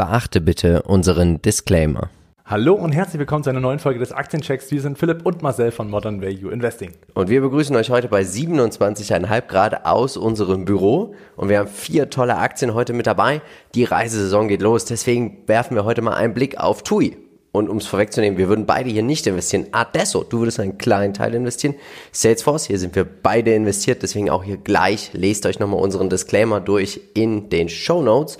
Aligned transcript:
Beachte 0.00 0.40
bitte 0.40 0.80
unseren 0.84 1.42
Disclaimer. 1.42 2.08
Hallo 2.46 2.72
und 2.72 2.92
herzlich 2.92 3.18
willkommen 3.18 3.44
zu 3.44 3.50
einer 3.50 3.60
neuen 3.60 3.78
Folge 3.80 3.98
des 3.98 4.12
Aktienchecks. 4.12 4.70
Wir 4.70 4.80
sind 4.80 4.96
Philipp 4.96 5.26
und 5.26 5.42
Marcel 5.42 5.72
von 5.72 5.90
Modern 5.90 6.22
Value 6.22 6.50
Investing. 6.50 6.92
Und 7.12 7.28
wir 7.28 7.42
begrüßen 7.42 7.76
euch 7.76 7.90
heute 7.90 8.08
bei 8.08 8.22
27,5 8.22 9.42
Grad 9.42 9.84
aus 9.84 10.16
unserem 10.16 10.64
Büro. 10.64 11.14
Und 11.36 11.50
wir 11.50 11.58
haben 11.58 11.68
vier 11.68 12.08
tolle 12.08 12.38
Aktien 12.38 12.72
heute 12.72 12.94
mit 12.94 13.06
dabei. 13.06 13.42
Die 13.74 13.84
Reisesaison 13.84 14.48
geht 14.48 14.62
los. 14.62 14.86
Deswegen 14.86 15.42
werfen 15.46 15.74
wir 15.74 15.84
heute 15.84 16.00
mal 16.00 16.14
einen 16.14 16.32
Blick 16.32 16.56
auf 16.56 16.82
TUI. 16.82 17.18
Und 17.52 17.68
um 17.68 17.76
es 17.76 17.86
vorwegzunehmen, 17.86 18.38
wir 18.38 18.48
würden 18.48 18.64
beide 18.64 18.88
hier 18.88 19.02
nicht 19.02 19.26
investieren. 19.26 19.66
Adesso, 19.72 20.24
du 20.24 20.38
würdest 20.38 20.60
einen 20.60 20.78
kleinen 20.78 21.12
Teil 21.12 21.34
investieren. 21.34 21.74
Salesforce, 22.10 22.68
hier 22.68 22.78
sind 22.78 22.94
wir 22.94 23.04
beide 23.04 23.52
investiert. 23.52 24.02
Deswegen 24.02 24.30
auch 24.30 24.44
hier 24.44 24.56
gleich. 24.56 25.10
Lest 25.12 25.44
euch 25.44 25.58
nochmal 25.58 25.80
unseren 25.80 26.08
Disclaimer 26.08 26.60
durch 26.60 27.02
in 27.12 27.50
den 27.50 27.68
Show 27.68 28.00
Notes. 28.00 28.38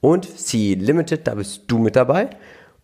Und 0.00 0.38
C 0.38 0.74
Limited, 0.74 1.26
da 1.26 1.34
bist 1.34 1.64
du 1.66 1.78
mit 1.78 1.96
dabei. 1.96 2.30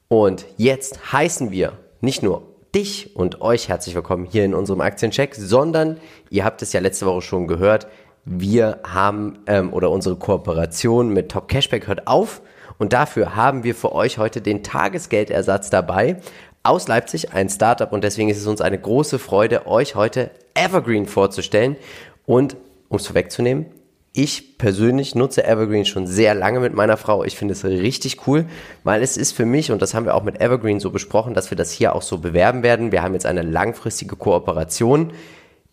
Und 0.08 0.46
jetzt 0.56 1.12
heißen 1.12 1.50
wir 1.50 1.72
nicht 2.00 2.22
nur 2.22 2.42
dich 2.74 3.16
und 3.16 3.40
euch 3.40 3.68
herzlich 3.68 3.94
willkommen 3.94 4.26
hier 4.26 4.44
in 4.44 4.54
unserem 4.54 4.82
Aktiencheck, 4.82 5.34
sondern 5.34 5.98
ihr 6.30 6.44
habt 6.44 6.60
es 6.60 6.72
ja 6.72 6.80
letzte 6.80 7.06
Woche 7.06 7.22
schon 7.22 7.46
gehört, 7.46 7.86
wir 8.26 8.80
haben 8.84 9.38
ähm, 9.46 9.72
oder 9.72 9.90
unsere 9.90 10.16
Kooperation 10.16 11.10
mit 11.10 11.30
Top 11.30 11.48
Cashback 11.48 11.86
hört 11.86 12.06
auf. 12.06 12.42
Und 12.76 12.92
dafür 12.92 13.36
haben 13.36 13.64
wir 13.64 13.74
für 13.74 13.92
euch 13.92 14.18
heute 14.18 14.42
den 14.42 14.62
Tagesgeldersatz 14.62 15.70
dabei 15.70 16.16
aus 16.64 16.88
Leipzig, 16.88 17.32
ein 17.32 17.48
Startup. 17.48 17.90
Und 17.92 18.04
deswegen 18.04 18.28
ist 18.28 18.38
es 18.38 18.46
uns 18.46 18.60
eine 18.60 18.78
große 18.78 19.18
Freude, 19.18 19.66
euch 19.66 19.94
heute 19.94 20.30
Evergreen 20.54 21.06
vorzustellen. 21.06 21.76
Und 22.26 22.56
um 22.88 22.96
es 22.96 23.06
vorwegzunehmen, 23.06 23.66
ich 24.16 24.56
persönlich 24.58 25.14
nutze 25.14 25.44
Evergreen 25.44 25.84
schon 25.84 26.06
sehr 26.06 26.34
lange 26.34 26.60
mit 26.60 26.74
meiner 26.74 26.96
Frau. 26.96 27.22
Ich 27.22 27.36
finde 27.36 27.52
es 27.52 27.64
richtig 27.64 28.26
cool, 28.26 28.46
weil 28.82 29.02
es 29.02 29.16
ist 29.16 29.32
für 29.32 29.44
mich, 29.44 29.70
und 29.70 29.82
das 29.82 29.92
haben 29.92 30.06
wir 30.06 30.14
auch 30.14 30.22
mit 30.22 30.40
Evergreen 30.40 30.80
so 30.80 30.90
besprochen, 30.90 31.34
dass 31.34 31.50
wir 31.50 31.56
das 31.56 31.70
hier 31.70 31.94
auch 31.94 32.02
so 32.02 32.18
bewerben 32.18 32.62
werden. 32.62 32.92
Wir 32.92 33.02
haben 33.02 33.12
jetzt 33.12 33.26
eine 33.26 33.42
langfristige 33.42 34.16
Kooperation. 34.16 35.12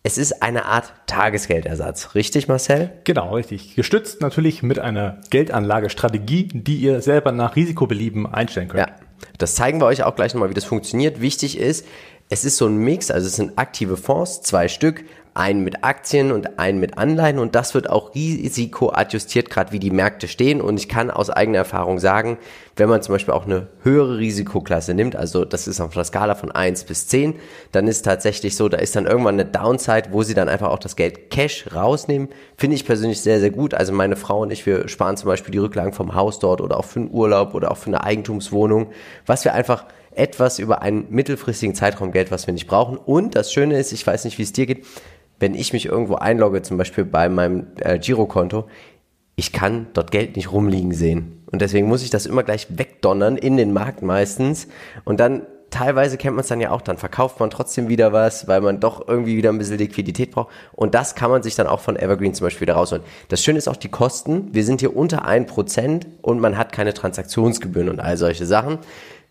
Es 0.02 0.18
ist 0.18 0.42
eine 0.42 0.66
Art 0.66 0.92
Tagesgeldersatz, 1.06 2.14
richtig 2.14 2.46
Marcel? 2.46 2.92
Genau, 3.04 3.34
richtig. 3.34 3.74
Gestützt 3.74 4.20
natürlich 4.20 4.62
mit 4.62 4.78
einer 4.78 5.20
Geldanlagestrategie, 5.30 6.48
die 6.52 6.76
ihr 6.76 7.00
selber 7.00 7.32
nach 7.32 7.56
Risikobelieben 7.56 8.26
einstellen 8.26 8.68
könnt. 8.68 8.86
Ja, 8.86 8.94
das 9.38 9.54
zeigen 9.54 9.80
wir 9.80 9.86
euch 9.86 10.02
auch 10.02 10.14
gleich 10.14 10.34
nochmal, 10.34 10.50
wie 10.50 10.54
das 10.54 10.64
funktioniert. 10.64 11.22
Wichtig 11.22 11.58
ist, 11.58 11.86
es 12.28 12.44
ist 12.44 12.58
so 12.58 12.66
ein 12.66 12.76
Mix, 12.76 13.10
also 13.10 13.26
es 13.26 13.36
sind 13.36 13.58
aktive 13.58 13.96
Fonds, 13.96 14.42
zwei 14.42 14.68
Stück, 14.68 15.04
einen 15.34 15.64
mit 15.64 15.82
Aktien 15.82 16.30
und 16.30 16.60
einen 16.60 16.78
mit 16.78 16.96
Anleihen 16.96 17.40
und 17.40 17.56
das 17.56 17.74
wird 17.74 17.90
auch 17.90 18.14
risikoadjustiert, 18.14 19.50
gerade 19.50 19.72
wie 19.72 19.80
die 19.80 19.90
Märkte 19.90 20.28
stehen. 20.28 20.60
Und 20.60 20.78
ich 20.78 20.88
kann 20.88 21.10
aus 21.10 21.28
eigener 21.28 21.58
Erfahrung 21.58 21.98
sagen, 21.98 22.38
wenn 22.76 22.88
man 22.88 23.02
zum 23.02 23.16
Beispiel 23.16 23.34
auch 23.34 23.44
eine 23.44 23.66
höhere 23.82 24.18
Risikoklasse 24.18 24.94
nimmt, 24.94 25.16
also 25.16 25.44
das 25.44 25.66
ist 25.66 25.80
auf 25.80 25.92
der 25.92 26.04
Skala 26.04 26.36
von 26.36 26.52
1 26.52 26.84
bis 26.84 27.08
10, 27.08 27.34
dann 27.72 27.88
ist 27.88 28.02
tatsächlich 28.02 28.54
so, 28.54 28.68
da 28.68 28.78
ist 28.78 28.94
dann 28.94 29.06
irgendwann 29.06 29.34
eine 29.34 29.44
Downside, 29.44 30.10
wo 30.12 30.22
sie 30.22 30.34
dann 30.34 30.48
einfach 30.48 30.70
auch 30.70 30.78
das 30.78 30.94
Geld 30.94 31.30
Cash 31.30 31.74
rausnehmen. 31.74 32.28
Finde 32.56 32.76
ich 32.76 32.86
persönlich 32.86 33.20
sehr, 33.20 33.40
sehr 33.40 33.50
gut. 33.50 33.74
Also 33.74 33.92
meine 33.92 34.14
Frau 34.14 34.42
und 34.42 34.52
ich, 34.52 34.64
wir 34.66 34.86
sparen 34.86 35.16
zum 35.16 35.26
Beispiel 35.26 35.50
die 35.50 35.58
Rücklagen 35.58 35.92
vom 35.92 36.14
Haus 36.14 36.38
dort 36.38 36.60
oder 36.60 36.78
auch 36.78 36.84
für 36.84 37.00
einen 37.00 37.10
Urlaub 37.10 37.54
oder 37.54 37.72
auch 37.72 37.76
für 37.76 37.88
eine 37.88 38.04
Eigentumswohnung, 38.04 38.92
was 39.26 39.44
wir 39.44 39.52
einfach 39.54 39.84
etwas 40.16 40.58
über 40.58 40.82
einen 40.82 41.06
mittelfristigen 41.10 41.74
Zeitraum 41.74 42.12
Geld, 42.12 42.30
was 42.30 42.46
wir 42.46 42.54
nicht 42.54 42.66
brauchen. 42.66 42.96
Und 42.96 43.34
das 43.34 43.52
Schöne 43.52 43.78
ist, 43.78 43.92
ich 43.92 44.06
weiß 44.06 44.24
nicht, 44.24 44.38
wie 44.38 44.42
es 44.42 44.52
dir 44.52 44.66
geht, 44.66 44.86
wenn 45.40 45.54
ich 45.54 45.72
mich 45.72 45.86
irgendwo 45.86 46.16
einlogge, 46.16 46.62
zum 46.62 46.76
Beispiel 46.76 47.04
bei 47.04 47.28
meinem 47.28 47.66
äh, 47.80 47.98
Girokonto, 47.98 48.66
ich 49.36 49.52
kann 49.52 49.88
dort 49.94 50.10
Geld 50.10 50.36
nicht 50.36 50.52
rumliegen 50.52 50.92
sehen. 50.92 51.42
Und 51.50 51.60
deswegen 51.60 51.88
muss 51.88 52.02
ich 52.02 52.10
das 52.10 52.26
immer 52.26 52.42
gleich 52.42 52.66
wegdonnern 52.70 53.36
in 53.36 53.56
den 53.56 53.72
Markt 53.72 54.02
meistens. 54.02 54.68
Und 55.04 55.20
dann 55.20 55.42
teilweise 55.74 56.16
kennt 56.16 56.36
man 56.36 56.42
es 56.42 56.48
dann 56.48 56.60
ja 56.60 56.70
auch, 56.70 56.82
dann 56.82 56.98
verkauft 56.98 57.40
man 57.40 57.50
trotzdem 57.50 57.88
wieder 57.88 58.12
was, 58.12 58.46
weil 58.46 58.60
man 58.60 58.78
doch 58.80 59.06
irgendwie 59.08 59.36
wieder 59.36 59.50
ein 59.50 59.58
bisschen 59.58 59.78
Liquidität 59.78 60.30
braucht. 60.30 60.52
Und 60.72 60.94
das 60.94 61.14
kann 61.14 61.30
man 61.30 61.42
sich 61.42 61.56
dann 61.56 61.66
auch 61.66 61.80
von 61.80 61.96
Evergreen 61.96 62.32
zum 62.32 62.46
Beispiel 62.46 62.62
wieder 62.62 62.74
rausholen. 62.74 63.04
Das 63.28 63.42
Schöne 63.42 63.58
ist 63.58 63.68
auch 63.68 63.76
die 63.76 63.88
Kosten. 63.88 64.54
Wir 64.54 64.64
sind 64.64 64.80
hier 64.80 64.96
unter 64.96 65.26
1% 65.26 66.06
und 66.22 66.40
man 66.40 66.56
hat 66.56 66.72
keine 66.72 66.94
Transaktionsgebühren 66.94 67.88
und 67.88 68.00
all 68.00 68.16
solche 68.16 68.46
Sachen. 68.46 68.78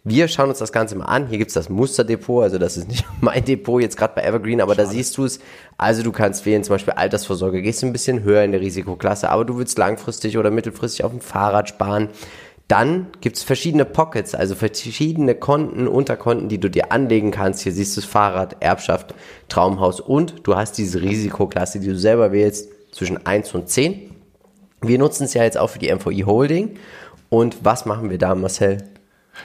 Wir 0.06 0.28
schauen 0.28 0.50
uns 0.50 0.60
das 0.60 0.74
Ganze 0.74 0.98
mal 0.98 1.06
an. 1.06 1.28
Hier 1.28 1.38
gibt's 1.38 1.54
das 1.54 1.70
Musterdepot, 1.70 2.44
also 2.44 2.58
das 2.58 2.76
ist 2.76 2.90
nicht 2.90 3.06
mein 3.22 3.46
Depot 3.46 3.82
jetzt 3.82 3.96
gerade 3.96 4.14
bei 4.16 4.24
Evergreen, 4.24 4.60
aber 4.60 4.76
Schade. 4.76 4.88
da 4.88 4.92
siehst 4.92 5.16
du 5.18 5.24
es. 5.24 5.40
Also 5.78 6.04
du 6.04 6.12
kannst 6.12 6.46
wählen, 6.46 6.62
zum 6.64 6.76
Beispiel 6.76 6.94
Altersvorsorge, 6.94 7.62
gehst 7.62 7.82
du 7.82 7.86
ein 7.86 7.94
bisschen 7.94 8.24
höher 8.24 8.44
in 8.44 8.52
der 8.52 8.60
Risikoklasse, 8.60 9.30
aber 9.30 9.46
du 9.46 9.58
willst 9.58 9.78
langfristig 9.78 10.38
oder 10.38 10.52
mittelfristig 10.52 11.06
auf 11.06 11.12
dem 11.12 11.22
Fahrrad 11.22 11.70
sparen. 11.70 12.10
Dann 12.68 13.08
gibt's 13.22 13.44
verschiedene 13.44 13.86
Pockets, 13.86 14.36
also 14.36 14.56
verschiedene 14.56 15.36
Konten, 15.36 15.88
Unterkonten, 15.88 16.50
die 16.50 16.60
du 16.60 16.70
dir 16.70 16.92
anlegen 16.92 17.32
kannst. 17.32 17.62
Hier 17.62 17.72
siehst 17.72 17.96
du 17.96 18.02
das 18.02 18.10
Fahrrad, 18.10 18.58
Erbschaft, 18.60 19.16
Traumhaus 19.48 20.02
und 20.02 20.36
du 20.44 20.56
hast 20.56 20.78
diese 20.78 21.02
Risikoklasse, 21.02 21.80
die 21.80 21.88
du 21.88 21.98
selber 21.98 22.34
wählst, 22.34 22.70
zwischen 22.92 23.26
1 23.26 23.54
und 23.54 23.70
10. 23.70 24.12
Wir 24.82 25.00
nutzen 25.00 25.24
es 25.24 25.34
ja 25.34 25.44
jetzt 25.44 25.58
auch 25.58 25.70
für 25.70 25.80
die 25.80 25.94
MVI 25.94 26.24
Holding. 26.26 26.78
Und 27.30 27.64
was 27.64 27.86
machen 27.86 28.10
wir 28.10 28.18
da, 28.18 28.36
Marcel? 28.36 28.93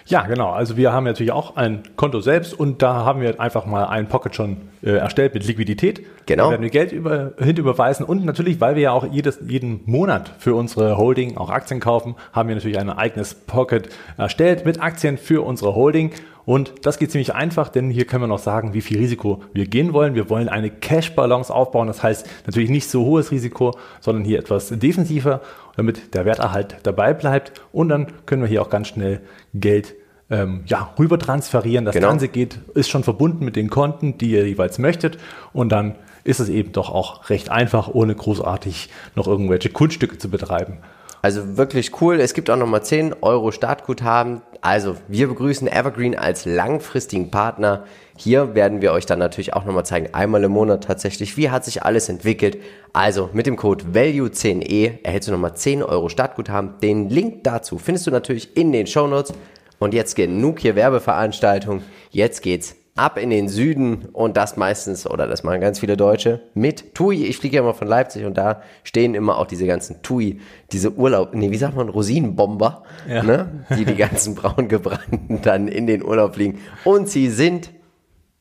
Ja, 0.06 0.22
genau. 0.26 0.50
Also 0.50 0.76
wir 0.76 0.92
haben 0.92 1.04
natürlich 1.04 1.32
auch 1.32 1.56
ein 1.56 1.82
Konto 1.96 2.20
selbst 2.20 2.52
und 2.58 2.82
da 2.82 3.04
haben 3.04 3.20
wir 3.20 3.40
einfach 3.40 3.66
mal 3.66 3.84
ein 3.86 4.08
Pocket 4.08 4.34
schon 4.34 4.68
äh, 4.82 4.90
erstellt 4.90 5.34
mit 5.34 5.46
Liquidität. 5.46 6.02
Genau. 6.26 6.44
Da 6.44 6.50
werden 6.52 6.62
wir 6.62 6.70
Geld 6.70 6.92
über, 6.92 7.32
hinüberweisen 7.38 8.04
und 8.04 8.24
natürlich, 8.24 8.60
weil 8.60 8.74
wir 8.74 8.82
ja 8.82 8.92
auch 8.92 9.06
jedes, 9.10 9.38
jeden 9.46 9.80
Monat 9.86 10.32
für 10.38 10.54
unsere 10.54 10.96
Holding 10.96 11.36
auch 11.36 11.50
Aktien 11.50 11.80
kaufen, 11.80 12.14
haben 12.32 12.48
wir 12.48 12.54
natürlich 12.56 12.78
ein 12.78 12.90
eigenes 12.90 13.34
Pocket 13.34 13.88
erstellt 14.16 14.64
mit 14.64 14.80
Aktien 14.80 15.18
für 15.18 15.44
unsere 15.44 15.74
Holding 15.74 16.12
und 16.48 16.86
das 16.86 16.98
geht 16.98 17.10
ziemlich 17.10 17.34
einfach, 17.34 17.68
denn 17.68 17.90
hier 17.90 18.06
können 18.06 18.22
wir 18.22 18.26
noch 18.26 18.38
sagen, 18.38 18.72
wie 18.72 18.80
viel 18.80 18.96
Risiko 18.96 19.42
wir 19.52 19.66
gehen 19.66 19.92
wollen. 19.92 20.14
Wir 20.14 20.30
wollen 20.30 20.48
eine 20.48 20.70
Cash-Balance 20.70 21.52
aufbauen. 21.52 21.88
Das 21.88 22.02
heißt 22.02 22.26
natürlich 22.46 22.70
nicht 22.70 22.88
so 22.88 23.04
hohes 23.04 23.30
Risiko, 23.30 23.76
sondern 24.00 24.24
hier 24.24 24.38
etwas 24.38 24.70
defensiver, 24.70 25.42
damit 25.76 26.14
der 26.14 26.24
Werterhalt 26.24 26.78
dabei 26.84 27.12
bleibt. 27.12 27.52
Und 27.70 27.90
dann 27.90 28.06
können 28.24 28.40
wir 28.40 28.48
hier 28.48 28.62
auch 28.62 28.70
ganz 28.70 28.88
schnell 28.88 29.20
Geld 29.52 29.94
ähm, 30.30 30.62
ja, 30.66 30.92
rüber 30.98 31.18
transferieren. 31.18 31.84
Das 31.84 31.94
genau. 31.94 32.08
Ganze 32.08 32.28
geht, 32.28 32.58
ist 32.74 32.90
schon 32.90 33.04
verbunden 33.04 33.44
mit 33.44 33.56
den 33.56 33.70
Konten, 33.70 34.18
die 34.18 34.30
ihr 34.30 34.46
jeweils 34.46 34.78
möchtet. 34.78 35.18
Und 35.52 35.70
dann 35.70 35.96
ist 36.24 36.40
es 36.40 36.48
eben 36.48 36.72
doch 36.72 36.90
auch 36.90 37.30
recht 37.30 37.50
einfach, 37.50 37.88
ohne 37.88 38.14
großartig 38.14 38.90
noch 39.14 39.26
irgendwelche 39.26 39.70
Kunststücke 39.70 40.18
zu 40.18 40.28
betreiben. 40.28 40.78
Also 41.20 41.56
wirklich 41.56 42.00
cool. 42.00 42.20
Es 42.20 42.32
gibt 42.32 42.48
auch 42.48 42.56
nochmal 42.56 42.84
10 42.84 43.16
Euro 43.22 43.50
Startguthaben. 43.50 44.42
Also 44.60 44.96
wir 45.08 45.28
begrüßen 45.28 45.66
Evergreen 45.66 46.16
als 46.16 46.44
langfristigen 46.44 47.30
Partner. 47.30 47.84
Hier 48.16 48.54
werden 48.54 48.82
wir 48.82 48.92
euch 48.92 49.06
dann 49.06 49.18
natürlich 49.18 49.54
auch 49.54 49.64
nochmal 49.64 49.84
zeigen, 49.84 50.12
einmal 50.12 50.42
im 50.44 50.52
Monat 50.52 50.84
tatsächlich, 50.84 51.36
wie 51.36 51.50
hat 51.50 51.64
sich 51.64 51.82
alles 51.82 52.08
entwickelt. 52.08 52.58
Also 52.92 53.30
mit 53.32 53.46
dem 53.46 53.56
Code 53.56 53.84
VALUE10E 53.92 55.04
erhältst 55.04 55.28
du 55.28 55.32
nochmal 55.32 55.56
10 55.56 55.82
Euro 55.82 56.08
Startguthaben. 56.08 56.74
Den 56.82 57.08
Link 57.08 57.44
dazu 57.44 57.78
findest 57.78 58.06
du 58.06 58.10
natürlich 58.10 58.56
in 58.56 58.72
den 58.72 58.86
Show 58.86 59.06
Notes. 59.06 59.32
Und 59.78 59.94
jetzt 59.94 60.16
genug 60.16 60.58
hier 60.58 60.74
Werbeveranstaltung. 60.74 61.82
Jetzt 62.10 62.42
geht's 62.42 62.76
ab 62.98 63.16
in 63.16 63.30
den 63.30 63.48
Süden 63.48 64.08
und 64.12 64.36
das 64.36 64.56
meistens, 64.56 65.08
oder 65.08 65.26
das 65.26 65.44
machen 65.44 65.60
ganz 65.60 65.78
viele 65.78 65.96
Deutsche, 65.96 66.40
mit 66.54 66.94
TUI. 66.94 67.26
Ich 67.26 67.38
fliege 67.38 67.56
ja 67.56 67.62
immer 67.62 67.74
von 67.74 67.86
Leipzig 67.86 68.24
und 68.24 68.36
da 68.36 68.62
stehen 68.82 69.14
immer 69.14 69.38
auch 69.38 69.46
diese 69.46 69.66
ganzen 69.66 70.02
TUI, 70.02 70.40
diese 70.72 70.92
Urlaub, 70.92 71.34
nee, 71.34 71.50
wie 71.50 71.56
sagt 71.56 71.76
man, 71.76 71.88
Rosinenbomber, 71.88 72.82
ja. 73.08 73.22
ne? 73.22 73.64
die 73.76 73.84
die 73.84 73.94
ganzen 73.94 74.34
braungebrannten 74.34 75.40
dann 75.42 75.68
in 75.68 75.86
den 75.86 76.04
Urlaub 76.04 76.34
fliegen. 76.34 76.58
Und 76.84 77.08
sie 77.08 77.30
sind 77.30 77.70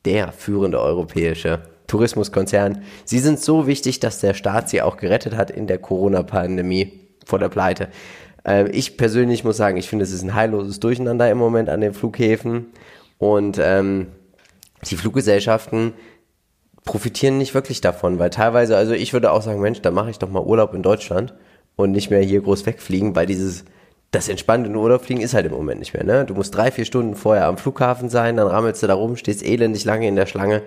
der 0.04 0.32
führende 0.32 0.80
europäische 0.80 1.60
Tourismuskonzern. 1.86 2.82
Sie 3.04 3.18
sind 3.18 3.40
so 3.40 3.66
wichtig, 3.66 4.00
dass 4.00 4.20
der 4.20 4.34
Staat 4.34 4.68
sie 4.68 4.82
auch 4.82 4.96
gerettet 4.96 5.36
hat 5.36 5.50
in 5.50 5.66
der 5.66 5.78
Corona-Pandemie 5.78 7.00
vor 7.24 7.38
der 7.38 7.48
Pleite. 7.48 7.88
Äh, 8.48 8.70
ich 8.70 8.96
persönlich 8.96 9.44
muss 9.44 9.56
sagen, 9.56 9.76
ich 9.76 9.88
finde, 9.88 10.04
es 10.04 10.12
ist 10.12 10.22
ein 10.22 10.34
heilloses 10.34 10.80
Durcheinander 10.80 11.30
im 11.30 11.38
Moment 11.38 11.68
an 11.68 11.80
den 11.80 11.92
Flughäfen. 11.92 12.66
Und 13.18 13.58
ähm, 13.60 14.08
die 14.88 14.96
Fluggesellschaften 14.96 15.92
profitieren 16.84 17.36
nicht 17.36 17.52
wirklich 17.54 17.80
davon, 17.80 18.18
weil 18.18 18.30
teilweise, 18.30 18.76
also 18.76 18.92
ich 18.94 19.12
würde 19.12 19.32
auch 19.32 19.42
sagen, 19.42 19.60
Mensch, 19.60 19.82
da 19.82 19.90
mache 19.90 20.10
ich 20.10 20.18
doch 20.18 20.30
mal 20.30 20.42
Urlaub 20.42 20.72
in 20.72 20.82
Deutschland 20.82 21.34
und 21.76 21.90
nicht 21.90 22.10
mehr 22.10 22.22
hier 22.22 22.40
groß 22.40 22.64
wegfliegen, 22.64 23.14
weil 23.14 23.26
dieses 23.26 23.64
das 24.10 24.30
entspannte 24.30 24.70
Urlaub 24.70 25.04
fliegen 25.04 25.20
ist 25.20 25.34
halt 25.34 25.44
im 25.44 25.52
Moment 25.52 25.80
nicht 25.80 25.92
mehr, 25.92 26.02
ne? 26.02 26.24
Du 26.24 26.32
musst 26.32 26.54
drei, 26.56 26.70
vier 26.70 26.86
Stunden 26.86 27.14
vorher 27.14 27.44
am 27.44 27.58
Flughafen 27.58 28.08
sein, 28.08 28.38
dann 28.38 28.46
rammelst 28.46 28.82
du 28.82 28.86
da 28.86 28.94
rum, 28.94 29.16
stehst 29.16 29.44
elendig 29.44 29.84
lange 29.84 30.08
in 30.08 30.16
der 30.16 30.24
Schlange. 30.24 30.62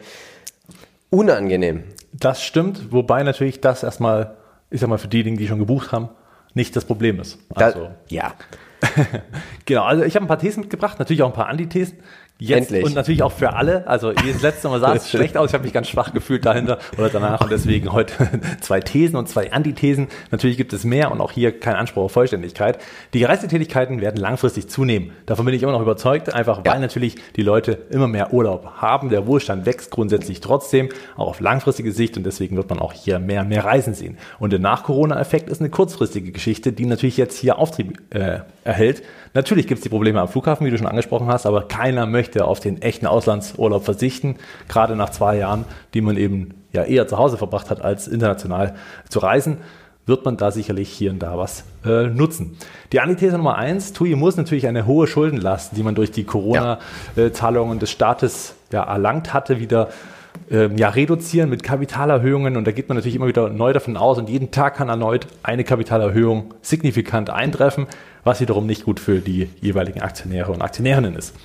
Unangenehm. 1.10 1.86
Das 2.14 2.44
stimmt, 2.44 2.92
wobei 2.92 3.24
natürlich 3.24 3.60
das 3.60 3.82
erstmal, 3.82 4.38
ich 4.70 4.80
sag 4.80 4.90
mal, 4.90 5.00
für 5.00 5.08
diejenigen, 5.08 5.38
die 5.38 5.48
schon 5.48 5.58
gebucht 5.58 5.92
haben, 5.92 6.10
nicht 6.54 6.76
das 6.76 6.86
Problem 6.86 7.20
ist. 7.20 7.40
Also, 7.54 7.86
da, 7.86 7.96
ja. 8.10 8.34
genau, 9.66 9.84
also 9.84 10.04
ich 10.04 10.16
habe 10.16 10.26
ein 10.26 10.28
paar 10.28 10.40
Thesen 10.40 10.62
mitgebracht, 10.62 11.00
natürlich 11.00 11.22
auch 11.22 11.28
ein 11.28 11.34
paar 11.34 11.48
Antithesen 11.48 12.00
Jetzt 12.44 12.72
Endlich. 12.72 12.86
und 12.86 12.96
natürlich 12.96 13.22
auch 13.22 13.32
für 13.32 13.54
alle. 13.54 13.86
Also 13.86 14.14
das 14.14 14.42
letzte 14.42 14.68
Mal 14.68 14.80
sah 14.80 14.96
es 14.96 15.08
schlecht 15.12 15.38
aus. 15.38 15.52
Ich 15.52 15.54
habe 15.54 15.64
mich 15.64 15.74
ganz 15.74 15.88
schwach 15.88 16.12
gefühlt 16.12 16.44
dahinter 16.44 16.80
oder 16.98 17.10
danach 17.10 17.42
und 17.42 17.52
deswegen 17.52 17.94
heute 17.94 18.16
zwei 18.62 18.80
Thesen 18.80 19.16
und 19.16 19.30
zwei 19.30 19.54
Antithesen. 19.54 20.08
Natürlich 20.32 20.58
gibt 20.58 20.74
es 20.74 20.84
mehr 20.84 21.12
und 21.12 21.22
auch 21.22 21.32
hier 21.32 21.60
kein 21.60 21.76
Anspruch 21.76 22.06
auf 22.06 22.14
Vollständigkeit. 22.14 22.80
Die 23.14 23.24
Reisetätigkeiten 23.24 24.02
werden 24.02 24.18
langfristig 24.18 24.70
zunehmen. 24.70 25.12
Davon 25.28 25.46
bin 25.46 25.54
ich 25.54 25.62
immer 25.62 25.72
noch 25.72 25.84
überzeugt, 25.84 26.34
einfach 26.34 26.66
weil 26.66 26.74
ja. 26.74 26.80
natürlich 26.80 27.18
die 27.36 27.44
Leute 27.44 27.74
immer 27.92 28.08
mehr 28.08 28.34
Urlaub 28.34 28.66
haben. 28.78 29.10
Der 29.10 29.28
Wohlstand 29.28 29.68
wächst 29.68 29.92
grundsätzlich 29.92 30.42
trotzdem, 30.42 30.90
auch 31.18 31.28
auf 31.28 31.42
langfristige 31.42 31.92
Sicht 31.92 32.18
und 32.18 32.24
deswegen 32.24 32.58
wird 32.58 32.72
man 32.72 32.80
auch 32.80 32.94
hier 32.94 33.20
mehr 33.20 33.44
mehr 33.44 33.66
Reisen 33.66 33.94
sehen. 33.94 34.18
Und 34.40 34.52
der 34.52 34.60
Nach-Corona-Effekt 34.60 35.48
ist 35.48 35.62
eine 35.62 35.70
kurzfristige 35.70 36.32
Geschichte, 36.32 36.74
die 36.74 36.88
natürlich 36.88 37.18
jetzt 37.18 37.38
hier 37.38 37.60
Auftrieb 37.60 38.02
äh, 38.10 38.40
erhält. 38.64 39.04
Natürlich 39.34 39.68
gibt 39.68 39.80
es 39.80 39.84
die 39.84 39.90
Probleme 39.90 40.20
am 40.20 40.28
Flughafen, 40.28 40.66
wie 40.66 40.72
du 40.72 40.78
schon 40.78 40.88
angesprochen 40.88 41.28
hast, 41.28 41.46
aber 41.46 41.68
keiner 41.68 42.06
möchte 42.06 42.46
auf 42.46 42.60
den 42.60 42.82
echten 42.82 43.08
Auslandsurlaub 43.08 43.86
verzichten, 43.86 44.36
gerade 44.68 44.96
nach 44.96 45.10
zwei 45.10 45.38
Jahren, 45.38 45.66
die 45.94 46.02
man 46.02 46.18
eben 46.18 46.54
ja 46.74 46.84
eher 46.84 47.08
zu 47.08 47.18
Hause 47.18 47.38
verbracht 47.38 47.70
hat, 47.70 47.82
als 47.82 48.08
international 48.08 48.76
zu 49.10 49.20
reisen 49.20 49.58
wird 50.06 50.26
man 50.26 50.38
da 50.38 50.52
sicherlich 50.52 50.90
hier 50.90 51.12
und 51.12 51.20
da 51.20 51.38
was 51.38 51.64
äh, 51.86 52.08
nutzen. 52.08 52.58
Die 52.92 53.00
Antithese 53.00 53.38
Nummer 53.38 53.56
eins, 53.56 53.94
TUI 53.94 54.16
muss 54.16 54.36
natürlich 54.36 54.68
eine 54.68 54.86
hohe 54.86 55.08
Schuldenlast, 55.08 55.78
die 55.78 55.84
man 55.84 55.96
durch 55.96 56.12
die 56.12 56.24
Corona-Zahlungen 56.24 57.80
des 57.80 57.92
Staates 57.92 58.56
ja, 58.72 58.84
erlangt 58.84 59.34
hatte, 59.34 59.60
wieder 59.60 59.90
ähm, 60.50 60.78
ja, 60.78 60.90
reduzieren 60.90 61.50
mit 61.50 61.64
Kapitalerhöhungen. 61.64 62.58
Und 62.58 62.66
da 62.66 62.72
geht 62.72 62.90
man 62.90 62.98
natürlich 62.98 63.16
immer 63.16 63.28
wieder 63.28 63.50
neu 63.50 63.74
davon 63.74 63.96
aus 63.96 64.18
und 64.18 64.30
jeden 64.30 64.52
Tag 64.52 64.76
kann 64.76 64.90
erneut 64.90 65.28
eine 65.44 65.64
Kapitalerhöhung 65.64 66.54
signifikant 66.62 67.30
eintreffen, 67.30 67.88
was 68.24 68.42
wiederum 68.42 68.66
nicht 68.66 68.86
gut 68.86 69.00
für 69.00 69.20
die 69.20 69.50
jeweiligen 69.62 70.02
Aktionäre 70.02 70.52
und 70.52 70.62
Aktionärinnen 70.62 71.16
ist. 71.16 71.36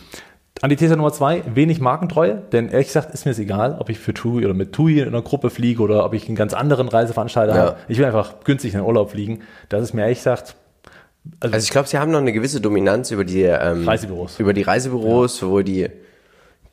Antithese 0.63 0.97
Nummer 0.97 1.13
zwei, 1.13 1.43
wenig 1.55 1.81
Markentreue, 1.81 2.43
denn 2.53 2.69
ehrlich 2.71 2.87
gesagt 2.87 3.13
ist 3.13 3.27
mir 3.27 3.33
es 3.33 3.39
egal, 3.39 3.77
ob 3.79 3.91
ich 3.91 3.99
für 3.99 4.15
TUI 4.15 4.45
oder 4.45 4.55
mit 4.55 4.73
TUI 4.73 5.01
in 5.01 5.09
einer 5.09 5.21
Gruppe 5.21 5.51
fliege 5.51 5.83
oder 5.83 6.05
ob 6.05 6.15
ich 6.15 6.27
einen 6.29 6.37
ganz 6.37 6.55
anderen 6.55 6.89
Reiseveranstalter 6.89 7.55
ja. 7.55 7.61
habe. 7.61 7.77
Ich 7.89 7.99
will 7.99 8.07
einfach 8.07 8.41
günstig 8.45 8.73
in 8.73 8.81
den 8.81 8.87
Urlaub 8.87 9.11
fliegen. 9.11 9.41
Das 9.69 9.83
ist 9.83 9.93
mir 9.93 10.03
ehrlich 10.03 10.19
gesagt 10.19 10.57
also, 11.41 11.55
also 11.55 11.65
ich 11.65 11.71
glaube, 11.71 11.89
sie 11.89 11.99
haben 11.99 12.13
noch 12.13 12.21
eine 12.21 12.33
gewisse 12.33 12.61
Dominanz 12.61 13.11
über 13.11 13.25
die 13.25 13.43
ähm, 13.43 13.87
Reisebüros. 13.87 14.39
Über 14.39 14.53
die 14.53 14.63
Reisebüros, 14.63 15.41
ja. 15.41 15.49
wo 15.49 15.61
die 15.61 15.89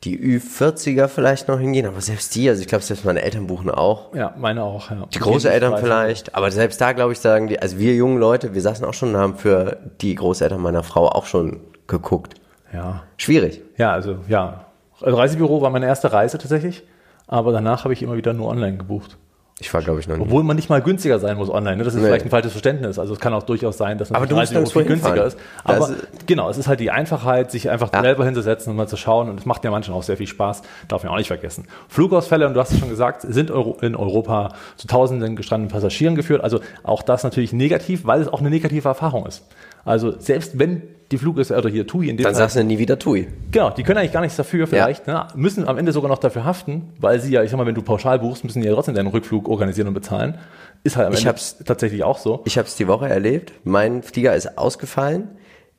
die 0.04 0.18
Ü40er 0.18 1.08
vielleicht 1.08 1.48
noch 1.48 1.58
hingehen, 1.58 1.86
aber 1.86 2.00
selbst 2.00 2.34
die, 2.34 2.48
also 2.48 2.60
ich 2.60 2.68
glaube, 2.68 2.84
selbst 2.84 3.04
meine 3.04 3.22
Eltern 3.22 3.46
buchen 3.46 3.70
auch. 3.70 4.14
Ja, 4.14 4.34
meine 4.36 4.62
auch, 4.62 4.90
ja. 4.90 5.06
Die 5.12 5.18
Großeltern 5.18 5.78
vielleicht, 5.78 6.34
aber 6.34 6.50
selbst 6.50 6.80
da, 6.80 6.92
glaube 6.92 7.12
ich, 7.12 7.20
sagen 7.20 7.48
die, 7.48 7.60
also 7.60 7.78
wir 7.78 7.94
jungen 7.94 8.18
Leute, 8.18 8.54
wir 8.54 8.60
saßen 8.60 8.84
auch 8.84 8.94
schon 8.94 9.10
und 9.10 9.16
haben 9.16 9.36
für 9.36 9.78
die 10.00 10.14
Großeltern 10.14 10.60
meiner 10.60 10.82
Frau 10.82 11.08
auch 11.08 11.26
schon 11.26 11.60
geguckt. 11.86 12.34
Ja. 12.72 13.04
Schwierig. 13.16 13.62
Ja, 13.76 13.92
also 13.92 14.18
ja. 14.28 14.66
Also 15.00 15.16
Reisebüro 15.16 15.62
war 15.62 15.70
meine 15.70 15.86
erste 15.86 16.12
Reise 16.12 16.38
tatsächlich, 16.38 16.82
aber 17.26 17.52
danach 17.52 17.84
habe 17.84 17.94
ich 17.94 18.02
immer 18.02 18.16
wieder 18.16 18.32
nur 18.32 18.48
online 18.48 18.76
gebucht. 18.76 19.16
Ich 19.60 19.72
war, 19.72 19.82
glaube 19.82 20.00
ich, 20.00 20.08
noch 20.08 20.16
nie. 20.16 20.22
Obwohl 20.22 20.42
man 20.42 20.56
nicht 20.56 20.68
mal 20.68 20.82
günstiger 20.82 21.20
sein 21.20 21.36
muss 21.36 21.48
online. 21.48 21.76
Ne? 21.76 21.84
Das 21.84 21.94
ist 21.94 22.00
nee. 22.00 22.06
vielleicht 22.06 22.24
ein 22.24 22.30
falsches 22.30 22.50
Verständnis. 22.50 22.98
Also 22.98 23.14
es 23.14 23.20
kann 23.20 23.32
auch 23.32 23.44
durchaus 23.44 23.78
sein, 23.78 23.98
dass 23.98 24.10
aber 24.10 24.26
du 24.26 24.34
musst 24.34 24.72
viel 24.72 24.84
günstiger 24.84 25.26
ist. 25.26 25.38
Aber 25.62 25.78
das 25.78 25.92
genau, 26.26 26.50
es 26.50 26.58
ist 26.58 26.66
halt 26.66 26.80
die 26.80 26.90
Einfachheit, 26.90 27.52
sich 27.52 27.70
einfach 27.70 27.92
ja. 27.92 28.02
selber 28.02 28.24
hinzusetzen 28.24 28.70
und 28.70 28.76
mal 28.76 28.88
zu 28.88 28.96
schauen. 28.96 29.28
Und 29.30 29.38
es 29.38 29.46
macht 29.46 29.62
ja 29.64 29.70
manchen 29.70 29.94
auch 29.94 30.02
sehr 30.02 30.16
viel 30.16 30.26
Spaß. 30.26 30.62
Darf 30.88 31.04
man 31.04 31.12
auch 31.12 31.18
nicht 31.18 31.28
vergessen. 31.28 31.68
Flugausfälle, 31.88 32.48
und 32.48 32.54
du 32.54 32.60
hast 32.60 32.72
es 32.72 32.80
schon 32.80 32.88
gesagt, 32.88 33.22
sind 33.22 33.50
in 33.50 33.94
Europa 33.94 34.54
zu 34.76 34.88
tausenden 34.88 35.36
gestrandeten 35.36 35.72
Passagieren 35.72 36.16
geführt. 36.16 36.42
Also 36.42 36.58
auch 36.82 37.02
das 37.02 37.22
natürlich 37.22 37.52
negativ, 37.52 38.06
weil 38.06 38.20
es 38.20 38.28
auch 38.28 38.40
eine 38.40 38.50
negative 38.50 38.88
Erfahrung 38.88 39.24
ist. 39.24 39.44
Also 39.84 40.18
selbst 40.18 40.58
wenn 40.58 40.82
die 41.10 41.18
Flug 41.18 41.38
ist, 41.38 41.50
oder 41.50 41.68
hier 41.68 41.86
TUI 41.86 42.08
in 42.08 42.16
dem 42.16 42.24
Dann 42.24 42.34
Fall, 42.34 42.42
sagst 42.42 42.56
du 42.56 42.64
nie 42.64 42.78
wieder 42.78 42.98
TUI. 42.98 43.28
Genau, 43.50 43.70
die 43.70 43.82
können 43.82 43.98
eigentlich 43.98 44.12
gar 44.12 44.20
nichts 44.20 44.36
dafür 44.36 44.66
vielleicht, 44.66 45.06
ja. 45.06 45.24
ne? 45.24 45.26
müssen 45.36 45.66
am 45.68 45.78
Ende 45.78 45.92
sogar 45.92 46.08
noch 46.08 46.18
dafür 46.18 46.44
haften, 46.44 46.92
weil 46.98 47.20
sie 47.20 47.32
ja, 47.32 47.42
ich 47.42 47.50
sag 47.50 47.58
mal, 47.58 47.66
wenn 47.66 47.74
du 47.74 47.82
pauschal 47.82 48.18
buchst, 48.18 48.44
müssen 48.44 48.62
die 48.62 48.68
ja 48.68 48.74
trotzdem 48.74 48.94
deinen 48.94 49.08
Rückflug 49.08 49.48
organisieren 49.48 49.88
und 49.88 49.94
bezahlen. 49.94 50.38
Ist 50.82 50.96
halt 50.96 51.06
am 51.06 51.12
ich 51.12 51.20
Ende 51.20 51.30
hab's, 51.30 51.58
tatsächlich 51.64 52.04
auch 52.04 52.18
so. 52.18 52.42
Ich 52.46 52.58
habe 52.58 52.66
es 52.66 52.76
die 52.76 52.88
Woche 52.88 53.08
erlebt. 53.08 53.52
Mein 53.64 54.02
Flieger 54.02 54.34
ist 54.34 54.58
ausgefallen. 54.58 55.28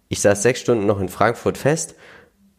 Ich 0.08 0.22
saß 0.22 0.42
sechs 0.42 0.60
Stunden 0.60 0.86
noch 0.86 1.00
in 1.00 1.10
Frankfurt 1.10 1.58
fest 1.58 1.96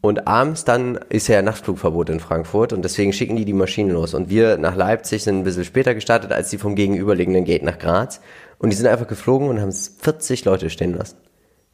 und 0.01 0.27
abends 0.27 0.63
dann 0.63 0.99
ist 1.09 1.27
ja 1.27 1.41
Nachtflugverbot 1.41 2.09
in 2.09 2.19
Frankfurt 2.19 2.73
und 2.73 2.83
deswegen 2.83 3.13
schicken 3.13 3.37
die 3.37 3.45
die 3.45 3.53
Maschinen 3.53 3.91
los. 3.91 4.13
Und 4.13 4.29
wir 4.29 4.57
nach 4.57 4.75
Leipzig 4.75 5.23
sind 5.23 5.39
ein 5.39 5.43
bisschen 5.43 5.65
später 5.65 5.95
gestartet 5.95 6.31
als 6.31 6.49
die 6.49 6.57
vom 6.57 6.75
gegenüberliegenden 6.75 7.45
Gate 7.45 7.63
nach 7.63 7.79
Graz. 7.79 8.21
Und 8.59 8.71
die 8.71 8.75
sind 8.75 8.87
einfach 8.87 9.07
geflogen 9.07 9.47
und 9.49 9.61
haben 9.61 9.71
40 9.71 10.45
Leute 10.45 10.69
stehen 10.69 10.93
lassen 10.93 11.17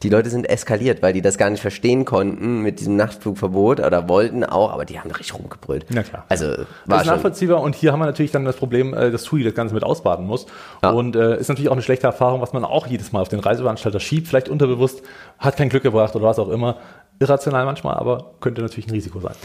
die 0.03 0.09
Leute 0.09 0.29
sind 0.29 0.49
eskaliert, 0.49 1.01
weil 1.01 1.13
die 1.13 1.21
das 1.21 1.37
gar 1.37 1.49
nicht 1.49 1.61
verstehen 1.61 2.03
konnten 2.03 2.61
mit 2.61 2.81
diesem 2.81 2.97
Nachtflugverbot 2.97 3.79
oder 3.79 4.09
wollten 4.09 4.43
auch, 4.43 4.71
aber 4.71 4.83
die 4.83 4.99
haben 4.99 5.09
richtig 5.09 5.33
rumgebrüllt. 5.33 5.85
Na 5.89 6.03
klar. 6.03 6.25
Also 6.27 6.47
war 6.47 6.65
das 6.85 7.01
ist 7.03 7.07
nachvollziehbar 7.07 7.61
und 7.61 7.73
hier 7.73 7.93
haben 7.93 7.99
wir 7.99 8.05
natürlich 8.05 8.31
dann 8.31 8.43
das 8.43 8.57
Problem, 8.57 8.93
äh, 8.93 9.11
dass 9.11 9.23
TUI 9.23 9.43
das 9.43 9.53
Ganze 9.53 9.73
mit 9.73 9.83
ausbaden 9.83 10.25
muss. 10.25 10.45
Ja. 10.83 10.91
Und 10.91 11.15
äh, 11.15 11.39
ist 11.39 11.47
natürlich 11.47 11.69
auch 11.69 11.73
eine 11.73 11.81
schlechte 11.81 12.05
Erfahrung, 12.05 12.41
was 12.41 12.51
man 12.51 12.65
auch 12.65 12.85
jedes 12.85 13.13
Mal 13.13 13.21
auf 13.21 13.29
den 13.29 13.39
Reiseveranstalter 13.39 14.01
schiebt, 14.01 14.27
vielleicht 14.27 14.49
unterbewusst, 14.49 15.03
hat 15.39 15.55
kein 15.55 15.69
Glück 15.69 15.83
gebracht 15.83 16.15
oder 16.15 16.25
was 16.25 16.37
auch 16.37 16.49
immer. 16.49 16.77
Irrational 17.19 17.63
manchmal, 17.63 17.95
aber 17.95 18.33
könnte 18.41 18.61
natürlich 18.61 18.87
ein 18.87 18.91
Risiko 18.91 19.21
sein. 19.21 19.35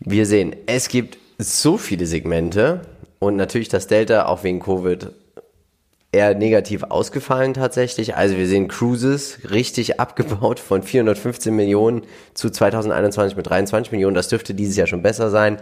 Wir 0.00 0.26
sehen, 0.26 0.54
es 0.66 0.88
gibt 0.88 1.16
so 1.38 1.78
viele 1.78 2.06
Segmente 2.06 2.82
und 3.18 3.36
natürlich 3.36 3.68
das 3.68 3.86
Delta 3.86 4.26
auch 4.26 4.44
wegen 4.44 4.60
Covid 4.60 5.10
eher 6.12 6.34
negativ 6.34 6.84
ausgefallen 6.84 7.54
tatsächlich. 7.54 8.16
Also 8.16 8.36
wir 8.36 8.46
sehen 8.46 8.68
Cruises 8.68 9.38
richtig 9.50 9.98
abgebaut 9.98 10.60
von 10.60 10.82
415 10.82 11.56
Millionen 11.56 12.02
zu 12.34 12.50
2021 12.50 13.36
mit 13.36 13.48
23 13.48 13.92
Millionen. 13.92 14.14
Das 14.14 14.28
dürfte 14.28 14.52
dieses 14.52 14.76
Jahr 14.76 14.86
schon 14.86 15.02
besser 15.02 15.30
sein. 15.30 15.58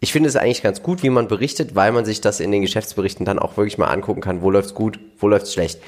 Ich 0.00 0.12
finde 0.12 0.28
es 0.28 0.36
eigentlich 0.36 0.62
ganz 0.62 0.82
gut, 0.82 1.02
wie 1.02 1.08
man 1.08 1.28
berichtet, 1.28 1.74
weil 1.74 1.90
man 1.90 2.04
sich 2.04 2.20
das 2.20 2.40
in 2.40 2.52
den 2.52 2.60
Geschäftsberichten 2.60 3.24
dann 3.24 3.38
auch 3.38 3.56
wirklich 3.56 3.78
mal 3.78 3.86
angucken 3.86 4.20
kann, 4.20 4.42
wo 4.42 4.50
läuft's 4.50 4.74
gut, 4.74 5.00
wo 5.18 5.28
läuft's 5.28 5.54
schlecht. 5.54 5.80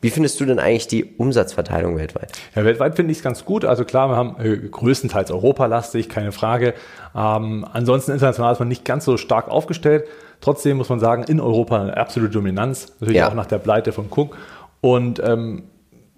Wie 0.00 0.10
findest 0.10 0.38
du 0.40 0.44
denn 0.44 0.60
eigentlich 0.60 0.86
die 0.86 1.04
Umsatzverteilung 1.16 1.98
weltweit? 1.98 2.30
Ja, 2.54 2.64
weltweit 2.64 2.94
finde 2.94 3.10
ich 3.10 3.18
es 3.18 3.24
ganz 3.24 3.44
gut. 3.44 3.64
Also 3.64 3.84
klar, 3.84 4.08
wir 4.08 4.16
haben 4.16 4.36
äh, 4.40 4.56
größtenteils 4.56 5.32
europalastig, 5.32 6.08
keine 6.08 6.30
Frage. 6.30 6.74
Ähm, 7.16 7.66
ansonsten 7.70 8.12
international 8.12 8.52
ist 8.52 8.60
man 8.60 8.68
nicht 8.68 8.84
ganz 8.84 9.04
so 9.04 9.16
stark 9.16 9.48
aufgestellt. 9.48 10.04
Trotzdem 10.40 10.76
muss 10.76 10.88
man 10.88 11.00
sagen, 11.00 11.24
in 11.24 11.40
Europa 11.40 11.80
eine 11.80 11.96
absolute 11.96 12.32
Dominanz, 12.32 12.94
natürlich 13.00 13.16
ja. 13.16 13.28
auch 13.28 13.34
nach 13.34 13.46
der 13.46 13.58
Pleite 13.58 13.92
von 13.92 14.06
Cook. 14.10 14.36
Und 14.80 15.20
ähm, 15.24 15.64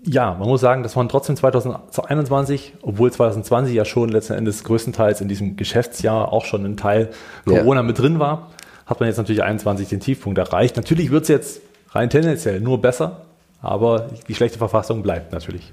ja, 0.05 0.35
man 0.35 0.49
muss 0.49 0.61
sagen, 0.61 0.83
das 0.83 0.97
waren 0.97 1.09
trotzdem 1.09 1.37
2021, 1.37 2.75
obwohl 2.83 3.13
2020 3.13 3.75
ja 3.75 3.85
schon 3.85 4.09
letzten 4.09 4.35
Endes 4.35 4.65
größtenteils 4.65 5.21
in 5.21 5.29
diesem 5.29 5.57
Geschäftsjahr 5.57 6.33
auch 6.33 6.45
schon 6.45 6.65
ein 6.65 6.77
Teil 6.77 7.11
Corona 7.45 7.81
ja. 7.81 7.87
mit 7.87 7.99
drin 7.99 8.19
war, 8.19 8.51
hat 8.87 9.01
man 9.01 9.09
jetzt 9.09 9.19
natürlich 9.19 9.43
21 9.43 9.89
den 9.89 10.01
Tiefpunkt 10.01 10.39
erreicht. 10.39 10.77
Natürlich 10.77 11.11
wird 11.11 11.23
es 11.23 11.29
jetzt 11.29 11.61
rein 11.91 12.09
tendenziell 12.11 12.61
nur 12.61 12.81
besser, 12.81 13.23
aber 13.61 14.09
die 14.29 14.35
schlechte 14.35 14.59
Verfassung 14.59 15.03
bleibt 15.03 15.33
natürlich. 15.33 15.73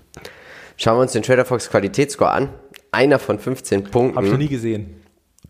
Schauen 0.76 0.98
wir 0.98 1.02
uns 1.02 1.14
den 1.14 1.24
TraderFox 1.24 1.70
Qualitätsscore 1.70 2.32
an. 2.32 2.50
Einer 2.92 3.20
von 3.20 3.40
15 3.40 3.86
Punkten. 3.86 4.16
Habe 4.16 4.28
ich 4.28 4.32
noch 4.32 4.40
nie 4.40 4.48
gesehen, 4.48 5.02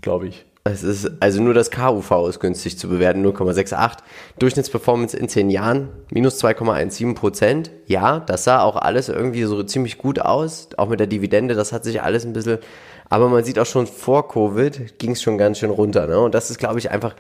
glaube 0.01 0.27
ich. 0.27 0.45
Es 0.71 0.83
ist, 0.83 1.11
also 1.19 1.41
nur 1.41 1.53
das 1.53 1.71
KUV 1.71 2.27
ist 2.29 2.39
günstig 2.39 2.77
zu 2.77 2.87
bewerten, 2.87 3.25
0,68. 3.25 3.97
Durchschnittsperformance 4.39 5.15
in 5.15 5.29
10 5.29 5.49
Jahren, 5.49 5.89
minus 6.11 6.43
2,17 6.43 7.15
Prozent. 7.15 7.71
Ja, 7.85 8.19
das 8.19 8.43
sah 8.43 8.61
auch 8.61 8.75
alles 8.75 9.09
irgendwie 9.09 9.43
so 9.43 9.63
ziemlich 9.63 9.97
gut 9.97 10.19
aus. 10.19 10.69
Auch 10.77 10.89
mit 10.89 10.99
der 10.99 11.07
Dividende, 11.07 11.55
das 11.55 11.73
hat 11.73 11.83
sich 11.83 12.01
alles 12.01 12.25
ein 12.25 12.33
bisschen, 12.33 12.59
aber 13.09 13.29
man 13.29 13.43
sieht 13.43 13.59
auch 13.59 13.65
schon 13.65 13.87
vor 13.87 14.27
Covid 14.27 14.99
ging 14.99 15.11
es 15.11 15.21
schon 15.21 15.37
ganz 15.37 15.59
schön 15.59 15.69
runter. 15.69 16.07
Ne? 16.07 16.19
Und 16.19 16.35
das 16.35 16.49
ist, 16.49 16.57
glaube 16.59 16.79
ich, 16.79 16.91
einfach, 16.91 17.15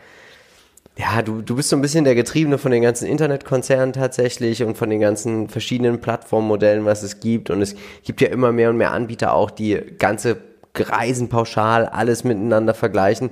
ja, 0.97 1.21
du, 1.21 1.41
du 1.41 1.55
bist 1.55 1.69
so 1.69 1.75
ein 1.75 1.81
bisschen 1.81 2.05
der 2.05 2.15
Getriebene 2.15 2.57
von 2.57 2.71
den 2.71 2.81
ganzen 2.81 3.07
Internetkonzernen 3.07 3.93
tatsächlich 3.93 4.63
und 4.63 4.77
von 4.77 4.89
den 4.89 4.99
ganzen 4.99 5.47
verschiedenen 5.47 6.01
Plattformmodellen, 6.01 6.85
was 6.85 7.03
es 7.03 7.19
gibt. 7.19 7.49
Und 7.49 7.61
es 7.61 7.75
gibt 8.03 8.19
ja 8.21 8.29
immer 8.29 8.51
mehr 8.51 8.69
und 8.69 8.77
mehr 8.77 8.91
Anbieter 8.91 9.33
auch, 9.33 9.51
die 9.51 9.79
ganze 9.99 10.37
Reisen 10.79 11.29
pauschal, 11.29 11.85
alles 11.85 12.23
miteinander 12.23 12.73
vergleichen. 12.73 13.31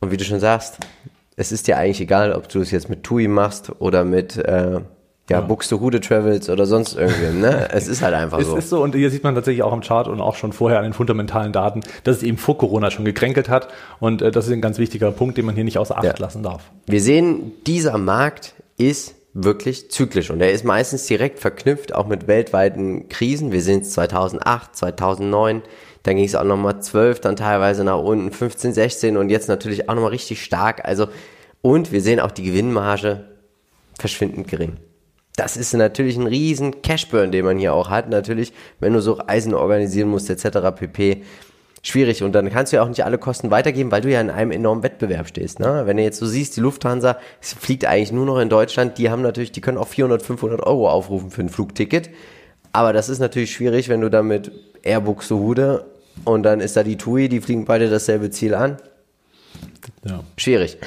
Und 0.00 0.10
wie 0.10 0.16
du 0.16 0.24
schon 0.24 0.40
sagst, 0.40 0.78
es 1.36 1.52
ist 1.52 1.66
dir 1.66 1.78
eigentlich 1.78 2.00
egal, 2.00 2.32
ob 2.32 2.48
du 2.48 2.60
es 2.60 2.70
jetzt 2.70 2.88
mit 2.88 3.02
TUI 3.02 3.28
machst 3.28 3.72
oder 3.80 4.04
mit 4.04 4.36
äh, 4.36 4.80
ja, 5.30 5.38
ja. 5.38 5.40
Buxtehude 5.40 6.00
Travels 6.00 6.50
oder 6.50 6.66
sonst 6.66 6.96
irgendwem, 6.96 7.40
ne? 7.40 7.68
Es 7.72 7.88
ist 7.88 8.02
halt 8.02 8.14
einfach 8.14 8.38
es 8.38 8.46
so. 8.46 8.56
Es 8.56 8.64
ist 8.64 8.70
so 8.70 8.82
und 8.82 8.94
hier 8.94 9.10
sieht 9.10 9.24
man 9.24 9.34
tatsächlich 9.34 9.62
auch 9.62 9.72
im 9.72 9.80
Chart 9.80 10.06
und 10.06 10.20
auch 10.20 10.36
schon 10.36 10.52
vorher 10.52 10.78
an 10.78 10.84
den 10.84 10.92
fundamentalen 10.92 11.52
Daten, 11.52 11.80
dass 12.04 12.18
es 12.18 12.22
eben 12.22 12.36
vor 12.36 12.58
Corona 12.58 12.90
schon 12.90 13.04
gekränkelt 13.04 13.48
hat 13.48 13.68
und 14.00 14.20
äh, 14.20 14.30
das 14.30 14.46
ist 14.46 14.52
ein 14.52 14.60
ganz 14.60 14.78
wichtiger 14.78 15.10
Punkt, 15.12 15.38
den 15.38 15.46
man 15.46 15.54
hier 15.54 15.64
nicht 15.64 15.78
außer 15.78 15.96
Acht 15.96 16.04
ja. 16.04 16.14
lassen 16.18 16.42
darf. 16.42 16.70
Wir 16.86 17.00
sehen, 17.00 17.52
dieser 17.66 17.96
Markt 17.96 18.54
ist 18.76 19.14
wirklich 19.32 19.90
zyklisch 19.90 20.30
und 20.30 20.40
er 20.40 20.52
ist 20.52 20.64
meistens 20.64 21.06
direkt 21.06 21.40
verknüpft 21.40 21.94
auch 21.94 22.06
mit 22.06 22.28
weltweiten 22.28 23.08
Krisen. 23.08 23.50
Wir 23.50 23.62
sehen 23.62 23.80
es 23.80 23.90
2008, 23.92 24.76
2009, 24.76 25.62
dann 26.04 26.16
ging 26.16 26.26
es 26.26 26.34
auch 26.34 26.44
nochmal 26.44 26.80
12, 26.80 27.20
dann 27.20 27.34
teilweise 27.34 27.82
nach 27.82 27.98
unten 27.98 28.30
15, 28.30 28.74
16 28.74 29.16
und 29.16 29.30
jetzt 29.30 29.48
natürlich 29.48 29.88
auch 29.88 29.94
nochmal 29.94 30.10
richtig 30.10 30.44
stark. 30.44 30.86
Also, 30.86 31.08
und 31.62 31.92
wir 31.92 32.02
sehen 32.02 32.20
auch 32.20 32.30
die 32.30 32.44
Gewinnmarge 32.44 33.24
verschwindend 33.98 34.46
gering. 34.48 34.76
Das 35.36 35.56
ist 35.56 35.72
natürlich 35.72 36.16
ein 36.16 36.26
riesen 36.26 36.82
Cashburn, 36.82 37.32
den 37.32 37.44
man 37.44 37.58
hier 37.58 37.72
auch 37.72 37.88
hat. 37.88 38.10
Natürlich, 38.10 38.52
wenn 38.80 38.92
du 38.92 39.00
so 39.00 39.14
Reisen 39.14 39.54
organisieren 39.54 40.08
musst, 40.08 40.28
etc. 40.28 40.76
pp. 40.76 41.22
schwierig. 41.82 42.22
Und 42.22 42.32
dann 42.32 42.50
kannst 42.50 42.72
du 42.72 42.76
ja 42.76 42.82
auch 42.82 42.88
nicht 42.88 43.04
alle 43.04 43.16
Kosten 43.16 43.50
weitergeben, 43.50 43.90
weil 43.90 44.02
du 44.02 44.10
ja 44.10 44.20
in 44.20 44.30
einem 44.30 44.50
enormen 44.50 44.82
Wettbewerb 44.82 45.26
stehst. 45.26 45.58
Ne? 45.58 45.84
Wenn 45.86 45.96
du 45.96 46.02
jetzt 46.02 46.18
so 46.18 46.26
siehst, 46.26 46.58
die 46.58 46.60
Lufthansa 46.60 47.16
fliegt 47.40 47.86
eigentlich 47.86 48.12
nur 48.12 48.26
noch 48.26 48.38
in 48.38 48.50
Deutschland, 48.50 48.98
die 48.98 49.10
haben 49.10 49.22
natürlich, 49.22 49.52
die 49.52 49.62
können 49.62 49.78
auch 49.78 49.88
400, 49.88 50.22
500 50.22 50.62
Euro 50.62 50.90
aufrufen 50.90 51.30
für 51.30 51.40
ein 51.40 51.48
Flugticket. 51.48 52.10
Aber 52.72 52.92
das 52.92 53.08
ist 53.08 53.20
natürlich 53.20 53.52
schwierig, 53.52 53.88
wenn 53.88 54.02
du 54.02 54.10
dann 54.10 54.26
mit 54.26 54.52
Air 54.82 55.00
Buxtehude 55.00 55.86
und 56.24 56.42
dann 56.42 56.60
ist 56.60 56.76
da 56.76 56.82
die 56.82 56.96
TUI, 56.96 57.28
die 57.28 57.40
fliegen 57.40 57.64
beide 57.64 57.90
dasselbe 57.90 58.30
Ziel 58.30 58.54
an. 58.54 58.78
Ja. 60.04 60.20
Schwierig. 60.36 60.78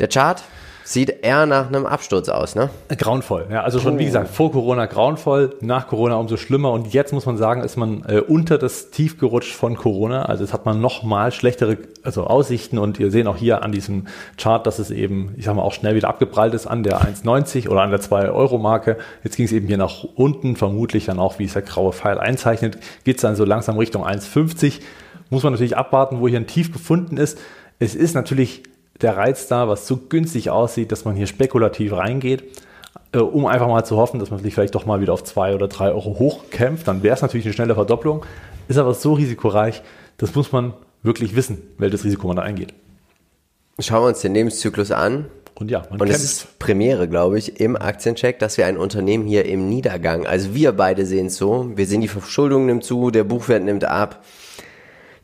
Der 0.00 0.08
Chart 0.08 0.42
sieht 0.86 1.24
eher 1.24 1.46
nach 1.46 1.66
einem 1.66 1.84
Absturz 1.84 2.28
aus, 2.28 2.54
ne? 2.54 2.70
Grauenvoll. 2.96 3.46
Ja, 3.50 3.64
also 3.64 3.80
schon, 3.80 3.98
wie 3.98 4.04
gesagt, 4.04 4.28
vor 4.28 4.52
Corona 4.52 4.86
grauenvoll, 4.86 5.56
nach 5.60 5.88
Corona 5.88 6.14
umso 6.14 6.36
schlimmer. 6.36 6.70
Und 6.70 6.94
jetzt 6.94 7.12
muss 7.12 7.26
man 7.26 7.36
sagen, 7.36 7.64
ist 7.64 7.76
man 7.76 8.04
äh, 8.06 8.20
unter 8.20 8.56
das 8.56 8.90
Tief 8.90 9.18
gerutscht 9.18 9.52
von 9.52 9.76
Corona. 9.76 10.26
Also 10.26 10.44
jetzt 10.44 10.52
hat 10.52 10.64
man 10.64 10.80
noch 10.80 11.02
mal 11.02 11.32
schlechtere 11.32 11.78
also 12.04 12.22
Aussichten. 12.24 12.78
Und 12.78 13.00
ihr 13.00 13.10
seht 13.10 13.26
auch 13.26 13.36
hier 13.36 13.64
an 13.64 13.72
diesem 13.72 14.06
Chart, 14.38 14.64
dass 14.64 14.78
es 14.78 14.92
eben, 14.92 15.34
ich 15.36 15.46
sag 15.46 15.56
mal, 15.56 15.62
auch 15.62 15.72
schnell 15.72 15.96
wieder 15.96 16.08
abgeprallt 16.08 16.54
ist 16.54 16.68
an 16.68 16.84
der 16.84 17.00
1,90 17.00 17.68
oder 17.68 17.82
an 17.82 17.90
der 17.90 18.00
2-Euro-Marke. 18.00 18.96
Jetzt 19.24 19.34
ging 19.34 19.46
es 19.46 19.52
eben 19.52 19.66
hier 19.66 19.78
nach 19.78 20.04
unten, 20.14 20.54
vermutlich 20.54 21.06
dann 21.06 21.18
auch, 21.18 21.40
wie 21.40 21.46
es 21.46 21.54
der 21.54 21.62
graue 21.62 21.92
Pfeil 21.92 22.18
einzeichnet, 22.18 22.78
geht 23.02 23.16
es 23.16 23.22
dann 23.22 23.34
so 23.34 23.44
langsam 23.44 23.76
Richtung 23.76 24.06
1,50. 24.06 24.82
Muss 25.30 25.42
man 25.42 25.52
natürlich 25.52 25.76
abwarten, 25.76 26.20
wo 26.20 26.28
hier 26.28 26.38
ein 26.38 26.46
Tief 26.46 26.72
gefunden 26.72 27.16
ist. 27.16 27.38
Es 27.80 27.96
ist 27.96 28.14
natürlich 28.14 28.62
der 29.00 29.16
Reiz 29.16 29.48
da, 29.48 29.68
was 29.68 29.86
so 29.86 29.96
günstig 29.96 30.50
aussieht, 30.50 30.92
dass 30.92 31.04
man 31.04 31.16
hier 31.16 31.26
spekulativ 31.26 31.92
reingeht, 31.92 32.44
äh, 33.12 33.18
um 33.18 33.46
einfach 33.46 33.68
mal 33.68 33.84
zu 33.84 33.96
hoffen, 33.96 34.20
dass 34.20 34.30
man 34.30 34.42
sich 34.42 34.54
vielleicht 34.54 34.74
doch 34.74 34.86
mal 34.86 35.00
wieder 35.00 35.12
auf 35.12 35.24
zwei 35.24 35.54
oder 35.54 35.68
drei 35.68 35.90
Euro 35.90 36.18
hochkämpft. 36.18 36.88
Dann 36.88 37.02
wäre 37.02 37.14
es 37.14 37.22
natürlich 37.22 37.46
eine 37.46 37.54
schnelle 37.54 37.74
Verdopplung, 37.74 38.24
ist 38.68 38.78
aber 38.78 38.94
so 38.94 39.12
risikoreich, 39.14 39.82
das 40.16 40.34
muss 40.34 40.52
man 40.52 40.74
wirklich 41.02 41.36
wissen, 41.36 41.62
welches 41.78 42.04
Risiko 42.04 42.26
man 42.26 42.36
da 42.36 42.42
eingeht. 42.42 42.74
Schauen 43.78 44.02
wir 44.02 44.08
uns 44.08 44.20
den 44.20 44.34
Lebenszyklus 44.34 44.90
an. 44.90 45.26
Und 45.54 45.70
ja, 45.70 45.84
man 45.90 46.00
Und 46.00 46.10
es 46.10 46.22
ist 46.22 46.58
Premiere, 46.58 47.08
glaube 47.08 47.38
ich, 47.38 47.60
im 47.60 47.76
Aktiencheck, 47.76 48.38
dass 48.38 48.58
wir 48.58 48.66
ein 48.66 48.76
Unternehmen 48.76 49.26
hier 49.26 49.46
im 49.46 49.70
Niedergang, 49.70 50.26
also 50.26 50.54
wir 50.54 50.72
beide 50.72 51.06
sehen 51.06 51.26
es 51.26 51.36
so, 51.36 51.70
wir 51.74 51.86
sehen 51.86 52.02
die 52.02 52.08
Verschuldung 52.08 52.66
nimmt 52.66 52.84
zu, 52.84 53.10
der 53.10 53.24
Buchwert 53.24 53.62
nimmt 53.62 53.84
ab, 53.84 54.22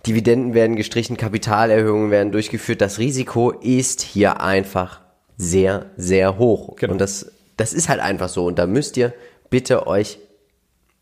Dividenden 0.07 0.55
werden 0.55 0.77
gestrichen, 0.77 1.17
Kapitalerhöhungen 1.17 2.11
werden 2.11 2.33
durchgeführt. 2.33 2.81
Das 2.81 2.99
Risiko 2.99 3.51
ist 3.51 4.03
hier 4.03 4.41
einfach 4.41 5.01
sehr, 5.37 5.87
sehr 5.97 6.39
hoch. 6.39 6.77
Genau. 6.77 6.93
Und 6.93 7.01
das, 7.01 7.33
das 7.57 7.73
ist 7.73 7.89
halt 7.89 8.01
einfach 8.01 8.29
so. 8.29 8.45
Und 8.45 8.59
da 8.59 8.67
müsst 8.67 8.97
ihr 8.97 9.13
bitte 9.51 9.87
euch 9.87 10.19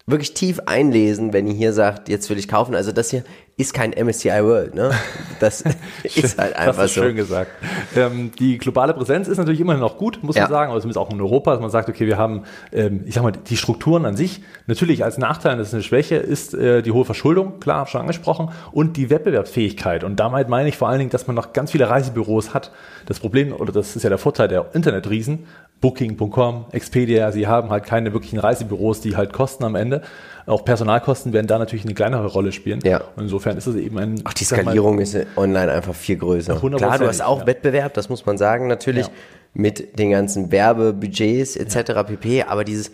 wirklich 0.07 0.35
tief 0.35 0.61
einlesen, 0.67 1.33
wenn 1.33 1.47
ihr 1.47 1.55
hier 1.55 1.73
sagt, 1.73 2.09
jetzt 2.09 2.29
will 2.31 2.39
ich 2.39 2.49
kaufen. 2.49 2.75
Also 2.75 2.93
das 2.93 3.11
hier 3.11 3.25
ist 3.61 3.75
kein 3.75 3.93
MSCI 3.93 4.43
World, 4.43 4.75
ne? 4.75 4.91
Das 5.39 5.63
ist 6.03 6.39
halt 6.39 6.57
einfach 6.57 6.77
das 6.77 6.87
ist 6.87 6.95
so. 6.95 7.03
Schön 7.03 7.17
gesagt. 7.17 7.51
Ähm, 7.95 8.31
die 8.39 8.59
globale 8.59 8.95
Präsenz 8.95 9.29
ist 9.29 9.39
natürlich 9.39 9.61
immer 9.61 9.77
noch 9.77 9.99
gut, 9.99 10.23
muss 10.23 10.37
ja. 10.37 10.43
man 10.43 10.51
sagen, 10.51 10.71
aber 10.71 10.81
zumindest 10.81 10.99
auch 10.99 11.11
in 11.11 11.21
Europa, 11.21 11.53
dass 11.53 11.61
man 11.61 11.71
sagt, 11.71 11.89
okay, 11.89 12.07
wir 12.07 12.19
haben, 12.19 12.45
ähm, 12.73 13.03
ich 13.07 13.15
sag 13.15 13.23
mal, 13.23 13.33
die 13.33 13.57
Strukturen 13.57 14.05
an 14.05 14.17
sich. 14.17 14.43
Natürlich 14.67 15.05
als 15.05 15.19
Nachteil, 15.19 15.57
das 15.57 15.69
ist 15.69 15.75
eine 15.75 15.83
Schwäche, 15.83 16.17
ist 16.17 16.55
äh, 16.55 16.83
die 16.83 16.93
hohe 16.93 17.05
Verschuldung, 17.05 17.61
klar, 17.61 17.87
schon 17.87 18.01
angesprochen, 18.01 18.51
und 18.73 18.97
die 18.97 19.11
Wettbewerbsfähigkeit. 19.11 20.05
Und 20.05 20.19
damit 20.21 20.49
meine 20.49 20.69
ich 20.69 20.77
vor 20.77 20.89
allen 20.89 20.99
Dingen, 20.99 21.11
dass 21.11 21.27
man 21.27 21.37
noch 21.37 21.53
ganz 21.53 21.73
viele 21.73 21.89
Reisebüros 21.89 22.55
hat. 22.55 22.71
Das 23.07 23.21
Problem, 23.21 23.53
oder 23.53 23.73
das 23.73 23.97
ist 23.97 24.03
ja 24.03 24.09
der 24.09 24.19
Vorteil 24.19 24.49
der 24.49 24.67
Internetriesen, 24.75 25.47
Booking.com, 25.81 26.67
Expedia, 26.73 27.33
sie 27.33 27.47
haben 27.47 27.71
halt 27.71 27.85
keine 27.85 28.13
wirklichen 28.13 28.39
Reisebüros, 28.39 29.01
die 29.01 29.17
halt 29.17 29.33
kosten 29.33 29.65
am 29.65 29.75
Ende. 29.75 30.03
Auch 30.51 30.65
Personalkosten 30.65 31.33
werden 31.33 31.47
da 31.47 31.59
natürlich 31.59 31.85
eine 31.85 31.95
kleinere 31.95 32.27
Rolle 32.27 32.51
spielen. 32.51 32.81
Ja. 32.83 33.03
Und 33.15 33.25
insofern 33.25 33.57
ist 33.57 33.69
es 33.69 33.77
eben 33.77 33.97
ein. 33.99 34.21
Ach, 34.25 34.35
die 34.35 34.45
Skalierung 34.45 34.97
mal, 34.97 35.03
ist 35.03 35.17
online 35.37 35.71
einfach 35.71 35.95
viel 35.95 36.17
größer. 36.17 36.57
Klar, 36.57 36.99
du 36.99 37.07
hast 37.07 37.23
auch 37.23 37.41
ja. 37.41 37.47
Wettbewerb, 37.47 37.95
das 37.95 38.09
muss 38.09 38.27
man 38.27 38.37
sagen, 38.37 38.67
natürlich, 38.67 39.07
ja. 39.07 39.13
mit 39.55 39.99
den 39.99 40.11
ganzen 40.11 40.51
Werbebudgets 40.51 41.55
etc. 41.55 41.91
Ja. 41.91 42.03
pp. 42.03 42.43
Aber 42.43 42.65
dieses, 42.65 42.91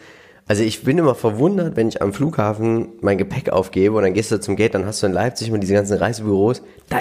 also 0.46 0.62
ich 0.62 0.84
bin 0.84 0.98
immer 0.98 1.14
verwundert, 1.14 1.76
wenn 1.76 1.88
ich 1.88 2.02
am 2.02 2.12
Flughafen 2.12 2.88
mein 3.00 3.16
Gepäck 3.16 3.48
aufgebe 3.48 3.96
und 3.96 4.02
dann 4.02 4.12
gehst 4.12 4.30
du 4.30 4.38
zum 4.38 4.54
Gate, 4.56 4.74
dann 4.74 4.84
hast 4.84 5.02
du 5.02 5.06
in 5.06 5.12
Leipzig 5.14 5.48
immer 5.48 5.58
diese 5.58 5.72
ganzen 5.72 5.96
Reisebüros. 5.96 6.62
Da 6.90 7.00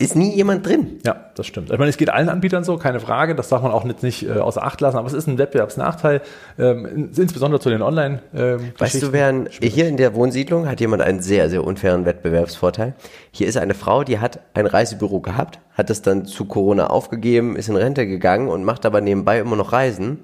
ist 0.00 0.14
nie 0.14 0.32
jemand 0.32 0.64
drin. 0.64 1.00
Ja, 1.04 1.30
das 1.34 1.46
stimmt. 1.46 1.72
Ich 1.72 1.78
meine, 1.78 1.90
es 1.90 1.96
geht 1.96 2.08
allen 2.10 2.28
Anbietern 2.28 2.62
so, 2.62 2.76
keine 2.76 3.00
Frage. 3.00 3.34
Das 3.34 3.48
darf 3.48 3.62
man 3.62 3.72
auch 3.72 3.82
nicht, 3.82 4.04
nicht 4.04 4.28
äh, 4.28 4.38
außer 4.38 4.62
Acht 4.62 4.80
lassen. 4.80 4.96
Aber 4.96 5.08
es 5.08 5.12
ist 5.12 5.26
ein 5.26 5.38
Wettbewerbsnachteil, 5.38 6.20
ähm, 6.56 7.10
insbesondere 7.16 7.60
zu 7.60 7.68
den 7.68 7.82
Online. 7.82 8.20
Ähm, 8.32 8.72
weißt 8.78 9.02
du, 9.02 9.12
wer 9.12 9.46
hier 9.60 9.88
in 9.88 9.96
der 9.96 10.14
Wohnsiedlung 10.14 10.68
hat 10.68 10.80
jemand 10.80 11.02
einen 11.02 11.20
sehr, 11.20 11.50
sehr 11.50 11.64
unfairen 11.64 12.04
Wettbewerbsvorteil. 12.04 12.94
Hier 13.32 13.48
ist 13.48 13.56
eine 13.56 13.74
Frau, 13.74 14.04
die 14.04 14.20
hat 14.20 14.38
ein 14.54 14.66
Reisebüro 14.66 15.20
gehabt, 15.20 15.58
hat 15.72 15.90
es 15.90 16.00
dann 16.00 16.26
zu 16.26 16.44
Corona 16.44 16.86
aufgegeben, 16.86 17.56
ist 17.56 17.68
in 17.68 17.76
Rente 17.76 18.06
gegangen 18.06 18.48
und 18.48 18.62
macht 18.62 18.86
aber 18.86 19.00
nebenbei 19.00 19.40
immer 19.40 19.56
noch 19.56 19.72
Reisen. 19.72 20.20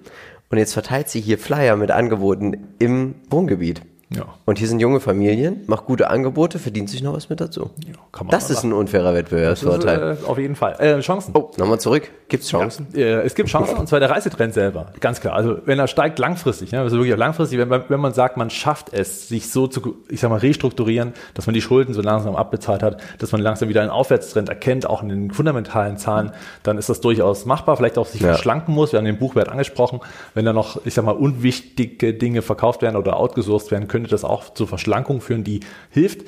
Und 0.51 0.59
jetzt 0.59 0.73
verteilt 0.73 1.09
sie 1.09 1.21
hier 1.21 1.39
Flyer 1.39 1.75
mit 1.75 1.91
Angeboten 1.91 2.69
im 2.79 3.17
Wohngebiet. 3.29 3.83
Ja. 4.11 4.27
Und 4.45 4.59
hier 4.59 4.69
sind 4.69 4.81
junge 4.81 5.01
Familien, 5.01 5.63
macht 5.67 5.87
gute 5.87 6.11
Angebote, 6.11 6.59
verdient 6.59 6.91
sich 6.91 7.03
noch 7.03 7.15
was 7.15 7.29
mit 7.31 7.41
dazu. 7.41 7.71
Ja, 7.87 8.25
das 8.31 8.51
ist 8.51 8.63
ein 8.63 8.73
unfairer 8.73 9.15
Wettbewerbsvorteil. 9.15 10.19
Äh, 10.23 10.27
auf 10.27 10.39
jeden 10.39 10.57
Fall. 10.57 10.77
Äh, 10.79 11.01
Chancen. 11.01 11.35
Oh, 11.35 11.51
nochmal 11.57 11.81
zurück. 11.81 12.11
Gibt 12.29 12.43
es 12.45 12.51
Chancen? 12.51 12.87
Ja, 12.93 13.01
äh, 13.01 13.23
es 13.23 13.35
gibt 13.35 13.49
Chancen 13.49 13.77
und 13.77 13.89
zwar 13.89 14.01
der 14.01 14.11
Reisetrend 14.11 14.55
selber. 14.55 14.93
Ganz 15.01 15.21
klar. 15.21 15.35
Also 15.35 15.59
wenn 15.65 15.79
er 15.79 15.89
steigt 15.89 16.19
langfristig, 16.19 16.73
ne, 16.73 16.81
also 16.81 16.97
wirklich 16.97 17.15
auch 17.15 17.19
langfristig, 17.19 17.59
wenn 17.59 17.69
man, 17.69 17.85
wenn 17.89 18.01
man 18.01 18.13
sagt, 18.13 18.37
man 18.37 18.51
schafft 18.51 18.93
es, 18.93 19.29
sich 19.29 19.51
so 19.51 19.67
zu, 19.67 19.97
ich 20.09 20.21
sag 20.21 20.31
mal, 20.31 20.39
restrukturieren, 20.39 21.15
dass 21.35 21.47
man 21.47 21.55
die 21.55 21.63
Schulden 21.63 21.95
so 21.95 22.03
langsam 22.03 22.37
abbezahlt 22.37 22.83
hat, 22.83 23.01
dass 23.19 23.33
man 23.33 23.41
langsam 23.41 23.69
wieder 23.69 23.81
einen 23.81 23.91
Aufwärtstrend 23.91 24.49
erkennt, 24.49 24.87
auch 24.87 25.03
in 25.03 25.09
den 25.09 25.31
fundamentalen 25.31 25.97
Zahlen, 25.97 26.33
dann 26.63 26.79
ist 26.79 26.89
das 26.89 27.01
durchaus 27.01 27.47
machbar. 27.47 27.77
Vielleicht 27.77 27.99
auch 27.99 28.07
sich 28.07 28.21
ja. 28.21 28.29
verschlanken 28.29 28.75
muss. 28.75 28.93
Wir 28.93 28.99
haben 28.99 29.07
den 29.07 29.19
Buchwert 29.19 29.49
angesprochen. 29.49 30.01
Wenn 30.35 30.45
da 30.45 30.53
noch, 30.53 30.85
ich 30.85 30.95
sag 30.95 31.05
mal, 31.05 31.13
unwichtige 31.13 32.15
Dinge 32.15 32.43
verkauft 32.43 32.83
werden 32.83 32.97
oder 32.97 33.17
outgesourced 33.17 33.71
werden, 33.71 33.89
könnte 33.95 34.11
das 34.11 34.25
auch 34.25 34.53
zu 34.53 34.67
Verschlankung 34.67 35.21
führen, 35.21 35.45
die 35.45 35.61
hilft. 35.89 36.23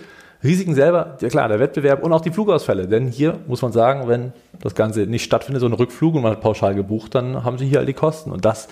Risiken 0.44 0.76
selber, 0.76 1.16
ja 1.20 1.28
klar, 1.28 1.48
der 1.48 1.58
Wettbewerb 1.58 2.04
und 2.04 2.12
auch 2.12 2.20
die 2.20 2.30
Flugausfälle. 2.30 2.86
Denn 2.86 3.08
hier 3.08 3.40
muss 3.48 3.60
man 3.60 3.72
sagen, 3.72 4.06
wenn 4.06 4.32
das 4.62 4.76
Ganze 4.76 5.00
nicht 5.00 5.24
stattfindet, 5.24 5.62
so 5.62 5.66
ein 5.66 5.72
Rückflug 5.72 6.14
und 6.14 6.22
man 6.22 6.30
hat 6.30 6.40
pauschal 6.40 6.76
gebucht, 6.76 7.16
dann 7.16 7.42
haben 7.42 7.58
sie 7.58 7.66
hier 7.66 7.80
all 7.80 7.86
die 7.86 7.92
Kosten. 7.92 8.30
Und 8.30 8.44
das 8.44 8.68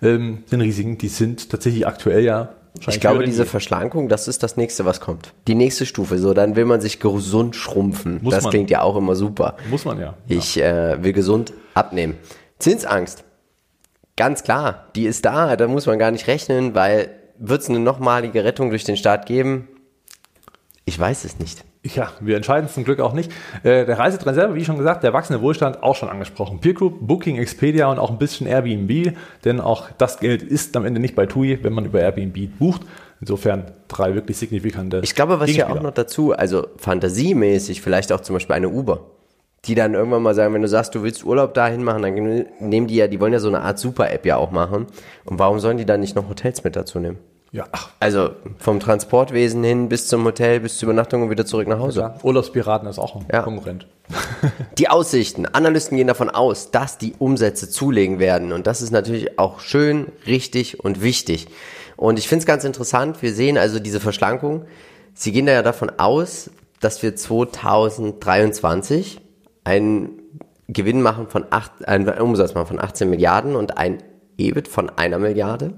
ähm, 0.00 0.44
sind 0.46 0.60
Risiken, 0.60 0.96
die 0.96 1.08
sind 1.08 1.50
tatsächlich 1.50 1.88
aktuell 1.88 2.22
ja 2.22 2.50
ich 2.86 3.00
glaube, 3.00 3.24
diese 3.24 3.46
Verschlankung, 3.46 4.08
das 4.08 4.28
ist 4.28 4.44
das 4.44 4.56
nächste, 4.56 4.84
was 4.84 5.00
kommt. 5.00 5.32
Die 5.48 5.54
nächste 5.56 5.86
Stufe. 5.86 6.18
So, 6.18 6.34
dann 6.34 6.54
will 6.54 6.66
man 6.66 6.80
sich 6.80 7.00
gesund 7.00 7.56
schrumpfen. 7.56 8.20
Muss 8.22 8.34
das 8.34 8.44
man. 8.44 8.50
klingt 8.50 8.70
ja 8.70 8.82
auch 8.82 8.96
immer 8.96 9.16
super. 9.16 9.56
Muss 9.70 9.86
man 9.86 9.98
ja. 9.98 10.14
Ich 10.28 10.60
äh, 10.60 11.02
will 11.02 11.14
gesund 11.14 11.52
abnehmen. 11.74 12.14
Zinsangst. 12.58 13.24
Ganz 14.14 14.44
klar, 14.44 14.86
die 14.94 15.06
ist 15.06 15.24
da. 15.24 15.56
Da 15.56 15.66
muss 15.68 15.86
man 15.86 15.98
gar 15.98 16.10
nicht 16.10 16.26
rechnen, 16.26 16.74
weil 16.74 17.08
wird 17.38 17.62
es 17.62 17.68
eine 17.68 17.78
nochmalige 17.78 18.44
Rettung 18.44 18.70
durch 18.70 18.84
den 18.84 18.96
Staat 18.96 19.26
geben? 19.26 19.68
Ich 20.84 20.98
weiß 20.98 21.24
es 21.24 21.38
nicht. 21.38 21.64
Ja, 21.94 22.10
wir 22.20 22.36
entscheiden 22.36 22.66
es 22.66 22.74
zum 22.74 22.84
Glück 22.84 23.00
auch 23.00 23.12
nicht. 23.12 23.30
Äh, 23.62 23.84
der 23.86 23.98
Reisetrend 23.98 24.34
selber, 24.34 24.54
wie 24.54 24.64
schon 24.64 24.78
gesagt, 24.78 25.04
der 25.04 25.12
wachsende 25.12 25.40
Wohlstand 25.42 25.82
auch 25.82 25.94
schon 25.94 26.08
angesprochen. 26.08 26.60
Peer 26.60 26.74
Group, 26.74 27.06
Booking, 27.06 27.36
Expedia 27.36 27.88
und 27.90 27.98
auch 27.98 28.10
ein 28.10 28.18
bisschen 28.18 28.46
Airbnb, 28.46 29.16
denn 29.44 29.60
auch 29.60 29.88
das 29.98 30.18
Geld 30.18 30.42
ist 30.42 30.76
am 30.76 30.84
Ende 30.84 31.00
nicht 31.00 31.14
bei 31.14 31.26
TUI, 31.26 31.62
wenn 31.62 31.72
man 31.72 31.84
über 31.84 32.00
Airbnb 32.00 32.58
bucht. 32.58 32.82
Insofern 33.20 33.72
drei 33.88 34.14
wirklich 34.14 34.36
signifikante. 34.36 35.00
Ich 35.02 35.14
glaube, 35.14 35.40
was 35.40 35.48
hier 35.50 35.70
auch 35.70 35.80
noch 35.80 35.92
dazu, 35.92 36.32
also 36.32 36.66
fantasiemäßig, 36.76 37.80
vielleicht 37.80 38.12
auch 38.12 38.20
zum 38.20 38.34
Beispiel 38.34 38.54
eine 38.54 38.68
Uber 38.68 39.15
die 39.66 39.74
dann 39.74 39.94
irgendwann 39.94 40.22
mal 40.22 40.34
sagen, 40.34 40.54
wenn 40.54 40.62
du 40.62 40.68
sagst, 40.68 40.94
du 40.94 41.02
willst 41.02 41.24
Urlaub 41.24 41.54
dahin 41.54 41.82
machen, 41.82 42.02
dann 42.02 42.46
nehmen 42.60 42.86
die 42.86 42.96
ja, 42.96 43.08
die 43.08 43.20
wollen 43.20 43.32
ja 43.32 43.38
so 43.38 43.48
eine 43.48 43.62
Art 43.62 43.78
Super-App 43.78 44.26
ja 44.26 44.36
auch 44.36 44.50
machen. 44.50 44.86
Und 45.24 45.38
warum 45.38 45.60
sollen 45.60 45.76
die 45.76 45.86
dann 45.86 46.00
nicht 46.00 46.16
noch 46.16 46.28
Hotels 46.28 46.64
mit 46.64 46.76
dazu 46.76 46.98
nehmen? 46.98 47.18
Ja. 47.52 47.64
Also 48.00 48.30
vom 48.58 48.80
Transportwesen 48.80 49.62
hin 49.64 49.88
bis 49.88 50.08
zum 50.08 50.24
Hotel, 50.24 50.60
bis 50.60 50.78
zur 50.78 50.88
Übernachtung 50.88 51.22
und 51.22 51.30
wieder 51.30 51.46
zurück 51.46 51.68
nach 51.68 51.78
Hause. 51.78 52.00
Ja, 52.00 52.16
Urlaubspiraten 52.22 52.88
ist 52.88 52.98
auch 52.98 53.16
ein 53.16 53.24
ja. 53.32 53.42
Konkurrent. 53.42 53.86
Die 54.78 54.88
Aussichten. 54.88 55.46
Analysten 55.46 55.96
gehen 55.96 56.06
davon 56.06 56.28
aus, 56.28 56.70
dass 56.70 56.98
die 56.98 57.14
Umsätze 57.18 57.70
zulegen 57.70 58.18
werden. 58.18 58.52
Und 58.52 58.66
das 58.66 58.82
ist 58.82 58.90
natürlich 58.90 59.38
auch 59.38 59.60
schön, 59.60 60.12
richtig 60.26 60.84
und 60.84 61.02
wichtig. 61.02 61.46
Und 61.96 62.18
ich 62.18 62.28
finde 62.28 62.40
es 62.40 62.46
ganz 62.46 62.64
interessant. 62.64 63.22
Wir 63.22 63.32
sehen 63.32 63.56
also 63.56 63.80
diese 63.80 64.00
Verschlankung. 64.00 64.66
Sie 65.14 65.32
gehen 65.32 65.46
da 65.46 65.52
ja 65.52 65.62
davon 65.62 65.90
aus, 65.96 66.50
dass 66.80 67.02
wir 67.02 67.16
2023 67.16 69.22
einen 69.66 70.22
Gewinn 70.68 71.02
machen 71.02 71.26
von 71.26 71.44
acht, 71.50 71.86
einen 71.86 72.08
Umsatz 72.08 72.54
machen 72.54 72.68
von 72.68 72.80
18 72.80 73.10
Milliarden 73.10 73.56
und 73.56 73.76
ein 73.76 73.98
EBIT 74.38 74.68
von 74.68 74.90
einer 74.90 75.18
Milliarde. 75.18 75.74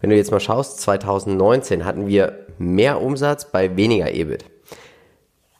Wenn 0.00 0.10
du 0.10 0.16
jetzt 0.16 0.32
mal 0.32 0.40
schaust, 0.40 0.80
2019 0.80 1.84
hatten 1.84 2.08
wir 2.08 2.46
mehr 2.58 3.00
Umsatz 3.00 3.50
bei 3.50 3.76
weniger 3.76 4.12
EBIT. 4.12 4.44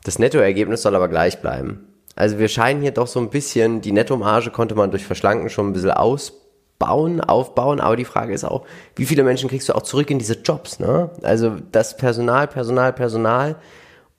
Das 0.02 0.18
Nettoergebnis 0.18 0.82
soll 0.82 0.96
aber 0.96 1.08
gleich 1.08 1.40
bleiben. 1.40 1.86
Also 2.16 2.40
wir 2.40 2.48
scheinen 2.48 2.82
hier 2.82 2.90
doch 2.90 3.06
so 3.06 3.20
ein 3.20 3.30
bisschen, 3.30 3.80
die 3.80 3.92
Nettomarge 3.92 4.50
konnte 4.50 4.74
man 4.74 4.90
durch 4.90 5.04
Verschlanken 5.04 5.48
schon 5.48 5.68
ein 5.68 5.72
bisschen 5.72 5.92
ausbauen, 5.92 7.20
aufbauen, 7.20 7.78
aber 7.80 7.94
die 7.94 8.04
Frage 8.04 8.34
ist 8.34 8.44
auch, 8.44 8.64
wie 8.96 9.06
viele 9.06 9.22
Menschen 9.22 9.48
kriegst 9.48 9.68
du 9.68 9.74
auch 9.74 9.82
zurück 9.82 10.10
in 10.10 10.18
diese 10.18 10.34
Jobs, 10.34 10.80
ne? 10.80 11.10
Also 11.22 11.56
das 11.70 11.96
Personal, 11.96 12.48
Personal, 12.48 12.92
Personal 12.92 13.56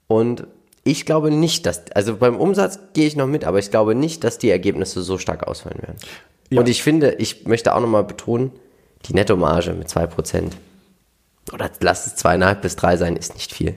und 0.06 0.46
Ich 0.82 1.04
glaube 1.04 1.30
nicht, 1.30 1.66
dass, 1.66 1.90
also 1.92 2.16
beim 2.16 2.36
Umsatz 2.36 2.78
gehe 2.94 3.06
ich 3.06 3.16
noch 3.16 3.26
mit, 3.26 3.44
aber 3.44 3.58
ich 3.58 3.70
glaube 3.70 3.94
nicht, 3.94 4.24
dass 4.24 4.38
die 4.38 4.50
Ergebnisse 4.50 5.02
so 5.02 5.18
stark 5.18 5.46
ausfallen 5.46 5.82
werden. 5.82 5.96
Ja. 6.50 6.60
Und 6.60 6.68
ich 6.68 6.82
finde, 6.82 7.12
ich 7.14 7.46
möchte 7.46 7.74
auch 7.74 7.80
nochmal 7.80 8.04
betonen, 8.04 8.50
die 9.06 9.14
Nettomarge 9.14 9.72
mit 9.72 9.88
2%, 9.88 10.52
oder 11.52 11.70
lass 11.80 12.06
es 12.06 12.16
zweieinhalb 12.16 12.62
bis 12.62 12.76
drei 12.76 12.96
sein, 12.96 13.16
ist 13.16 13.34
nicht 13.34 13.52
viel. 13.52 13.74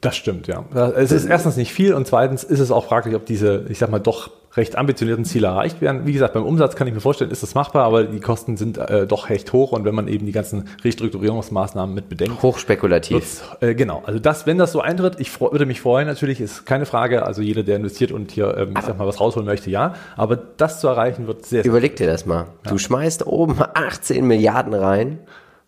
Das 0.00 0.16
stimmt, 0.16 0.46
ja. 0.46 0.64
Es 0.96 1.10
ist 1.10 1.24
erstens 1.24 1.56
nicht 1.56 1.72
viel 1.72 1.92
und 1.92 2.06
zweitens 2.06 2.44
ist 2.44 2.60
es 2.60 2.70
auch 2.70 2.86
fraglich, 2.86 3.14
ob 3.14 3.26
diese, 3.26 3.66
ich 3.68 3.78
sag 3.78 3.90
mal, 3.90 3.98
doch 3.98 4.30
recht 4.58 4.76
ambitionierten 4.76 5.24
Ziele 5.24 5.46
erreicht 5.46 5.80
werden. 5.80 6.06
Wie 6.06 6.12
gesagt, 6.12 6.34
beim 6.34 6.44
Umsatz 6.44 6.76
kann 6.76 6.86
ich 6.86 6.94
mir 6.94 7.00
vorstellen, 7.00 7.30
ist 7.30 7.42
das 7.42 7.54
machbar, 7.54 7.84
aber 7.84 8.04
die 8.04 8.20
Kosten 8.20 8.56
sind 8.56 8.76
äh, 8.76 9.06
doch 9.06 9.30
recht 9.30 9.52
hoch 9.52 9.72
und 9.72 9.84
wenn 9.84 9.94
man 9.94 10.08
eben 10.08 10.26
die 10.26 10.32
ganzen 10.32 10.68
Restrukturierungsmaßnahmen 10.84 11.94
mit 11.94 12.08
bedenkt. 12.08 12.42
Hochspekulativ. 12.42 13.42
Äh, 13.60 13.74
genau, 13.74 14.02
also 14.04 14.18
das, 14.18 14.46
wenn 14.46 14.58
das 14.58 14.72
so 14.72 14.80
eintritt, 14.80 15.16
ich 15.18 15.40
würde 15.40 15.64
mich 15.64 15.80
freuen, 15.80 16.06
natürlich 16.06 16.40
ist 16.40 16.66
keine 16.66 16.84
Frage, 16.84 17.24
also 17.24 17.40
jeder, 17.40 17.62
der 17.62 17.76
investiert 17.76 18.12
und 18.12 18.30
hier, 18.32 18.56
ähm, 18.58 18.74
ich 18.76 18.84
sag 18.84 18.98
mal, 18.98 19.06
was 19.06 19.20
rausholen 19.20 19.46
möchte, 19.46 19.70
ja, 19.70 19.94
aber 20.16 20.36
das 20.36 20.80
zu 20.80 20.88
erreichen 20.88 21.26
wird 21.26 21.46
sehr, 21.46 21.62
sehr 21.62 21.70
Überleg 21.70 21.96
dir 21.96 22.06
das 22.06 22.26
mal. 22.26 22.48
Du 22.68 22.76
schmeißt 22.76 23.26
oben 23.26 23.58
18 23.74 24.26
Milliarden 24.26 24.74
rein 24.74 25.20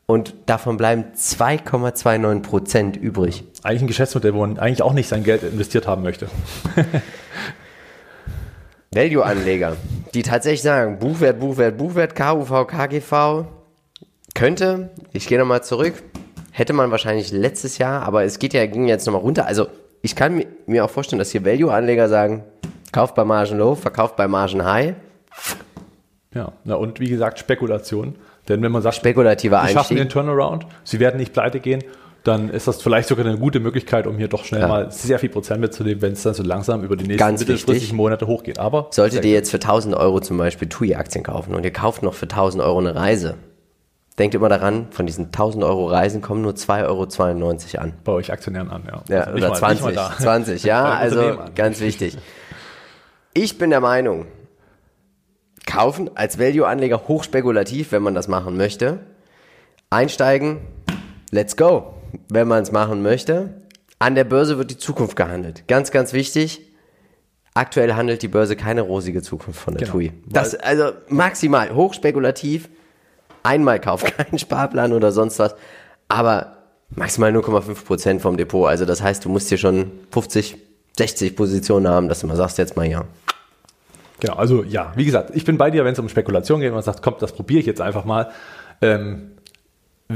und 0.07 0.35
davon 0.47 0.77
bleiben 0.77 1.05
2,29 1.17 2.43
Prozent 2.43 2.97
übrig. 2.97 3.45
eigentlich 3.63 3.83
ein 3.83 3.87
Geschäftsmodell, 3.87 4.35
wo 4.35 4.41
man 4.41 4.59
eigentlich 4.59 4.83
auch 4.83 4.93
nicht 4.93 5.09
sein 5.09 5.23
Geld 5.23 5.45
investiert 5.45 5.87
haben 5.87 6.03
möchte. 6.03 6.27
Value-Anleger, 8.93 9.77
die 10.15 10.23
tatsächlich 10.23 10.63
sagen, 10.63 10.99
Buchwert, 10.99 11.39
Buchwert, 11.39 11.79
Buchwert, 11.79 12.17
KUV, 12.17 12.67
KGV, 12.67 13.45
könnte, 14.35 14.91
ich 15.13 15.29
gehe 15.29 15.39
nochmal 15.39 15.63
zurück, 15.63 15.95
hätte 16.51 16.73
man 16.73 16.91
wahrscheinlich 16.91 17.31
letztes 17.31 17.79
Jahr, 17.79 18.03
aber 18.03 18.25
es 18.25 18.41
geht 18.41 18.53
ja, 18.53 18.67
ging 18.67 18.89
jetzt 18.89 19.07
nochmal 19.07 19.23
runter. 19.23 19.47
Also 19.47 19.69
ich 20.03 20.17
kann 20.17 20.37
mi- 20.37 20.47
mir 20.67 20.85
auch 20.85 20.91
vorstellen, 20.91 21.21
dass 21.21 21.31
hier 21.31 21.45
Value-Anleger 21.45 22.09
sagen, 22.09 22.43
kauft 22.91 23.15
bei 23.15 23.25
Margin 23.25 23.59
Low, 23.59 23.77
verkauft 23.77 24.17
bei 24.17 24.27
Margin 24.27 24.65
High. 24.65 24.95
Ja, 26.35 26.51
na 26.65 26.75
und 26.75 26.99
wie 26.99 27.09
gesagt, 27.11 27.39
Spekulation. 27.39 28.17
Denn 28.49 28.61
wenn 28.61 28.73
man 28.73 28.83
sagt, 28.83 28.97
Spekulativer 28.97 29.63
sie 29.69 29.73
schaffen 29.73 29.97
den. 29.99 30.09
Turnaround, 30.09 30.67
sie 30.83 30.99
werden 30.99 31.19
nicht 31.19 31.33
pleite 31.33 31.61
gehen, 31.61 31.85
dann 32.25 32.51
ist 32.51 32.69
das 32.69 32.83
vielleicht 32.83 33.09
sogar 33.09 33.25
eine 33.25 33.39
gute 33.39 33.61
Möglichkeit, 33.61 34.07
um 34.07 34.17
hier 34.19 34.29
doch 34.29 34.45
schnell 34.45 34.61
Ja. 34.63 34.69
mal 34.69 34.91
sehr 34.93 35.19
viel 35.19 35.31
Prozent 35.31 35.61
mitzunehmen, 35.61 36.03
wenn 36.03 36.13
es 36.13 36.23
dann 36.23 36.35
so 36.35 36.43
langsam 36.43 36.83
über 36.85 36.97
die 36.97 37.05
nächsten 37.05 37.19
Ganz 37.19 37.41
mittelfristigen. 37.41 37.97
Monate 37.97 38.27
hochgeht. 38.27 38.59
Aber 38.59 38.89
Solltet 38.91 39.25
ihr 39.25 39.33
jetzt 39.33 39.51
für 39.51 39.59
1000 39.59 39.95
Euro 39.95 40.21
zum 40.21 40.37
Beispiel 40.37 40.69
TUI-Aktien 40.69 41.25
kaufen 41.25 41.55
und 41.55 41.65
ihr 41.65 41.73
kauft 41.73 42.03
noch 42.03 42.15
für 42.15 42.27
1000 42.29 42.63
Euro 42.63 42.79
eine 42.79 42.95
Reise, 42.95 43.37
denkt 44.19 44.35
immer 44.35 44.51
daran, 44.51 44.89
von 44.91 45.07
diesen 45.07 45.27
1000 45.33 45.65
Euro 45.65 45.87
Reisen 45.87 46.21
kommen 46.21 46.43
nur 46.43 46.53
2,92 46.53 47.75
Euro 47.77 47.83
an. 47.85 47.93
bei 48.05 48.13
euch 48.13 48.31
Aktionären 48.31 48.71
an, 48.71 48.83
ja. 48.87 49.03
Ja, 49.09 49.21
Also 49.25 49.39
oder 49.39 49.49
mal- 49.49 49.55
20, 49.57 49.87
nicht 49.87 49.97
mal 49.97 50.09
da. 50.11 50.17
20, 50.23 50.63
ja, 50.65 50.85
also 50.85 51.39
ganz 51.55 51.81
wichtig. 51.81 52.19
Ich 53.33 53.57
bin 53.57 53.71
der 53.71 53.81
Meinung, 53.81 54.27
kaufen 55.67 56.11
als 56.17 56.39
Value-Anleger 56.39 57.03
hochspekulativ, 57.09 57.93
wenn 57.93 58.03
man 58.03 58.15
das 58.15 58.29
machen 58.29 58.57
möchte. 58.57 58.99
Einsteigen, 59.89 60.59
let's 61.31 61.57
go, 61.57 61.95
wenn 62.29 62.49
man 62.49 62.63
es 62.63 62.73
machen 62.73 63.03
möchte. 63.03 63.51
An 63.99 64.15
der 64.15 64.25
Börse 64.25 64.57
wird 64.59 64.71
die 64.71 64.79
Zukunft 64.79 65.17
gehandelt. 65.17 65.65
Ganz, 65.69 65.91
ganz 65.91 66.13
wichtig. 66.13 66.63
Aktuell 67.55 67.95
handelt 67.95 68.23
die 68.23 68.29
Börse 68.29 68.57
keine 68.57 68.81
rosige 68.83 69.23
Zukunft 69.23 69.61
von 69.61 69.75
der 69.75 69.81
Genau. 69.87 69.93
TUI. 69.99 70.13
Das, 70.27 70.55
also 70.55 70.93
maximal 71.09 71.75
hochspekulativ. 71.75 72.69
Einmal 73.43 73.81
Kauf, 73.81 74.05
kein 74.17 74.39
Sparplan 74.39 74.93
oder 74.93 75.13
sonst 75.13 75.39
was. 75.39 75.55
Aber 76.09 76.57
maximal 76.91 77.31
0,5 77.35 77.85
Prozent 77.85 78.23
vom 78.23 78.37
Depot. 78.37 78.69
Also 78.69 78.85
das 78.85 79.03
heißt, 79.03 79.25
du 79.25 79.29
musst 79.29 79.49
hier 79.49 79.59
schon 79.59 79.91
50, 80.13 80.57
60 80.97 81.37
Positionen 81.37 81.89
haben, 81.89 82.09
dass 82.09 82.21
du 82.21 82.27
mal 82.27 82.37
sagst, 82.37 82.59
jetzt 82.59 82.77
mal 82.77 82.87
ja. 82.87 83.05
Genau, 84.21 84.35
also 84.35 84.63
ja, 84.65 84.93
wie 84.97 85.05
gesagt, 85.05 85.31
ich 85.35 85.45
bin 85.45 85.57
bei 85.57 85.71
dir, 85.71 85.85
wenn 85.85 85.95
es 85.95 85.99
um 85.99 86.09
Spekulation 86.09 86.61
geht 86.61 86.69
und 86.69 86.75
man 86.75 86.83
sagt, 86.83 87.03
komm, 87.03 87.15
das 87.19 87.33
probiere 87.33 87.61
ich 87.61 87.67
jetzt 87.67 87.81
einfach 87.81 88.05
mal. 88.05 88.31
Ähm, 88.83 89.33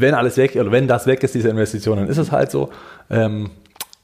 wenn 0.00 0.14
alles 0.14 0.36
weg, 0.36 0.56
oder 0.56 0.72
wenn 0.72 0.88
das 0.88 1.06
weg 1.06 1.22
ist, 1.22 1.34
diese 1.34 1.48
Investition, 1.48 1.96
dann 1.96 2.08
ist 2.08 2.18
es 2.18 2.32
halt 2.32 2.50
so. 2.50 2.70
Ähm, 3.10 3.50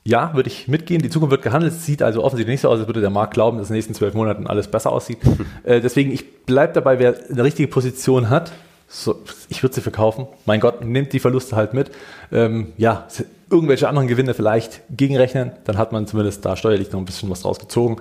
ja, 0.04 0.34
würde 0.34 0.48
ich 0.48 0.66
mitgehen. 0.66 1.02
Die 1.02 1.10
Zukunft 1.10 1.30
wird 1.30 1.42
gehandelt. 1.42 1.72
Es 1.72 1.84
sieht 1.84 2.02
also 2.02 2.24
offensichtlich 2.24 2.54
nicht 2.54 2.60
so 2.62 2.68
aus, 2.68 2.78
als 2.78 2.88
würde 2.88 3.00
der 3.00 3.10
Markt 3.10 3.34
glauben, 3.34 3.58
dass 3.58 3.68
in 3.68 3.74
den 3.74 3.78
nächsten 3.78 3.94
zwölf 3.94 4.14
Monaten 4.14 4.46
alles 4.46 4.68
besser 4.68 4.92
aussieht. 4.92 5.18
äh, 5.64 5.80
deswegen, 5.80 6.10
ich 6.10 6.44
bleibe 6.44 6.72
dabei, 6.72 6.98
wer 6.98 7.14
eine 7.30 7.44
richtige 7.44 7.68
Position 7.68 8.30
hat, 8.30 8.52
so, 8.88 9.20
ich 9.48 9.62
würde 9.62 9.74
sie 9.74 9.82
verkaufen. 9.82 10.26
Mein 10.46 10.58
Gott, 10.58 10.84
nimmt 10.84 11.12
die 11.12 11.20
Verluste 11.20 11.54
halt 11.54 11.74
mit. 11.74 11.92
Ähm, 12.32 12.72
ja, 12.76 13.06
irgendwelche 13.50 13.88
anderen 13.88 14.08
Gewinne 14.08 14.34
vielleicht 14.34 14.80
gegenrechnen, 14.90 15.52
dann 15.64 15.78
hat 15.78 15.92
man 15.92 16.06
zumindest 16.06 16.44
da 16.44 16.56
steuerlich 16.56 16.90
noch 16.90 16.98
ein 16.98 17.04
bisschen 17.04 17.30
was 17.30 17.42
draus 17.42 17.58
gezogen. 17.58 17.96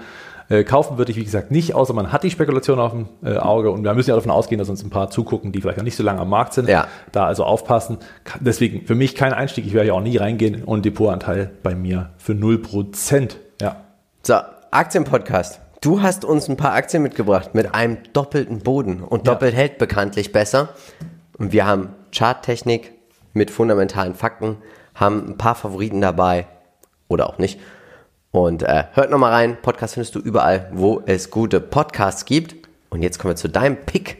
Äh, 0.50 0.64
kaufen 0.64 0.98
würde 0.98 1.12
ich, 1.12 1.18
wie 1.18 1.24
gesagt, 1.24 1.52
nicht, 1.52 1.76
außer 1.76 1.94
man 1.94 2.12
hat 2.12 2.24
die 2.24 2.32
Spekulation 2.32 2.80
auf 2.80 2.92
dem 2.92 3.08
äh, 3.24 3.38
Auge 3.38 3.70
und 3.70 3.84
wir 3.84 3.94
müssen 3.94 4.10
ja 4.10 4.16
davon 4.16 4.32
ausgehen, 4.32 4.58
dass 4.58 4.68
uns 4.68 4.84
ein 4.84 4.90
paar 4.90 5.12
zugucken, 5.12 5.52
die 5.52 5.62
vielleicht 5.62 5.78
noch 5.78 5.84
nicht 5.84 5.96
so 5.96 6.02
lange 6.04 6.20
am 6.22 6.30
Markt 6.30 6.54
sind. 6.54 6.68
Ja. 6.68 6.88
Da 7.12 7.26
also 7.28 7.44
aufpassen. 7.44 8.00
Deswegen 8.40 8.86
für 8.88 8.96
mich 8.96 9.14
kein 9.14 9.32
Einstieg, 9.32 9.68
ich 9.68 9.74
werde 9.74 9.90
ja 9.90 9.94
auch 9.94 10.02
nie 10.02 10.18
reingehen 10.18 10.64
und 10.64 10.86
Depotanteil 10.86 11.52
bei 11.62 11.76
mir 11.76 12.10
für 12.18 12.34
0%. 12.34 13.36
Ja. 13.62 13.78
So, 14.24 14.36
Aktienpodcast. 14.72 15.62
Du 15.82 16.02
hast 16.02 16.26
uns 16.26 16.50
ein 16.50 16.58
paar 16.58 16.74
Aktien 16.74 17.04
mitgebracht 17.04 17.54
mit 17.54 17.74
einem 17.74 18.00
doppelten 18.14 18.60
Boden 18.60 19.02
und 19.04 19.28
Ja. 19.28 19.34
doppelt 19.34 19.54
hält 19.56 19.78
bekanntlich 19.78 20.32
besser. 20.32 20.70
Und 21.38 21.54
wir 21.54 21.66
haben 21.68 21.90
Charttechnik 22.14 22.92
mit 23.34 23.52
fundamentalen 23.52 24.16
Fakten, 24.16 24.58
haben 24.96 25.30
ein 25.30 25.38
paar 25.38 25.56
Favoriten 25.56 26.02
dabei 26.02 26.48
oder 27.08 27.30
auch 27.30 27.38
nicht. 27.38 27.60
Und 28.32 28.63
äh, 28.63 28.84
hört 28.94 29.10
nochmal 29.10 29.32
rein. 29.32 29.58
Podcast 29.62 29.96
findest 29.96 30.15
du 30.15 30.20
überall, 30.20 30.70
wo 30.72 31.02
es 31.06 31.32
gute 31.32 31.60
Podcasts 31.60 32.26
gibt. 32.26 32.56
Und 32.89 33.02
jetzt 33.02 33.20
kommen 33.20 33.32
wir 33.32 33.36
zu 33.36 33.50
deinem 33.50 33.78
Pick. 33.78 34.18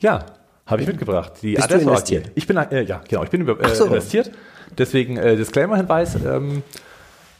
Ja, 0.00 0.26
habe 0.66 0.82
ich 0.82 0.88
mitgebracht. 0.88 1.32
Die 1.42 1.54
Bist 1.54 1.70
du 1.70 1.74
Adesso 1.74 1.90
investiert? 1.90 2.26
AG. 2.26 2.32
Ich 2.34 2.46
bin, 2.46 2.56
äh, 2.56 2.82
ja, 2.82 3.00
genau, 3.08 3.22
ich 3.22 3.30
bin 3.30 3.42
über, 3.42 3.60
äh, 3.60 3.74
so. 3.74 3.86
investiert. 3.86 4.30
Deswegen 4.76 5.16
äh, 5.16 5.36
Disclaimer-Hinweis. 5.36 6.16
Ähm, 6.24 6.62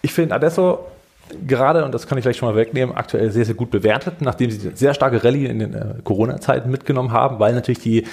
ich 0.03 0.13
finde 0.13 0.35
Adesso 0.35 0.87
gerade, 1.47 1.85
und 1.85 1.93
das 1.93 2.07
kann 2.07 2.19
ich 2.19 2.23
gleich 2.23 2.37
schon 2.37 2.49
mal 2.49 2.57
wegnehmen, 2.57 2.95
aktuell 2.95 3.31
sehr, 3.31 3.45
sehr 3.45 3.55
gut 3.55 3.71
bewertet, 3.71 4.21
nachdem 4.21 4.51
sie 4.51 4.69
eine 4.69 4.77
sehr 4.77 4.95
starke 4.95 5.25
Rallye 5.25 5.47
in 5.47 5.59
den 5.59 5.75
äh, 5.75 5.95
Corona-Zeiten 6.05 6.71
mitgenommen 6.71 7.13
haben, 7.13 7.39
weil 7.39 7.55
natürlich 7.55 7.81
die 7.81 8.07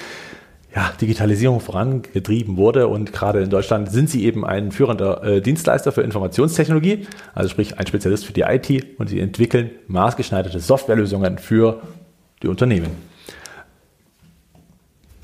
ja, 0.74 0.92
Digitalisierung 1.00 1.60
vorangetrieben 1.60 2.56
wurde 2.56 2.88
und 2.88 3.12
gerade 3.12 3.42
in 3.42 3.50
Deutschland 3.50 3.90
sind 3.90 4.08
sie 4.08 4.24
eben 4.24 4.46
ein 4.46 4.72
führender 4.72 5.22
äh, 5.22 5.40
Dienstleister 5.42 5.92
für 5.92 6.02
Informationstechnologie, 6.02 7.06
also 7.34 7.50
sprich 7.50 7.78
ein 7.78 7.86
Spezialist 7.86 8.24
für 8.24 8.32
die 8.32 8.42
IT 8.42 8.98
und 8.98 9.08
sie 9.08 9.20
entwickeln 9.20 9.70
maßgeschneiderte 9.86 10.60
Softwarelösungen 10.60 11.38
für 11.38 11.82
die 12.42 12.48
Unternehmen. 12.48 13.11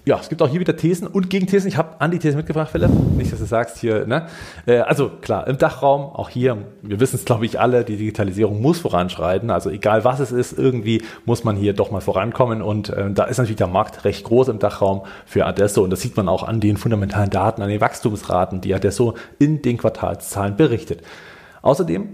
Ja, 0.09 0.19
es 0.19 0.31
gibt 0.31 0.41
auch 0.41 0.49
hier 0.49 0.61
wieder 0.61 0.75
Thesen 0.75 1.07
und 1.07 1.29
Gegenthesen. 1.29 1.69
Ich 1.69 1.77
habe 1.77 2.01
Antithesen 2.01 2.39
mitgebracht, 2.39 2.71
Philipp. 2.73 2.89
Nicht, 3.19 3.31
dass 3.31 3.41
du 3.41 3.45
sagst 3.45 3.77
hier, 3.77 4.07
ne? 4.07 4.27
Äh, 4.65 4.79
also 4.79 5.11
klar, 5.11 5.47
im 5.47 5.59
Dachraum, 5.59 6.01
auch 6.01 6.31
hier, 6.31 6.57
wir 6.81 6.99
wissen 6.99 7.17
es, 7.17 7.27
glaube 7.27 7.45
ich, 7.45 7.61
alle, 7.61 7.85
die 7.85 7.99
Digitalisierung 7.99 8.63
muss 8.63 8.79
voranschreiten. 8.79 9.51
Also 9.51 9.69
egal 9.69 10.05
was 10.05 10.19
es 10.21 10.33
ist, 10.33 10.57
irgendwie 10.57 11.03
muss 11.27 11.45
man 11.45 11.57
hier 11.57 11.75
doch 11.75 11.91
mal 11.91 12.01
vorankommen. 12.01 12.63
Und 12.63 12.89
äh, 12.89 13.11
da 13.13 13.25
ist 13.25 13.37
natürlich 13.37 13.59
der 13.59 13.67
Markt 13.67 14.07
recht 14.07 14.25
groß 14.25 14.49
im 14.49 14.59
Dachraum 14.59 15.03
für 15.27 15.45
Adesso. 15.45 15.85
Und 15.85 15.91
das 15.91 16.01
sieht 16.01 16.17
man 16.17 16.27
auch 16.31 16.43
an 16.43 16.61
den 16.61 16.79
fundamentalen 16.79 17.29
Daten, 17.29 17.61
an 17.61 17.69
den 17.69 17.83
Wachstumsraten, 17.83 18.63
die 18.63 18.75
Adesso 18.75 19.13
in 19.39 19.61
den 19.61 19.77
Quartalszahlen 19.77 20.57
berichtet. 20.57 21.03
Außerdem 21.61 22.09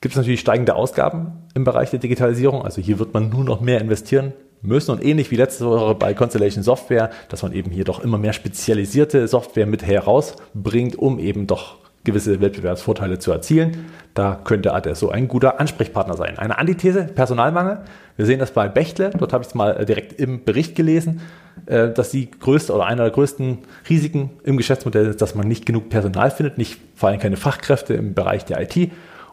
gibt 0.00 0.14
es 0.14 0.16
natürlich 0.16 0.38
steigende 0.38 0.76
Ausgaben 0.76 1.32
im 1.54 1.64
Bereich 1.64 1.90
der 1.90 1.98
Digitalisierung. 1.98 2.62
Also 2.62 2.80
hier 2.80 3.00
wird 3.00 3.14
man 3.14 3.30
nur 3.30 3.42
noch 3.42 3.60
mehr 3.60 3.80
investieren 3.80 4.32
müssen 4.62 4.92
und 4.92 5.04
ähnlich 5.04 5.30
wie 5.30 5.36
letzte 5.36 5.66
Woche 5.66 5.94
bei 5.94 6.14
Constellation 6.14 6.62
Software, 6.62 7.10
dass 7.28 7.42
man 7.42 7.52
eben 7.52 7.70
hier 7.70 7.84
doch 7.84 8.00
immer 8.02 8.18
mehr 8.18 8.32
spezialisierte 8.32 9.26
Software 9.28 9.66
mit 9.66 9.84
herausbringt, 9.84 10.96
um 10.96 11.18
eben 11.18 11.46
doch 11.46 11.76
gewisse 12.04 12.40
Wettbewerbsvorteile 12.40 13.18
zu 13.18 13.30
erzielen. 13.32 13.86
Da 14.14 14.40
könnte 14.42 14.74
Adesso 14.74 15.08
ein 15.08 15.28
guter 15.28 15.60
Ansprechpartner 15.60 16.16
sein. 16.16 16.38
Eine 16.38 16.58
Antithese, 16.58 17.04
Personalmangel. 17.04 17.78
Wir 18.16 18.26
sehen 18.26 18.40
das 18.40 18.50
bei 18.50 18.68
Bechtle, 18.68 19.10
dort 19.16 19.32
habe 19.32 19.42
ich 19.42 19.48
es 19.48 19.54
mal 19.54 19.76
äh, 19.76 19.86
direkt 19.86 20.12
im 20.20 20.44
Bericht 20.44 20.74
gelesen, 20.74 21.20
äh, 21.66 21.90
dass 21.90 22.10
die 22.10 22.30
größte 22.30 22.72
oder 22.72 22.86
einer 22.86 23.04
der 23.04 23.12
größten 23.12 23.58
Risiken 23.88 24.30
im 24.44 24.56
Geschäftsmodell 24.56 25.06
ist, 25.06 25.22
dass 25.22 25.34
man 25.34 25.48
nicht 25.48 25.64
genug 25.64 25.88
Personal 25.88 26.30
findet, 26.30 26.58
nicht 26.58 26.78
vor 26.94 27.08
allem 27.08 27.20
keine 27.20 27.36
Fachkräfte 27.36 27.94
im 27.94 28.14
Bereich 28.14 28.44
der 28.44 28.60
IT 28.60 28.92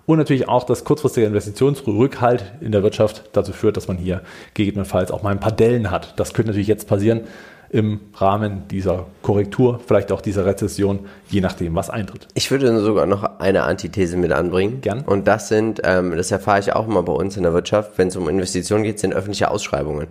und 0.09 0.17
natürlich 0.17 0.49
auch 0.49 0.63
das 0.63 0.85
kurzfristige 0.85 1.27
Investitionsrückhalt 1.27 2.43
in 2.61 2.71
der 2.71 2.81
Wirtschaft 2.81 3.25
dazu 3.33 3.53
führt, 3.53 3.77
dass 3.77 3.87
man 3.87 3.97
hier 3.97 4.23
gegebenenfalls 4.55 5.11
auch 5.11 5.21
mal 5.21 5.29
ein 5.29 5.39
paar 5.39 5.51
Dellen 5.51 5.91
hat. 5.91 6.19
Das 6.19 6.33
könnte 6.33 6.49
natürlich 6.49 6.67
jetzt 6.67 6.87
passieren 6.87 7.21
im 7.69 7.99
Rahmen 8.15 8.67
dieser 8.69 9.05
Korrektur, 9.21 9.79
vielleicht 9.85 10.11
auch 10.11 10.21
dieser 10.21 10.47
Rezession, 10.47 11.01
je 11.29 11.41
nachdem, 11.41 11.75
was 11.75 11.91
eintritt. 11.91 12.27
Ich 12.33 12.49
würde 12.49 12.79
sogar 12.79 13.05
noch 13.05 13.37
eine 13.37 13.61
Antithese 13.61 14.17
mit 14.17 14.31
anbringen. 14.31 14.81
Gern. 14.81 15.01
Und 15.01 15.27
das 15.27 15.47
sind, 15.47 15.81
ähm, 15.83 16.17
das 16.17 16.31
erfahre 16.31 16.59
ich 16.59 16.73
auch 16.73 16.87
immer 16.87 17.03
bei 17.03 17.13
uns 17.13 17.37
in 17.37 17.43
der 17.43 17.53
Wirtschaft, 17.53 17.99
wenn 17.99 18.07
es 18.07 18.15
um 18.15 18.27
Investitionen 18.27 18.83
geht, 18.83 18.97
sind 18.97 19.13
öffentliche 19.13 19.51
Ausschreibungen. 19.51 20.07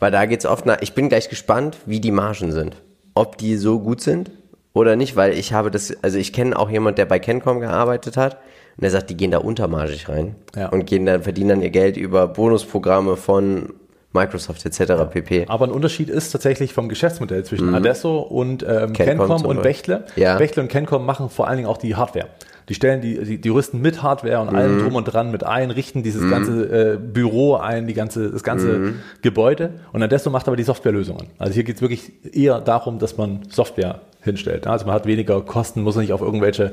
Weil 0.00 0.10
da 0.10 0.26
geht 0.26 0.40
es 0.40 0.46
oft 0.46 0.66
nach, 0.66 0.78
ich 0.80 0.94
bin 0.94 1.08
gleich 1.08 1.28
gespannt, 1.28 1.76
wie 1.86 2.00
die 2.00 2.10
Margen 2.10 2.50
sind. 2.50 2.74
Ob 3.14 3.38
die 3.38 3.54
so 3.58 3.78
gut 3.78 4.00
sind 4.00 4.32
oder 4.72 4.96
nicht, 4.96 5.14
weil 5.14 5.38
ich 5.38 5.52
habe 5.52 5.70
das, 5.70 5.96
also 6.02 6.18
ich 6.18 6.32
kenne 6.32 6.58
auch 6.58 6.68
jemand, 6.68 6.98
der 6.98 7.06
bei 7.06 7.20
Kencom 7.20 7.60
gearbeitet 7.60 8.16
hat 8.16 8.38
Und 8.78 8.84
er 8.84 8.90
sagt, 8.90 9.10
die 9.10 9.16
gehen 9.16 9.32
da 9.32 9.38
untermargig 9.38 10.08
rein 10.08 10.36
Ja. 10.56 10.68
und 10.68 10.86
gehen 10.86 11.04
dann, 11.04 11.22
verdienen 11.22 11.48
dann 11.50 11.62
ihr 11.62 11.70
Geld 11.70 11.96
über 11.96 12.28
Bonusprogramme 12.28 13.16
von 13.16 13.74
Microsoft 14.12 14.64
etc. 14.64 14.92
pp. 15.10 15.46
Aber 15.48 15.66
ein 15.66 15.72
Unterschied 15.72 16.08
ist 16.08 16.30
tatsächlich 16.30 16.72
vom 16.72 16.88
Geschäftsmodell 16.88 17.44
zwischen 17.44 17.74
Adesso 17.74 18.20
und 18.20 18.62
ähm, 18.62 18.92
Kencom 18.94 19.28
Kencom 19.28 19.44
und. 19.44 19.62
Bechtle. 19.62 20.04
Ja. 20.16 20.36
Bechtle 20.38 20.62
und 20.62 20.68
Kencom 20.68 21.04
machen 21.04 21.28
vor 21.28 21.46
allen 21.48 21.58
Dingen 21.58 21.68
auch 21.68 21.76
die 21.76 21.94
Hardware. 21.96 22.26
Die 22.68 22.74
stellen 22.74 23.00
die, 23.00 23.18
die, 23.24 23.38
die 23.40 23.48
rüsten 23.48 23.80
mit 23.80 24.02
Hardware 24.02 24.40
und 24.40 24.54
allem 24.54 24.80
drum 24.82 24.94
und 24.94 25.04
dran 25.04 25.30
mit 25.30 25.42
ein, 25.42 25.70
richten 25.70 26.02
dieses 26.02 26.28
ganze 26.30 26.94
äh, 26.94 26.98
Büro 26.98 27.54
ein, 27.56 27.86
die 27.86 27.94
ganze, 27.94 28.30
das 28.30 28.42
ganze 28.42 28.94
Gebäude. 29.22 29.70
Und 29.92 30.02
Adesso 30.02 30.28
macht 30.30 30.46
aber 30.48 30.56
die 30.56 30.64
Softwarelösungen. 30.64 31.28
Also 31.38 31.54
hier 31.54 31.64
geht 31.64 31.76
es 31.76 31.82
wirklich 31.82 32.12
eher 32.34 32.60
darum, 32.60 32.98
dass 32.98 33.16
man 33.16 33.40
Software 33.48 34.02
hinstellt. 34.20 34.66
Also 34.66 34.84
man 34.84 34.94
hat 34.94 35.06
weniger 35.06 35.40
Kosten, 35.42 35.82
muss 35.82 35.96
nicht 35.96 36.12
auf 36.12 36.20
irgendwelche 36.20 36.72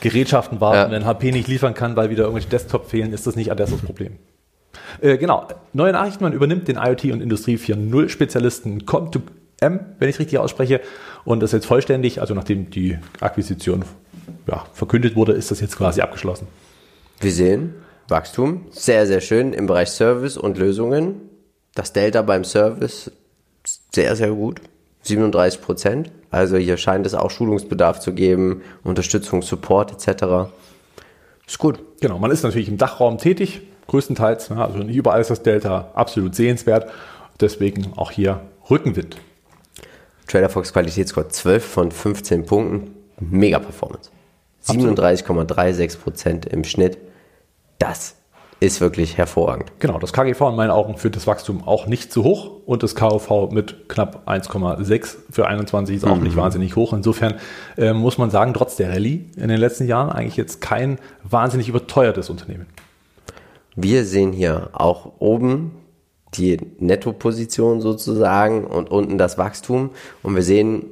Gerätschaften 0.00 0.60
warten. 0.60 0.90
Ja. 0.92 0.96
Wenn 0.98 1.06
HP 1.06 1.32
nicht 1.32 1.48
liefern 1.48 1.74
kann, 1.74 1.96
weil 1.96 2.10
wieder 2.10 2.24
irgendwelche 2.24 2.48
Desktop 2.48 2.88
fehlen, 2.90 3.12
ist 3.12 3.26
das 3.26 3.36
nicht 3.36 3.50
Adessos 3.50 3.80
Problem. 3.80 4.18
Äh, 5.00 5.18
genau. 5.18 5.46
Neue 5.72 5.92
Nachrichten, 5.92 6.24
man 6.24 6.32
übernimmt 6.32 6.68
den 6.68 6.76
IoT 6.76 7.04
und 7.06 7.20
Industrie 7.20 7.56
4.0 7.56 8.08
Spezialisten 8.08 8.82
Com2M, 8.82 9.20
wenn 9.60 10.08
ich 10.08 10.16
es 10.16 10.20
richtig 10.20 10.38
ausspreche. 10.38 10.80
Und 11.24 11.40
das 11.40 11.50
ist 11.50 11.54
jetzt 11.54 11.66
vollständig, 11.66 12.20
also 12.20 12.34
nachdem 12.34 12.70
die 12.70 12.98
Akquisition 13.20 13.84
ja, 14.46 14.64
verkündet 14.72 15.16
wurde, 15.16 15.32
ist 15.32 15.50
das 15.50 15.60
jetzt 15.60 15.76
quasi 15.76 16.00
abgeschlossen. 16.00 16.46
Wir 17.20 17.32
sehen 17.32 17.74
Wachstum, 18.08 18.66
sehr, 18.70 19.06
sehr 19.06 19.20
schön 19.20 19.52
im 19.52 19.66
Bereich 19.66 19.90
Service 19.90 20.36
und 20.36 20.56
Lösungen. 20.58 21.16
Das 21.74 21.92
Delta 21.92 22.22
beim 22.22 22.44
Service 22.44 23.10
sehr, 23.92 24.16
sehr 24.16 24.30
gut. 24.30 24.60
37 25.08 25.60
Prozent. 25.60 26.10
Also 26.30 26.56
hier 26.56 26.76
scheint 26.76 27.06
es 27.06 27.14
auch 27.14 27.30
Schulungsbedarf 27.30 28.00
zu 28.00 28.12
geben, 28.12 28.62
Unterstützung, 28.84 29.42
Support 29.42 29.92
etc. 29.92 30.50
Ist 31.46 31.58
gut. 31.58 31.80
Genau, 32.00 32.18
man 32.18 32.30
ist 32.30 32.42
natürlich 32.42 32.68
im 32.68 32.78
Dachraum 32.78 33.18
tätig, 33.18 33.62
größtenteils. 33.88 34.50
Ja, 34.50 34.66
also 34.66 34.78
nicht 34.78 34.96
überall 34.96 35.20
ist 35.20 35.30
das 35.30 35.42
Delta 35.42 35.90
absolut 35.94 36.34
sehenswert. 36.34 36.90
Deswegen 37.40 37.92
auch 37.96 38.10
hier 38.10 38.42
Rückenwind. 38.70 39.16
TraderFox 40.26 40.72
Qualitätsscore 40.72 41.28
12 41.28 41.64
von 41.64 41.90
15 41.90 42.44
Punkten. 42.44 42.94
Mega 43.18 43.58
Performance. 43.58 44.10
37,36 44.66 45.98
Prozent 45.98 46.46
im 46.46 46.64
Schnitt. 46.64 46.98
Das 47.78 48.17
ist 48.60 48.80
wirklich 48.80 49.16
hervorragend. 49.16 49.72
Genau, 49.78 49.98
das 49.98 50.12
KGV 50.12 50.40
in 50.48 50.56
meinen 50.56 50.70
Augen 50.70 50.96
führt 50.96 51.14
das 51.14 51.26
Wachstum 51.26 51.66
auch 51.66 51.86
nicht 51.86 52.12
zu 52.12 52.24
hoch 52.24 52.50
und 52.66 52.82
das 52.82 52.96
KOV 52.96 53.52
mit 53.52 53.88
knapp 53.88 54.28
1,6 54.28 55.16
für 55.30 55.46
21 55.46 55.96
ist 55.96 56.04
auch 56.04 56.18
nicht 56.18 56.34
wahnsinnig 56.36 56.74
hoch. 56.74 56.92
Insofern 56.92 57.34
äh, 57.76 57.92
muss 57.92 58.18
man 58.18 58.30
sagen, 58.30 58.54
trotz 58.54 58.74
der 58.76 58.90
Rallye 58.90 59.26
in 59.36 59.48
den 59.48 59.58
letzten 59.58 59.86
Jahren 59.86 60.10
eigentlich 60.10 60.36
jetzt 60.36 60.60
kein 60.60 60.98
wahnsinnig 61.22 61.68
überteuertes 61.68 62.30
Unternehmen. 62.30 62.66
Wir 63.76 64.04
sehen 64.04 64.32
hier 64.32 64.70
auch 64.72 65.12
oben 65.20 65.70
die 66.34 66.58
Nettoposition 66.78 67.80
sozusagen 67.80 68.64
und 68.64 68.90
unten 68.90 69.18
das 69.18 69.38
Wachstum. 69.38 69.90
Und 70.22 70.34
wir 70.34 70.42
sehen, 70.42 70.84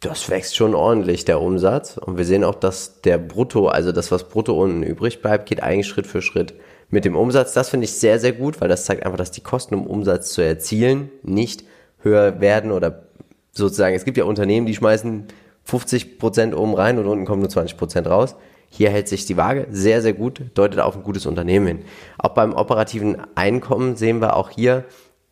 das 0.00 0.30
wächst 0.30 0.56
schon 0.56 0.74
ordentlich, 0.74 1.26
der 1.26 1.40
Umsatz. 1.40 1.98
Und 1.98 2.16
wir 2.16 2.24
sehen 2.24 2.42
auch, 2.42 2.54
dass 2.54 3.02
der 3.02 3.18
Brutto, 3.18 3.68
also 3.68 3.92
das, 3.92 4.10
was 4.10 4.28
brutto 4.28 4.60
unten 4.60 4.82
übrig 4.82 5.20
bleibt, 5.20 5.46
geht 5.46 5.62
eigentlich 5.62 5.86
Schritt 5.86 6.06
für 6.06 6.22
Schritt 6.22 6.54
mit 6.92 7.04
dem 7.04 7.16
Umsatz. 7.16 7.54
Das 7.54 7.70
finde 7.70 7.86
ich 7.86 7.92
sehr, 7.92 8.20
sehr 8.20 8.32
gut, 8.32 8.60
weil 8.60 8.68
das 8.68 8.84
zeigt 8.84 9.04
einfach, 9.04 9.18
dass 9.18 9.32
die 9.32 9.40
Kosten, 9.40 9.74
um 9.74 9.86
Umsatz 9.86 10.32
zu 10.32 10.42
erzielen, 10.42 11.10
nicht 11.22 11.64
höher 12.02 12.40
werden 12.40 12.70
oder 12.70 13.06
sozusagen, 13.50 13.96
es 13.96 14.04
gibt 14.04 14.18
ja 14.18 14.24
Unternehmen, 14.24 14.66
die 14.66 14.74
schmeißen 14.74 15.26
50 15.64 16.18
Prozent 16.18 16.54
oben 16.54 16.74
rein 16.74 16.98
und 16.98 17.06
unten 17.06 17.24
kommen 17.24 17.40
nur 17.40 17.48
20 17.48 17.76
Prozent 17.76 18.06
raus. 18.06 18.36
Hier 18.68 18.90
hält 18.90 19.08
sich 19.08 19.26
die 19.26 19.36
Waage 19.36 19.66
sehr, 19.70 20.02
sehr 20.02 20.12
gut, 20.12 20.42
deutet 20.54 20.80
auf 20.80 20.96
ein 20.96 21.02
gutes 21.02 21.26
Unternehmen 21.26 21.66
hin. 21.66 21.78
Auch 22.18 22.30
beim 22.30 22.52
operativen 22.52 23.16
Einkommen 23.34 23.96
sehen 23.96 24.20
wir 24.20 24.36
auch 24.36 24.50
hier, 24.50 24.84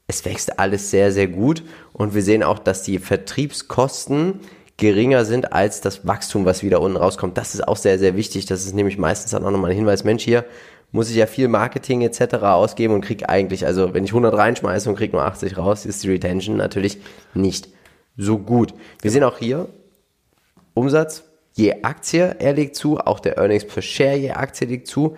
es 0.06 0.24
wächst 0.24 0.58
alles 0.58 0.90
sehr, 0.90 1.12
sehr 1.12 1.28
gut 1.28 1.62
und 1.92 2.14
wir 2.14 2.22
sehen 2.22 2.42
auch, 2.42 2.58
dass 2.58 2.82
die 2.82 2.98
Vertriebskosten 2.98 4.40
geringer 4.76 5.26
sind 5.26 5.52
als 5.52 5.82
das 5.82 6.06
Wachstum, 6.06 6.46
was 6.46 6.62
wieder 6.62 6.80
unten 6.80 6.96
rauskommt. 6.96 7.36
Das 7.36 7.54
ist 7.54 7.68
auch 7.68 7.76
sehr, 7.76 7.98
sehr 7.98 8.16
wichtig. 8.16 8.46
Das 8.46 8.64
ist 8.64 8.74
nämlich 8.74 8.96
meistens 8.96 9.32
dann 9.32 9.44
auch 9.44 9.50
nochmal 9.50 9.70
ein 9.70 9.76
Hinweis, 9.76 10.04
Mensch, 10.04 10.24
hier 10.24 10.44
muss 10.92 11.10
ich 11.10 11.16
ja 11.16 11.26
viel 11.26 11.48
Marketing 11.48 12.02
etc. 12.02 12.34
ausgeben 12.42 12.94
und 12.94 13.00
krieg 13.02 13.28
eigentlich, 13.28 13.66
also 13.66 13.94
wenn 13.94 14.04
ich 14.04 14.10
100 14.10 14.36
reinschmeiße 14.36 14.88
und 14.88 14.96
krieg 14.96 15.12
nur 15.12 15.22
80 15.22 15.56
raus, 15.56 15.86
ist 15.86 16.02
die 16.02 16.10
Retention 16.10 16.56
natürlich 16.56 16.98
nicht 17.34 17.68
so 18.16 18.38
gut. 18.38 18.74
Wir 19.00 19.10
sehen 19.10 19.24
auch 19.24 19.38
hier, 19.38 19.68
Umsatz 20.74 21.24
je 21.54 21.82
Aktie, 21.82 22.36
er 22.38 22.52
legt 22.52 22.76
zu, 22.76 22.98
auch 22.98 23.20
der 23.20 23.36
Earnings 23.36 23.66
per 23.66 23.82
Share 23.82 24.16
je 24.16 24.30
Aktie 24.30 24.66
legt 24.66 24.86
zu. 24.86 25.16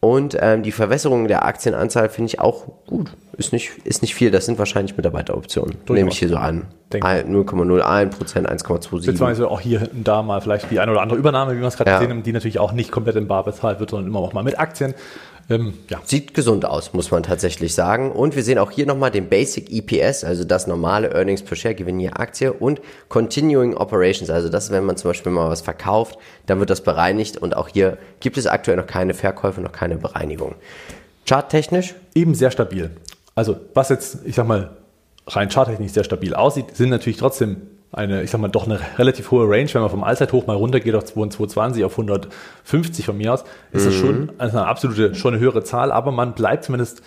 Und 0.00 0.36
ähm, 0.40 0.62
die 0.62 0.72
Verwässerung 0.72 1.28
der 1.28 1.44
Aktienanzahl 1.44 2.08
finde 2.08 2.28
ich 2.28 2.40
auch 2.40 2.66
gut. 2.86 3.12
Ist 3.40 3.54
nicht, 3.54 3.70
ist 3.84 4.02
nicht 4.02 4.14
viel, 4.14 4.30
das 4.30 4.44
sind 4.44 4.58
wahrscheinlich 4.58 4.96
Mitarbeiteroptionen. 4.98 5.76
Nehme 5.88 6.10
ich 6.10 6.18
hier 6.18 6.28
so 6.28 6.36
an. 6.36 6.66
Denke. 6.92 7.06
Ein- 7.06 7.32
0,01 7.34 8.10
Prozent, 8.10 8.46
1,27. 8.46 8.90
Beziehungsweise 9.06 9.48
auch 9.50 9.60
hier 9.60 9.88
und 9.92 10.06
da 10.06 10.22
mal 10.22 10.42
vielleicht 10.42 10.70
die 10.70 10.78
eine 10.78 10.92
oder 10.92 11.00
andere 11.00 11.18
Übernahme, 11.18 11.56
wie 11.56 11.60
wir 11.60 11.66
es 11.66 11.76
gerade 11.78 11.90
Ja. 11.90 11.96
gesehen 11.98 12.10
haben, 12.10 12.22
die 12.22 12.32
natürlich 12.32 12.58
auch 12.58 12.72
nicht 12.72 12.92
komplett 12.92 13.16
in 13.16 13.26
Bar 13.28 13.44
bezahlt 13.44 13.80
wird, 13.80 13.88
sondern 13.90 14.08
immer 14.08 14.18
auch 14.18 14.34
mal 14.34 14.42
mit 14.44 14.58
Aktien. 14.60 14.92
Ähm, 15.48 15.72
ja, 15.88 15.98
Sieht 16.04 16.34
gesund 16.34 16.66
aus, 16.66 16.92
muss 16.92 17.10
man 17.10 17.22
tatsächlich 17.22 17.74
sagen. 17.74 18.12
Und 18.12 18.36
wir 18.36 18.42
sehen 18.44 18.58
auch 18.58 18.70
hier 18.70 18.84
nochmal 18.86 19.10
den 19.10 19.28
Basic 19.30 19.70
EPS, 19.72 20.22
also 20.22 20.44
das 20.44 20.66
normale 20.66 21.08
Earnings 21.14 21.40
per 21.42 21.56
Share, 21.56 21.74
Gewinn 21.74 21.98
je 21.98 22.10
Aktie 22.10 22.52
und 22.52 22.82
Continuing 23.08 23.74
Operations. 23.74 24.28
Also 24.28 24.50
das, 24.50 24.70
wenn 24.70 24.84
man 24.84 24.98
zum 24.98 25.10
Beispiel 25.10 25.32
mal 25.32 25.48
was 25.48 25.62
verkauft, 25.62 26.18
dann 26.44 26.60
wird 26.60 26.68
das 26.68 26.82
bereinigt 26.82 27.38
und 27.38 27.56
auch 27.56 27.68
hier 27.68 27.96
gibt 28.20 28.36
es 28.36 28.46
aktuell 28.46 28.76
noch 28.76 28.86
keine 28.86 29.14
Verkäufe, 29.14 29.62
noch 29.62 29.72
keine 29.72 29.96
Bereinigung. 29.96 30.56
Charttechnisch, 31.26 31.94
eben 32.14 32.34
sehr 32.34 32.50
stabil. 32.50 32.90
Also 33.34 33.56
was 33.74 33.88
jetzt, 33.88 34.18
ich 34.24 34.34
sag 34.34 34.46
mal, 34.46 34.70
rein 35.26 35.50
charttechnisch 35.50 35.92
sehr 35.92 36.04
stabil 36.04 36.34
aussieht, 36.34 36.76
sind 36.76 36.90
natürlich 36.90 37.18
trotzdem 37.18 37.58
eine, 37.92 38.22
ich 38.22 38.30
sag 38.30 38.40
mal, 38.40 38.48
doch 38.48 38.66
eine 38.66 38.78
relativ 38.98 39.30
hohe 39.30 39.48
Range. 39.48 39.68
Wenn 39.72 39.82
man 39.82 39.90
vom 39.90 40.04
Allzeithoch 40.04 40.46
mal 40.46 40.56
runtergeht 40.56 40.94
auf 40.94 41.04
220 41.04 41.84
auf 41.84 41.92
150 41.92 43.04
von 43.04 43.16
mir 43.16 43.34
aus, 43.34 43.44
ist 43.72 43.86
das 43.86 43.94
schon 43.94 44.32
eine 44.38 44.66
absolute, 44.66 45.14
schon 45.14 45.34
eine 45.34 45.42
höhere 45.42 45.64
Zahl, 45.64 45.90
aber 45.90 46.12
man 46.12 46.34
bleibt 46.34 46.64
zumindest 46.64 47.02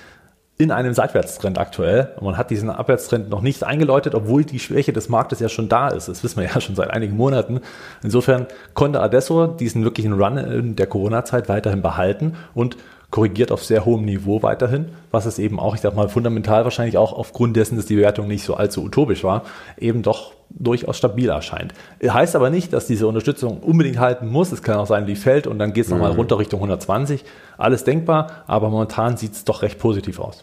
in 0.57 0.71
einem 0.71 0.93
Seitwärtstrend 0.93 1.57
aktuell. 1.57 2.11
Und 2.17 2.25
man 2.25 2.37
hat 2.37 2.51
diesen 2.51 2.69
Abwärtstrend 2.69 3.29
noch 3.29 3.41
nicht 3.41 3.63
eingeläutet, 3.63 4.13
obwohl 4.13 4.43
die 4.43 4.59
Schwäche 4.59 4.93
des 4.93 5.09
Marktes 5.09 5.39
ja 5.39 5.49
schon 5.49 5.67
da 5.67 5.87
ist. 5.87 6.07
Das 6.07 6.23
wissen 6.23 6.41
wir 6.41 6.49
ja 6.53 6.61
schon 6.61 6.75
seit 6.75 6.91
einigen 6.91 7.17
Monaten. 7.17 7.61
Insofern 8.03 8.47
konnte 8.73 9.01
Adesso 9.01 9.47
diesen 9.47 9.83
wirklichen 9.83 10.13
Run 10.13 10.37
in 10.37 10.75
der 10.75 10.87
Corona-Zeit 10.87 11.49
weiterhin 11.49 11.81
behalten 11.81 12.35
und 12.53 12.77
korrigiert 13.13 13.51
auf 13.51 13.63
sehr 13.63 13.85
hohem 13.85 14.05
Niveau 14.05 14.41
weiterhin, 14.41 14.87
was 15.11 15.27
es 15.27 15.37
eben 15.37 15.59
auch, 15.59 15.75
ich 15.75 15.81
sag 15.81 15.95
mal, 15.95 16.09
fundamental 16.09 16.63
wahrscheinlich 16.63 16.97
auch 16.97 17.13
aufgrund 17.13 17.55
dessen, 17.55 17.75
dass 17.75 17.85
die 17.85 17.95
Bewertung 17.95 18.27
nicht 18.27 18.43
so 18.43 18.55
allzu 18.55 18.83
utopisch 18.83 19.23
war, 19.23 19.43
eben 19.77 20.01
doch 20.01 20.33
durchaus 20.49 20.97
stabil 20.97 21.29
erscheint. 21.29 21.75
Heißt 22.03 22.35
aber 22.35 22.49
nicht, 22.49 22.73
dass 22.73 22.87
diese 22.87 23.05
Unterstützung 23.05 23.59
unbedingt 23.59 23.99
halten 23.99 24.27
muss. 24.29 24.51
Es 24.51 24.63
kann 24.63 24.77
auch 24.77 24.87
sein, 24.87 25.05
die 25.05 25.15
fällt 25.15 25.45
und 25.45 25.59
dann 25.59 25.73
geht 25.73 25.85
es 25.85 25.91
nochmal 25.91 26.09
runter 26.13 26.39
Richtung 26.39 26.57
120. 26.57 27.23
Alles 27.55 27.83
denkbar, 27.83 28.43
aber 28.47 28.71
momentan 28.71 29.15
sieht 29.15 29.33
es 29.33 29.45
doch 29.45 29.61
recht 29.61 29.77
positiv 29.77 30.19
aus. 30.19 30.41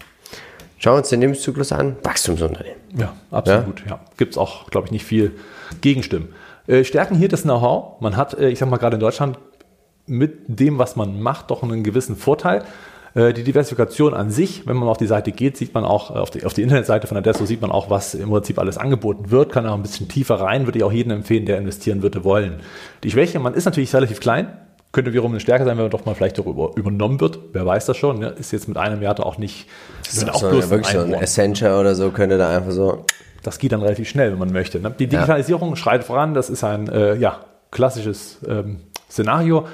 schauen 0.79 0.95
wir 0.95 0.99
uns 0.99 1.09
den 1.09 1.23
Lebenszyklus 1.23 1.73
an. 1.73 1.97
Wachstumsunternehmen. 2.05 2.79
Ja, 2.97 3.15
absolut. 3.33 3.83
Ja. 3.89 3.99
Gibt 4.17 4.35
es 4.35 4.39
auch, 4.39 4.71
glaube 4.71 4.87
ich, 4.87 4.93
nicht 4.93 5.05
viel 5.05 5.33
Gegenstimmen. 5.81 6.29
Äh, 6.69 6.85
Stärken 6.85 7.17
hier 7.17 7.29
das 7.29 7.43
Know-how. 7.43 8.01
Man 8.01 8.17
hat, 8.17 8.35
äh, 8.39 8.49
ich 8.49 8.61
sag 8.61 8.71
mal, 8.71 8.77
gerade 8.77 8.95
in 8.95 9.01
Deutschland 9.01 9.39
mit 10.11 10.41
dem, 10.49 10.79
was 10.79 10.97
man 10.97 11.21
macht, 11.21 11.51
doch 11.51 11.63
einen 11.63 11.83
gewissen 11.83 12.17
Vorteil. 12.17 12.65
Äh, 13.15 13.33
Die 13.33 13.43
Diversifikation 13.45 14.15
an 14.15 14.31
sich, 14.31 14.67
wenn 14.67 14.77
man 14.77 14.89
auf 14.89 14.99
die 14.99 15.07
Seite 15.07 15.33
geht, 15.33 15.57
sieht 15.57 15.75
man 15.75 15.85
auch, 15.85 16.11
äh, 16.15 16.19
auf 16.19 16.31
die, 16.31 16.45
auf 16.45 16.53
die 16.55 16.63
Internetseite 16.63 17.07
von 17.07 17.17
Adesso 17.17 17.45
sieht 17.47 17.61
man 17.61 17.71
auch, 17.71 17.91
was 17.91 18.15
im 18.15 18.29
Prinzip 18.31 18.59
alles 18.59 18.79
angeboten 18.79 19.31
wird, 19.31 19.53
kann 19.53 19.67
auch 19.67 19.75
ein 19.75 19.83
bisschen 19.83 20.09
tiefer 20.09 20.37
rein, 20.37 20.67
würde 20.67 20.79
ich 20.79 20.85
auch 20.85 20.93
jedem 20.93 21.13
empfehlen, 21.13 21.47
der 21.47 21.59
investieren 21.59 22.03
würde 22.03 22.25
wollen. 22.25 22.61
Die 23.03 23.11
Schwäche, 23.11 23.39
man 23.41 23.55
ist 23.55 23.65
natürlich 23.65 23.95
relativ 23.95 24.21
klein, 24.21 24.49
könnte 24.93 25.13
wiederum 25.13 25.31
eine 25.33 25.41
Stärke 25.41 25.65
sein, 25.65 25.77
wenn 25.77 25.85
man 25.85 25.91
doch 25.91 26.05
mal 26.05 26.15
vielleicht 26.15 26.39
darüber 26.39 26.73
übernommen 26.77 27.21
wird. 27.21 27.39
Wer 27.53 27.65
weiß 27.65 27.87
das 27.87 27.97
schon, 27.97 28.19
ne? 28.19 28.29
ist 28.39 28.53
jetzt 28.53 28.67
mit 28.69 28.77
einem 28.77 29.01
Wert 29.01 29.21
auch 29.21 29.39
nicht, 29.39 29.69
sind 30.09 30.31
auch 30.31 30.41
so, 30.41 30.51
bloß 30.51 30.71
wirklich 30.71 30.89
so 30.93 31.01
ein. 31.01 31.15
Essentia 31.15 31.79
oder 31.79 31.95
so 31.95 32.11
könnte 32.11 32.39
da 32.39 32.57
einfach 32.57 32.73
so. 32.73 33.05
Das 33.43 33.59
geht 33.59 33.73
dann 33.73 33.81
relativ 33.83 34.09
schnell, 34.09 34.33
wenn 34.33 34.39
man 34.39 34.53
möchte. 34.53 34.81
ne? 34.81 34.93
Die 34.99 35.07
Digitalisierung 35.07 35.75
schreitet 35.77 36.07
voran. 36.07 36.35
Das 36.35 36.51
ist 36.51 36.63
ein 36.63 36.89
äh, 36.89 37.15
ja, 37.17 37.41
klassisches 37.71 38.39
ähm, 38.47 38.81
Szenario. 39.11 39.67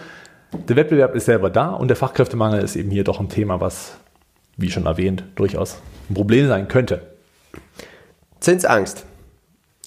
Der 0.53 0.77
Wettbewerb 0.77 1.15
ist 1.15 1.27
selber 1.27 1.51
da 1.51 1.71
und 1.71 1.89
der 1.89 1.97
Fachkräftemangel 1.97 2.63
ist 2.63 2.77
eben 2.77 2.91
hier 2.91 3.05
doch 3.05 3.21
ein 3.21 3.29
Thema, 3.29 3.61
was, 3.61 3.97
wie 4.57 4.71
schon 4.71 4.87
erwähnt, 4.87 5.25
durchaus 5.35 5.79
ein 6.09 6.15
Problem 6.15 6.49
sein 6.49 6.69
könnte. 6.69 7.03
Zinsangst. 8.41 9.05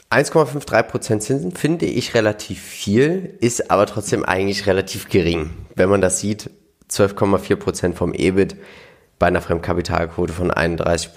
1,53% 0.10 1.20
Zinsen 1.20 1.52
finde 1.52 1.86
ich 1.86 2.16
relativ 2.16 2.62
viel, 2.62 3.38
ist 3.42 3.70
aber 3.70 3.86
trotzdem 3.86 4.26
eigentlich 4.26 4.66
relativ 4.66 5.08
gering. 5.08 5.52
Wenn 5.76 5.90
man 5.90 6.02
das 6.02 6.20
sieht, 6.20 6.50
12,4% 6.90 7.94
vom 7.94 8.14
EBIT 8.14 8.56
bei 9.20 9.28
einer 9.28 9.42
Fremdkapitalquote 9.42 10.34
von 10.34 10.52
31%, 10.52 11.12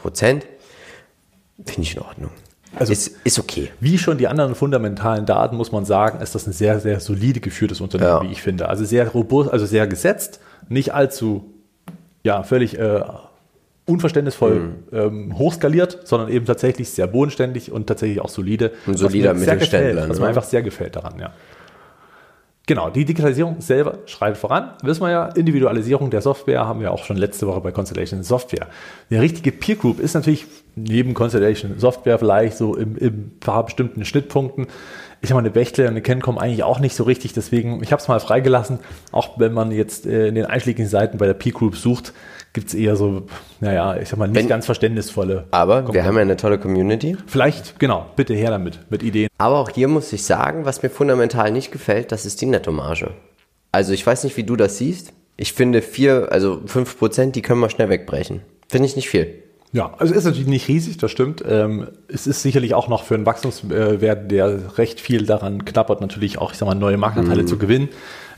finde 1.64 1.82
ich 1.82 1.96
in 1.96 2.02
Ordnung. 2.02 2.30
Also- 2.78 2.92
ist, 2.92 3.16
ist 3.24 3.38
okay. 3.38 3.70
Wie 3.80 3.98
schon 3.98 4.18
die 4.18 4.28
anderen 4.28 4.54
fundamentalen 4.54 5.26
Daten, 5.26 5.56
muss 5.56 5.72
man 5.72 5.84
sagen, 5.84 6.20
ist 6.22 6.34
das 6.34 6.46
ein 6.46 6.52
sehr, 6.52 6.80
sehr 6.80 7.00
solide 7.00 7.40
geführtes 7.40 7.80
Unternehmen, 7.80 8.10
Ja. 8.10 8.22
wie 8.22 8.32
ich 8.32 8.42
finde. 8.42 8.68
Also 8.68 8.84
sehr 8.84 9.08
robust, 9.08 9.50
also 9.50 9.66
sehr 9.66 9.86
gesetzt, 9.86 10.40
nicht 10.68 10.94
allzu, 10.94 11.52
ja, 12.22 12.42
völlig 12.44 12.78
äh, 12.78 13.02
unverständnisvoll 13.86 14.54
Mhm. 14.60 14.74
ähm, 14.92 15.38
hochskaliert, 15.38 16.00
sondern 16.04 16.28
eben 16.30 16.46
tatsächlich 16.46 16.88
sehr 16.90 17.06
bodenständig 17.08 17.72
und 17.72 17.88
tatsächlich 17.88 18.20
auch 18.20 18.28
solide. 18.28 18.70
Ein 18.86 18.96
solider 18.96 19.34
Mittelständler, 19.34 19.90
gefällt, 19.92 20.08
Was 20.10 20.16
ne? 20.18 20.22
mir 20.22 20.28
einfach 20.28 20.44
sehr 20.44 20.62
gefällt 20.62 20.96
daran, 20.96 21.18
ja. 21.18 21.32
Genau, 22.66 22.90
die 22.90 23.04
Digitalisierung 23.04 23.60
selber 23.60 23.98
schreitet 24.06 24.38
voran. 24.38 24.70
Wissen 24.84 25.02
wir 25.02 25.10
ja, 25.10 25.26
Individualisierung 25.26 26.10
der 26.10 26.20
Software 26.22 26.64
haben 26.64 26.80
wir 26.80 26.92
auch 26.92 27.04
schon 27.04 27.16
letzte 27.16 27.48
Woche 27.48 27.60
bei 27.60 27.72
Constellation 27.72 28.22
Software. 28.22 28.68
Eine 29.10 29.20
richtige 29.20 29.50
Peer 29.50 29.74
Group 29.74 29.98
ist 29.98 30.14
natürlich 30.14 30.46
neben 30.74 31.14
Constellation 31.14 31.78
Software 31.78 32.18
vielleicht 32.18 32.56
so 32.56 32.76
im, 32.76 32.96
im 32.96 33.38
paar 33.40 33.64
bestimmten 33.64 34.04
Schnittpunkten. 34.04 34.66
Ich 35.24 35.30
mal, 35.30 35.38
eine 35.38 35.50
Bechtle 35.50 35.84
und 35.84 35.90
eine 35.90 36.02
Kencom 36.02 36.36
eigentlich 36.36 36.64
auch 36.64 36.80
nicht 36.80 36.96
so 36.96 37.04
richtig. 37.04 37.32
Deswegen, 37.32 37.80
ich 37.82 37.92
habe 37.92 38.02
es 38.02 38.08
mal 38.08 38.18
freigelassen. 38.18 38.80
Auch 39.12 39.38
wenn 39.38 39.52
man 39.52 39.70
jetzt 39.70 40.04
äh, 40.04 40.26
in 40.26 40.34
den 40.34 40.46
einschlägigen 40.46 40.88
Seiten 40.88 41.18
bei 41.18 41.26
der 41.26 41.34
Peer 41.34 41.52
Group 41.52 41.76
sucht, 41.76 42.12
gibt 42.52 42.68
es 42.68 42.74
eher 42.74 42.96
so, 42.96 43.22
naja, 43.60 43.96
ich 43.96 44.08
sag 44.08 44.18
mal, 44.18 44.26
nicht 44.26 44.36
Wenn- 44.36 44.48
ganz 44.48 44.66
verständnisvolle. 44.66 45.44
Aber 45.52 45.94
wir 45.94 46.04
haben 46.04 46.16
ja 46.16 46.22
eine 46.22 46.36
tolle 46.36 46.58
Community. 46.58 47.16
Vielleicht, 47.26 47.78
genau, 47.78 48.06
bitte 48.16 48.34
her 48.34 48.50
damit, 48.50 48.80
mit 48.90 49.02
Ideen. 49.04 49.28
Aber 49.38 49.58
auch 49.58 49.70
hier 49.70 49.86
muss 49.86 50.12
ich 50.12 50.24
sagen, 50.24 50.64
was 50.64 50.82
mir 50.82 50.90
fundamental 50.90 51.52
nicht 51.52 51.70
gefällt, 51.70 52.10
das 52.10 52.26
ist 52.26 52.40
die 52.40 52.46
Nettomarge. 52.46 53.10
Also 53.70 53.92
ich 53.92 54.04
weiß 54.06 54.24
nicht, 54.24 54.36
wie 54.36 54.44
du 54.44 54.56
das 54.56 54.78
siehst. 54.78 55.12
Ich 55.36 55.52
finde 55.52 55.82
vier, 55.82 56.28
also 56.30 56.60
fünf 56.66 56.98
Prozent, 56.98 57.36
die 57.36 57.42
können 57.42 57.60
wir 57.60 57.70
schnell 57.70 57.88
wegbrechen. 57.88 58.42
Finde 58.68 58.86
ich 58.86 58.96
nicht 58.96 59.08
viel. 59.08 59.42
Ja, 59.74 59.94
also 59.96 60.12
ist 60.12 60.24
natürlich 60.24 60.48
nicht 60.48 60.68
riesig, 60.68 60.98
das 60.98 61.10
stimmt. 61.10 61.42
Ähm, 61.48 61.88
es 62.06 62.26
ist 62.26 62.42
sicherlich 62.42 62.74
auch 62.74 62.88
noch 62.88 63.04
für 63.04 63.14
einen 63.14 63.24
Wachstumswert, 63.24 64.30
der 64.30 64.76
recht 64.76 65.00
viel 65.00 65.24
daran 65.24 65.64
knappert, 65.64 66.02
natürlich 66.02 66.36
auch, 66.36 66.52
ich 66.52 66.58
sag 66.58 66.66
mal, 66.66 66.74
neue 66.74 66.98
Marktanteile 66.98 67.46
zu 67.46 67.56
gewinnen. 67.56 67.88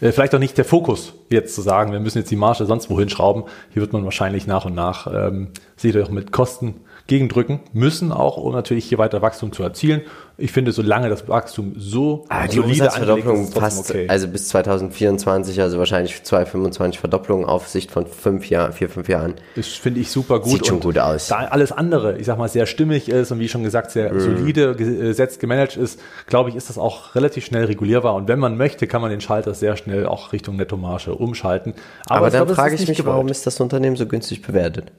Äh, 0.01 0.13
vielleicht 0.13 0.33
auch 0.37 0.39
nicht 0.39 0.57
der 0.59 0.65
Fokus, 0.65 1.15
jetzt 1.31 1.57
zu 1.57 1.61
sagen, 1.61 1.91
wir 1.91 1.99
müssen 1.99 2.19
jetzt 2.19 2.31
die 2.31 2.37
Marge 2.37 2.65
sonst 2.67 2.89
wohin 2.89 3.09
schrauben. 3.09 3.45
Hier 3.73 3.83
wird 3.83 3.93
man 3.93 4.05
wahrscheinlich 4.05 4.47
nach 4.47 4.65
und 4.65 4.77
nach 4.77 5.09
ähm, 5.13 5.49
sich 5.77 6.01
auch 6.01 6.09
mit 6.09 6.31
Kosten 6.31 6.77
gegendrücken 7.07 7.61
müssen, 7.75 8.13
auch 8.13 8.39
um 8.39 8.53
natürlich 8.53 8.87
hier 8.87 8.97
weiter 8.99 9.21
Wachstum 9.21 9.53
zu 9.53 9.63
erzielen. 9.63 10.01
Ich 10.39 10.53
finde, 10.53 10.73
solange 10.73 11.09
das 11.11 11.29
Wachstum 11.29 11.75
so 11.77 12.25
Ah, 12.29 12.47
die 12.49 12.57
solide 12.57 12.71
Umsatzverdopplung 12.85 13.43
ist, 13.45 13.55
passt, 13.55 13.91
okay. 13.91 14.07
also 14.09 14.27
bis 14.27 14.49
2024, 14.49 15.61
also 15.61 15.79
wahrscheinlich 15.79 16.23
225 16.25 16.99
Verdopplungen 16.99 17.45
auf 17.47 17.69
Sicht 17.69 17.91
von 17.91 18.07
fünf 18.07 18.49
Jahren, 18.51 18.73
vier, 18.73 18.89
fünf 18.89 19.09
Jahren. 19.09 19.35
Das 19.55 19.67
finde 19.69 20.01
ich 20.01 20.11
super 20.11 20.41
gut. 20.41 20.51
Sieht 20.53 20.67
schon 20.67 20.81
gut 20.81 20.99
aus. 20.99 21.29
Da 21.29 21.37
alles 21.37 21.73
andere, 21.73 22.17
ich 22.19 22.27
sag 22.27 22.39
mal, 22.39 22.49
sehr 22.49 22.67
stimmig 22.67 23.09
ist 23.09 23.31
und 23.31 23.39
wie 23.39 23.49
schon 23.49 23.63
gesagt, 23.63 23.91
sehr 23.91 24.13
Mhm. 24.13 24.21
solide 24.21 24.75
gesetzt, 24.75 25.41
gemanagt 25.41 25.77
ist, 25.77 26.01
glaube 26.27 26.49
ich, 26.51 26.57
ist 26.57 26.69
das 26.69 26.79
auch 26.79 27.15
relativ 27.15 27.45
schnell 27.45 27.67
regulierbar. 27.67 28.15
Und 28.15 28.27
wenn 28.27 28.39
man 28.39 28.57
möchte, 28.57 28.87
kann 28.87 29.03
man 29.03 29.11
den 29.11 29.21
Schalter 29.21 29.55
sehr 29.55 29.77
schnell 29.77 30.07
auch 30.07 30.33
Richtung 30.33 30.57
Nettomarge 30.57 31.15
umschalten. 31.15 31.75
Aber, 32.07 32.27
ich 32.29 32.33
dann 32.33 32.47
glaube, 32.47 32.55
frage 32.55 32.75
ich 32.75 32.89
mich, 32.89 33.05
warum 33.05 33.21
gewollt. 33.27 33.31
ist 33.31 33.47
das 33.47 33.61
Unternehmen 33.61 33.97
so 33.97 34.07
günstig 34.07 34.43
bewertet? 34.43 34.91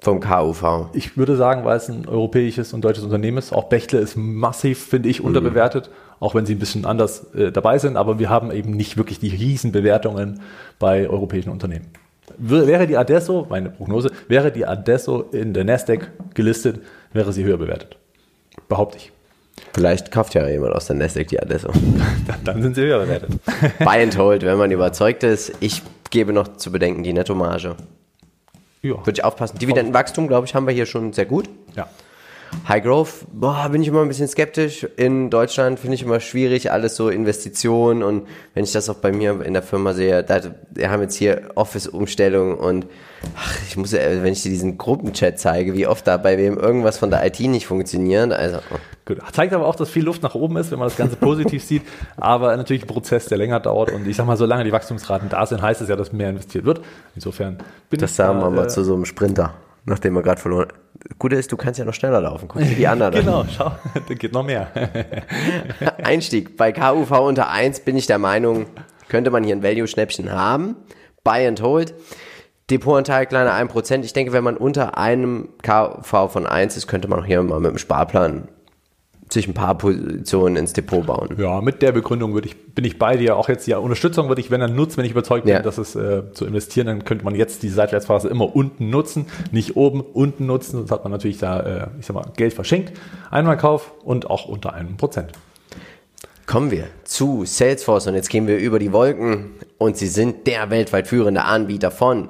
Vom 0.00 0.20
KUV. 0.20 0.90
Ich 0.92 1.16
würde 1.16 1.36
sagen, 1.36 1.64
weil 1.64 1.76
es 1.78 1.88
ein 1.88 2.06
europäisches 2.06 2.72
und 2.72 2.84
deutsches 2.84 3.04
Unternehmen 3.04 3.38
ist. 3.38 3.52
Auch 3.52 3.64
Bechtle 3.64 3.98
ist 3.98 4.16
massiv, 4.16 4.84
finde 4.86 5.08
Mhm. 5.08 5.10
ich, 5.10 5.20
unterbewertet, 5.24 5.90
auch 6.20 6.34
wenn 6.34 6.46
sie 6.46 6.54
ein 6.54 6.58
bisschen 6.58 6.84
anders 6.84 7.32
äh, 7.34 7.50
dabei 7.50 7.78
sind. 7.78 7.96
Aber 7.96 8.18
wir 8.18 8.28
haben 8.30 8.50
eben 8.52 8.72
nicht 8.72 8.96
wirklich 8.96 9.18
die 9.18 9.28
Riesenbewertungen 9.30 10.40
bei 10.78 11.08
europäischen 11.08 11.50
Unternehmen. 11.50 11.86
Wäre 12.38 12.86
die 12.86 12.96
Adesso, 12.96 13.46
meine 13.48 13.70
Prognose, 13.70 14.10
wäre 14.28 14.52
die 14.52 14.66
Adesso 14.66 15.22
in 15.32 15.54
der 15.54 15.64
Nasdaq 15.64 16.10
gelistet, 16.34 16.80
wäre 17.12 17.32
sie 17.32 17.44
höher 17.44 17.56
bewertet. 17.56 17.96
Behaupte 18.68 18.98
ich. 18.98 19.12
Vielleicht 19.72 20.10
kauft 20.12 20.34
ja 20.34 20.46
jemand 20.46 20.74
aus 20.74 20.86
der 20.86 20.96
Nasdaq 20.96 21.28
die 21.28 21.40
Adesso. 21.40 21.68
Dann, 22.26 22.44
dann 22.44 22.62
sind 22.62 22.74
sie 22.74 22.82
höher 22.82 22.98
bewertet. 23.00 23.30
Buy 23.78 24.02
and 24.02 24.16
hold, 24.18 24.42
wenn 24.44 24.58
man 24.58 24.70
überzeugt 24.70 25.22
ist. 25.22 25.52
Ich 25.60 25.82
gebe 26.10 26.32
noch 26.32 26.56
zu 26.56 26.70
bedenken 26.70 27.02
die 27.02 27.12
Nettomarge. 27.12 27.76
Ja. 28.82 28.94
Würde 28.98 29.12
ich 29.12 29.24
aufpassen. 29.24 29.58
Dividendenwachstum, 29.58 30.28
glaube 30.28 30.46
ich, 30.46 30.54
haben 30.54 30.66
wir 30.66 30.74
hier 30.74 30.86
schon 30.86 31.12
sehr 31.12 31.26
gut. 31.26 31.48
ja. 31.74 31.88
High 32.68 32.82
Growth, 32.82 33.26
boah, 33.32 33.68
bin 33.70 33.82
ich 33.82 33.88
immer 33.88 34.02
ein 34.02 34.08
bisschen 34.08 34.28
skeptisch. 34.28 34.86
In 34.96 35.30
Deutschland 35.30 35.78
finde 35.78 35.94
ich 35.94 36.02
immer 36.02 36.20
schwierig, 36.20 36.70
alles 36.72 36.96
so 36.96 37.08
Investitionen 37.08 38.02
und 38.02 38.26
wenn 38.54 38.64
ich 38.64 38.72
das 38.72 38.88
auch 38.88 38.96
bei 38.96 39.12
mir 39.12 39.40
in 39.42 39.52
der 39.52 39.62
Firma 39.62 39.92
sehe, 39.92 40.22
da, 40.22 40.40
wir 40.70 40.90
haben 40.90 41.02
jetzt 41.02 41.16
hier 41.16 41.50
Office-Umstellung 41.54 42.56
und 42.56 42.86
ach, 43.36 43.58
ich 43.68 43.76
muss, 43.76 43.92
wenn 43.92 44.32
ich 44.32 44.42
dir 44.42 44.50
diesen 44.50 44.78
Gruppenchat 44.78 45.38
zeige, 45.38 45.74
wie 45.74 45.86
oft 45.86 46.06
da 46.06 46.16
bei 46.16 46.38
wem 46.38 46.56
irgendwas 46.56 46.98
von 46.98 47.10
der 47.10 47.24
IT 47.26 47.40
nicht 47.40 47.66
funktioniert, 47.66 48.32
also 48.32 48.58
oh. 48.58 48.78
Gut. 49.06 49.18
Zeigt 49.32 49.52
aber 49.52 49.66
auch, 49.66 49.76
dass 49.76 49.88
viel 49.88 50.04
Luft 50.04 50.24
nach 50.24 50.34
oben 50.34 50.56
ist, 50.56 50.72
wenn 50.72 50.80
man 50.80 50.88
das 50.88 50.96
Ganze 50.96 51.14
positiv 51.16 51.62
sieht. 51.64 51.82
Aber 52.16 52.56
natürlich 52.56 52.82
ein 52.82 52.88
Prozess, 52.88 53.26
der 53.26 53.38
länger 53.38 53.60
dauert. 53.60 53.92
Und 53.92 54.06
ich 54.06 54.16
sag 54.16 54.26
mal, 54.26 54.36
solange 54.36 54.64
die 54.64 54.72
Wachstumsraten 54.72 55.28
da 55.28 55.46
sind, 55.46 55.62
heißt 55.62 55.80
es 55.80 55.88
ja, 55.88 55.94
dass 55.94 56.12
mehr 56.12 56.30
investiert 56.30 56.64
wird. 56.64 56.80
Insofern 57.14 57.58
bin 57.88 58.00
das 58.00 58.10
ich 58.10 58.16
sagen 58.16 58.40
wir 58.40 58.46
da, 58.46 58.50
mal 58.50 58.64
äh, 58.64 58.68
zu 58.68 58.82
so 58.82 58.94
einem 58.94 59.04
Sprinter, 59.04 59.54
nachdem 59.84 60.14
wir 60.14 60.22
gerade 60.22 60.40
verloren 60.40 60.68
Gute 61.20 61.36
ist, 61.36 61.52
du 61.52 61.56
kannst 61.56 61.78
ja 61.78 61.84
noch 61.84 61.94
schneller 61.94 62.20
laufen. 62.20 62.48
Guck 62.48 62.62
dir 62.62 62.74
die 62.74 62.86
anderen 62.86 63.14
an. 63.14 63.20
Genau, 63.20 63.44
schau, 63.48 63.70
da 64.08 64.14
geht 64.14 64.32
noch 64.32 64.42
mehr. 64.42 64.68
Einstieg. 66.02 66.56
Bei 66.56 66.72
KUV 66.72 67.12
unter 67.20 67.48
1 67.48 67.80
bin 67.80 67.96
ich 67.96 68.06
der 68.06 68.18
Meinung, 68.18 68.66
könnte 69.08 69.30
man 69.30 69.44
hier 69.44 69.54
ein 69.54 69.62
Value-Schnäppchen 69.62 70.32
haben. 70.32 70.74
Buy 71.22 71.46
and 71.46 71.62
hold. 71.62 71.94
Depotanteil 72.70 73.26
kleiner 73.26 73.52
1%. 73.52 74.02
Ich 74.02 74.14
denke, 74.14 74.32
wenn 74.32 74.42
man 74.42 74.56
unter 74.56 74.98
einem 74.98 75.50
KUV 75.62 76.32
von 76.32 76.46
1 76.46 76.76
ist, 76.76 76.88
könnte 76.88 77.06
man 77.06 77.20
auch 77.20 77.24
hier 77.24 77.40
mal 77.42 77.60
mit 77.60 77.70
dem 77.70 77.78
Sparplan 77.78 78.48
sich 79.28 79.48
ein 79.48 79.54
paar 79.54 79.76
Positionen 79.76 80.56
ins 80.56 80.72
Depot 80.72 81.04
bauen. 81.04 81.34
Ja, 81.38 81.60
mit 81.60 81.82
der 81.82 81.92
Begründung 81.92 82.34
würde 82.34 82.46
ich, 82.48 82.74
bin 82.74 82.84
ich 82.84 82.98
bei 82.98 83.16
dir. 83.16 83.36
Auch 83.36 83.48
jetzt 83.48 83.66
die 83.66 83.74
Unterstützung 83.74 84.28
würde 84.28 84.40
ich, 84.40 84.50
wenn 84.50 84.60
dann 84.60 84.76
nutzen, 84.76 84.98
wenn 84.98 85.04
ich 85.04 85.10
überzeugt 85.10 85.44
bin, 85.46 85.54
Ja. 85.54 85.62
dass 85.62 85.78
es 85.78 85.96
äh, 85.96 86.22
zu 86.32 86.46
investieren, 86.46 86.86
dann 86.86 87.04
könnte 87.04 87.24
man 87.24 87.34
jetzt 87.34 87.62
die 87.64 87.68
Seitwärtsphase 87.68 88.28
immer 88.28 88.54
unten 88.54 88.88
nutzen, 88.90 89.26
nicht 89.50 89.76
oben, 89.76 90.00
unten 90.00 90.46
nutzen. 90.46 90.72
Sonst 90.78 90.90
hat 90.92 91.02
man 91.02 91.10
natürlich 91.12 91.38
da, 91.38 91.60
äh, 91.60 91.86
ich 91.98 92.06
sag 92.06 92.14
mal, 92.14 92.30
Geld 92.36 92.52
verschenkt. 92.52 92.92
Einmal 93.30 93.56
Kauf 93.56 93.92
und 94.04 94.30
auch 94.30 94.46
unter 94.46 94.74
einem 94.74 94.96
Prozent. 94.96 95.32
Kommen 96.46 96.70
wir 96.70 96.84
zu 97.02 97.44
Salesforce 97.44 98.06
und 98.06 98.14
jetzt 98.14 98.30
gehen 98.30 98.46
wir 98.46 98.58
über 98.58 98.78
die 98.78 98.92
Wolken 98.92 99.54
und 99.78 99.96
sie 99.96 100.06
sind 100.06 100.46
der 100.46 100.70
weltweit 100.70 101.08
führende 101.08 101.42
Anbieter 101.42 101.90
von 101.90 102.28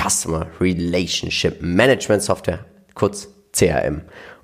Customer 0.00 0.46
Relationship 0.60 1.58
Management 1.60 2.22
Software, 2.22 2.60
kurz 2.94 3.28
CRM. 3.52 4.02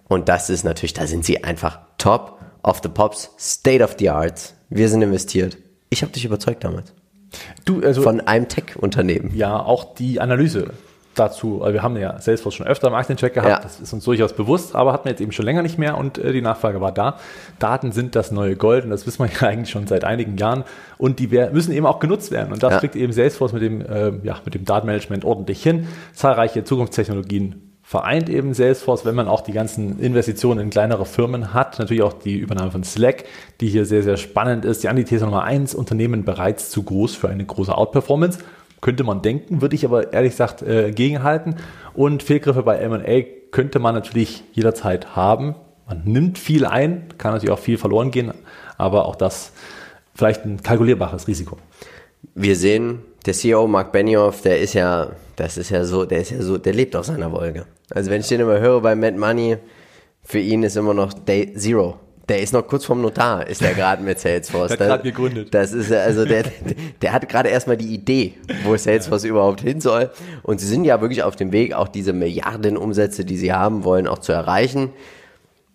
Und 0.08 0.28
das 0.28 0.50
ist 0.50 0.64
natürlich, 0.64 0.92
da 0.92 1.06
sind 1.06 1.24
sie 1.24 1.42
einfach 1.42 1.78
top 1.98 2.38
of 2.62 2.80
the 2.82 2.88
pops, 2.88 3.30
state 3.38 3.82
of 3.82 3.96
the 3.98 4.10
art. 4.10 4.54
Wir 4.70 4.88
sind 4.88 5.02
investiert. 5.02 5.56
Ich 5.90 6.02
habe 6.02 6.12
dich 6.12 6.24
überzeugt 6.24 6.64
damals. 6.64 6.92
Du, 7.64 7.80
also 7.82 8.02
Von 8.02 8.20
einem 8.20 8.48
Tech-Unternehmen. 8.48 9.32
ja 9.34 9.58
auch 9.58 9.94
die 9.94 10.20
Analyse 10.20 10.70
dazu, 11.16 11.62
also 11.62 11.72
wir 11.74 11.82
haben 11.82 11.96
ja 11.96 12.18
Salesforce 12.20 12.54
schon 12.54 12.66
öfter 12.66 12.88
im 12.88 12.94
Aktiencheck 12.94 13.34
gehabt, 13.34 13.48
Ja. 13.50 13.60
das 13.60 13.78
ist 13.80 13.92
uns 13.92 14.02
durchaus 14.04 14.32
bewusst, 14.32 14.74
aber 14.74 14.92
hatten 14.92 15.04
wir 15.04 15.10
jetzt 15.10 15.20
eben 15.20 15.30
schon 15.30 15.44
länger 15.44 15.62
nicht 15.62 15.78
mehr 15.78 15.96
und 15.96 16.18
äh, 16.18 16.32
die 16.32 16.40
Nachfrage 16.42 16.80
war 16.80 16.90
da. 16.90 17.18
Daten 17.60 17.92
sind 17.92 18.16
das 18.16 18.32
neue 18.32 18.56
Gold 18.56 18.84
und 18.84 18.90
das 18.90 19.06
wissen 19.06 19.20
wir 19.24 19.30
ja 19.40 19.46
eigentlich 19.48 19.70
schon 19.70 19.86
seit 19.86 20.02
einigen 20.04 20.36
Jahren 20.36 20.64
und 20.98 21.20
die 21.20 21.28
müssen 21.28 21.72
eben 21.72 21.86
auch 21.86 22.00
genutzt 22.00 22.30
werden 22.32 22.52
und 22.52 22.62
das 22.64 22.72
Ja. 22.74 22.78
kriegt 22.80 22.96
eben 22.96 23.12
Salesforce 23.12 23.52
mit 23.52 23.62
dem, 23.62 23.80
äh, 23.80 24.12
ja, 24.24 24.38
mit 24.44 24.54
dem 24.54 24.64
Datenmanagement 24.64 25.24
ordentlich 25.24 25.62
hin. 25.62 25.86
Zahlreiche 26.14 26.64
Zukunftstechnologien 26.64 27.73
vereint 27.86 28.30
eben 28.30 28.54
Salesforce, 28.54 29.04
wenn 29.04 29.14
man 29.14 29.28
auch 29.28 29.42
die 29.42 29.52
ganzen 29.52 30.00
Investitionen 30.00 30.58
in 30.58 30.70
kleinere 30.70 31.04
Firmen 31.04 31.52
hat. 31.52 31.78
Natürlich 31.78 32.02
auch 32.02 32.14
die 32.14 32.38
Übernahme 32.38 32.70
von 32.70 32.82
Slack, 32.82 33.24
die 33.60 33.68
hier 33.68 33.84
sehr, 33.84 34.02
sehr 34.02 34.16
spannend 34.16 34.64
ist. 34.64 34.82
Die 34.82 34.88
Antithese 34.88 35.26
Nummer 35.26 35.44
eins, 35.44 35.74
Unternehmen 35.74 36.24
bereits 36.24 36.70
zu 36.70 36.82
groß 36.82 37.14
für 37.14 37.28
eine 37.28 37.44
große 37.44 37.76
Outperformance. 37.76 38.38
Könnte 38.80 39.04
man 39.04 39.20
denken, 39.20 39.60
würde 39.60 39.76
ich 39.76 39.84
aber 39.84 40.14
ehrlich 40.14 40.32
gesagt 40.32 40.62
äh, 40.62 40.92
gegenhalten. 40.92 41.56
Und 41.92 42.22
Fehlgriffe 42.22 42.62
bei 42.62 42.78
M&A 42.78 43.22
könnte 43.50 43.78
man 43.78 43.94
natürlich 43.94 44.44
jederzeit 44.52 45.14
haben. 45.14 45.54
Man 45.86 46.04
nimmt 46.04 46.38
viel 46.38 46.64
ein, 46.64 47.08
kann 47.18 47.34
natürlich 47.34 47.52
auch 47.52 47.58
viel 47.58 47.76
verloren 47.76 48.10
gehen, 48.10 48.32
aber 48.78 49.04
auch 49.04 49.14
das 49.14 49.52
vielleicht 50.14 50.46
ein 50.46 50.62
kalkulierbares 50.62 51.28
Risiko. 51.28 51.58
Wir 52.34 52.56
sehen, 52.56 53.00
der 53.26 53.34
CEO 53.34 53.66
Mark 53.66 53.92
Benioff, 53.92 54.42
der 54.42 54.60
ist 54.60 54.74
ja, 54.74 55.10
das 55.36 55.56
ist 55.56 55.70
ja 55.70 55.84
so, 55.84 56.04
der 56.04 56.20
ist 56.20 56.30
ja 56.30 56.42
so, 56.42 56.58
der 56.58 56.72
lebt 56.72 56.94
auf 56.96 57.06
seiner 57.06 57.30
Wolke. 57.32 57.66
Also 57.90 58.10
wenn 58.10 58.20
ich 58.20 58.28
den 58.28 58.40
immer 58.40 58.60
höre 58.60 58.80
bei 58.80 58.94
Mad 58.94 59.16
Money, 59.16 59.58
für 60.22 60.38
ihn 60.38 60.62
ist 60.62 60.76
immer 60.76 60.94
noch 60.94 61.12
Day 61.12 61.54
Zero. 61.54 61.98
Der 62.28 62.40
ist 62.40 62.54
noch 62.54 62.66
kurz 62.66 62.86
vorm 62.86 63.02
Notar, 63.02 63.46
ist 63.46 63.60
der 63.60 63.74
gerade 63.74 64.02
mit 64.02 64.18
Salesforce. 64.18 64.70
Der 64.78 64.86
hat 64.86 64.88
grad 64.88 65.02
gegründet. 65.02 65.52
Das 65.52 65.74
ist 65.74 65.90
ja, 65.90 65.98
also 65.98 66.24
der, 66.24 66.44
der 67.02 67.12
hat 67.12 67.28
gerade 67.28 67.50
erstmal 67.50 67.76
die 67.76 67.92
Idee, 67.92 68.32
wo 68.64 68.74
Salesforce 68.78 69.24
überhaupt 69.24 69.60
hin 69.60 69.82
soll. 69.82 70.10
Und 70.42 70.58
sie 70.58 70.66
sind 70.66 70.84
ja 70.84 71.02
wirklich 71.02 71.22
auf 71.22 71.36
dem 71.36 71.52
Weg, 71.52 71.74
auch 71.74 71.86
diese 71.86 72.14
Milliardenumsätze, 72.14 73.26
die 73.26 73.36
sie 73.36 73.52
haben 73.52 73.84
wollen, 73.84 74.06
auch 74.06 74.20
zu 74.20 74.32
erreichen. 74.32 74.90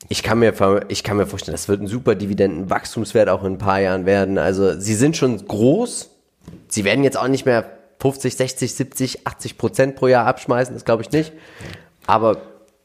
Ich 0.08 0.24
kann 0.24 0.40
mir, 0.40 0.54
ich 0.88 1.04
kann 1.04 1.18
mir 1.18 1.28
vorstellen, 1.28 1.54
das 1.54 1.68
wird 1.68 1.82
ein 1.82 1.88
super 1.88 2.16
Dividendenwachstumswert 2.16 3.30
auch 3.30 3.44
in 3.44 3.54
ein 3.54 3.58
paar 3.60 3.80
Jahren 3.80 4.08
werden. 4.08 4.40
Also 4.40 4.80
sie 4.80 4.96
sind 4.96 5.18
schon 5.18 5.46
groß. 5.46 6.10
Sie 6.68 6.84
werden 6.84 7.04
jetzt 7.04 7.18
auch 7.18 7.28
nicht 7.28 7.46
mehr 7.46 7.66
50, 8.00 8.36
60, 8.36 8.74
70, 8.76 9.28
80 9.28 9.58
Prozent 9.58 9.96
pro 9.96 10.08
Jahr 10.08 10.26
abschmeißen, 10.26 10.74
das 10.74 10.86
glaube 10.86 11.02
ich 11.04 11.12
nicht. 11.12 11.34
Aber 12.08 12.38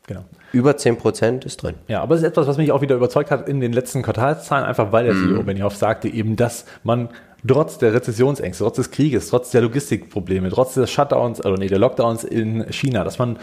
Genau. 0.07 0.25
über 0.53 0.77
10 0.77 0.97
Prozent 0.99 1.45
ist 1.45 1.63
drin. 1.63 1.75
Ja, 1.89 2.03
aber 2.03 2.15
es 2.15 2.21
ist 2.23 2.27
etwas, 2.27 2.47
was 2.47 2.59
mich 2.59 2.73
auch 2.73 2.83
wieder 2.83 2.95
überzeugt 2.97 3.31
hat 3.31 3.49
in 3.49 3.61
den 3.61 3.73
letzten 3.73 4.03
Quartalszahlen, 4.03 4.67
einfach 4.67 4.93
weil 4.93 5.05
der 5.05 5.15
CEO 5.15 5.43
Benioff 5.43 5.77
sagte 5.77 6.09
eben, 6.09 6.37
dass 6.37 6.67
man 6.83 7.09
trotz 7.47 7.79
der 7.79 7.95
Rezessionsängste, 7.95 8.65
trotz 8.65 8.77
des 8.77 8.91
Krieges, 8.91 9.29
trotz 9.29 9.51
der 9.51 9.63
Logistikprobleme, 9.63 10.51
trotz 10.51 10.75
des 10.75 10.91
Shutdowns, 10.91 11.45
oder 11.45 11.57
nee, 11.57 11.69
der 11.69 11.79
Lockdowns 11.79 12.25
in 12.25 12.71
China, 12.73 13.05
dass 13.05 13.19
man 13.19 13.39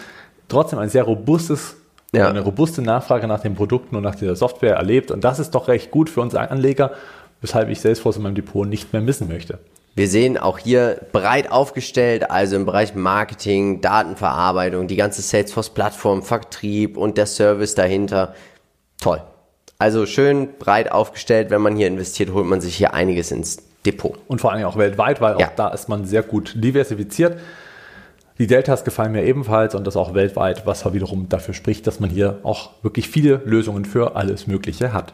trotzdem 0.50 0.78
ein 0.80 0.90
sehr 0.90 1.04
robustes, 1.04 1.78
Ja. 2.14 2.28
eine 2.28 2.42
robuste 2.42 2.82
Nachfrage 2.82 3.26
nach 3.28 3.40
den 3.40 3.56
Produkten 3.56 3.96
und 3.96 4.04
nach 4.04 4.16
der 4.16 4.36
Software 4.36 4.76
erlebt. 4.76 5.10
Und 5.12 5.24
das 5.24 5.40
ist 5.40 5.52
doch 5.56 5.68
recht 5.68 5.90
gut 5.92 6.10
für 6.10 6.22
uns 6.22 6.36
Anleger, 6.36 6.92
weshalb 7.42 7.70
ich 7.70 7.80
Salesforce 7.80 8.18
in 8.18 8.24
meinem 8.24 8.36
Depot 8.36 8.68
nicht 8.68 8.92
mehr 8.94 9.02
missen 9.02 9.28
möchte. 9.30 9.60
Wir 9.94 10.08
sehen 10.08 10.38
auch 10.38 10.58
hier 10.58 11.02
breit 11.12 11.52
aufgestellt, 11.52 12.32
also 12.32 12.56
im 12.56 12.66
Bereich 12.66 12.96
Marketing, 12.96 13.82
Datenverarbeitung, 13.82 14.88
die 14.88 14.96
ganze 14.96 15.22
Salesforce-Plattform, 15.22 16.24
Vertrieb 16.24 16.96
und 16.96 17.18
der 17.18 17.26
Service 17.26 17.76
dahinter. 17.76 18.34
Toll. 19.02 19.22
Also 19.78 20.06
schön 20.06 20.50
breit 20.60 20.92
aufgestellt. 20.92 21.50
Wenn 21.50 21.62
man 21.62 21.76
hier 21.76 21.88
investiert, 21.88 22.32
holt 22.32 22.46
man 22.46 22.62
sich 22.62 22.76
hier 22.76 22.94
einiges 22.94 23.32
ins 23.32 23.58
Depot. 23.86 24.18
Und 24.28 24.40
vor 24.40 24.52
allem 24.54 24.64
auch 24.66 24.78
weltweit, 24.78 25.20
weil 25.20 25.40
Ja. 25.40 25.48
auch 25.48 25.56
da 25.56 25.70
ist 25.70 25.90
man 25.90 26.06
sehr 26.06 26.24
gut 26.24 26.54
diversifiziert. 26.56 27.40
Die 28.38 28.48
Deltas 28.48 28.84
gefallen 28.86 29.12
mir 29.12 29.24
ebenfalls 29.24 29.76
und 29.76 29.86
das 29.86 29.98
auch 29.98 30.14
weltweit, 30.14 30.66
was 30.66 30.92
wiederum 30.94 31.28
dafür 31.30 31.54
spricht, 31.54 31.86
dass 31.86 32.00
man 32.00 32.10
hier 32.10 32.40
auch 32.44 32.72
wirklich 32.82 33.10
viele 33.10 33.42
Lösungen 33.46 33.86
für 33.86 34.16
alles 34.16 34.48
Mögliche 34.48 34.94
hat. 34.94 35.14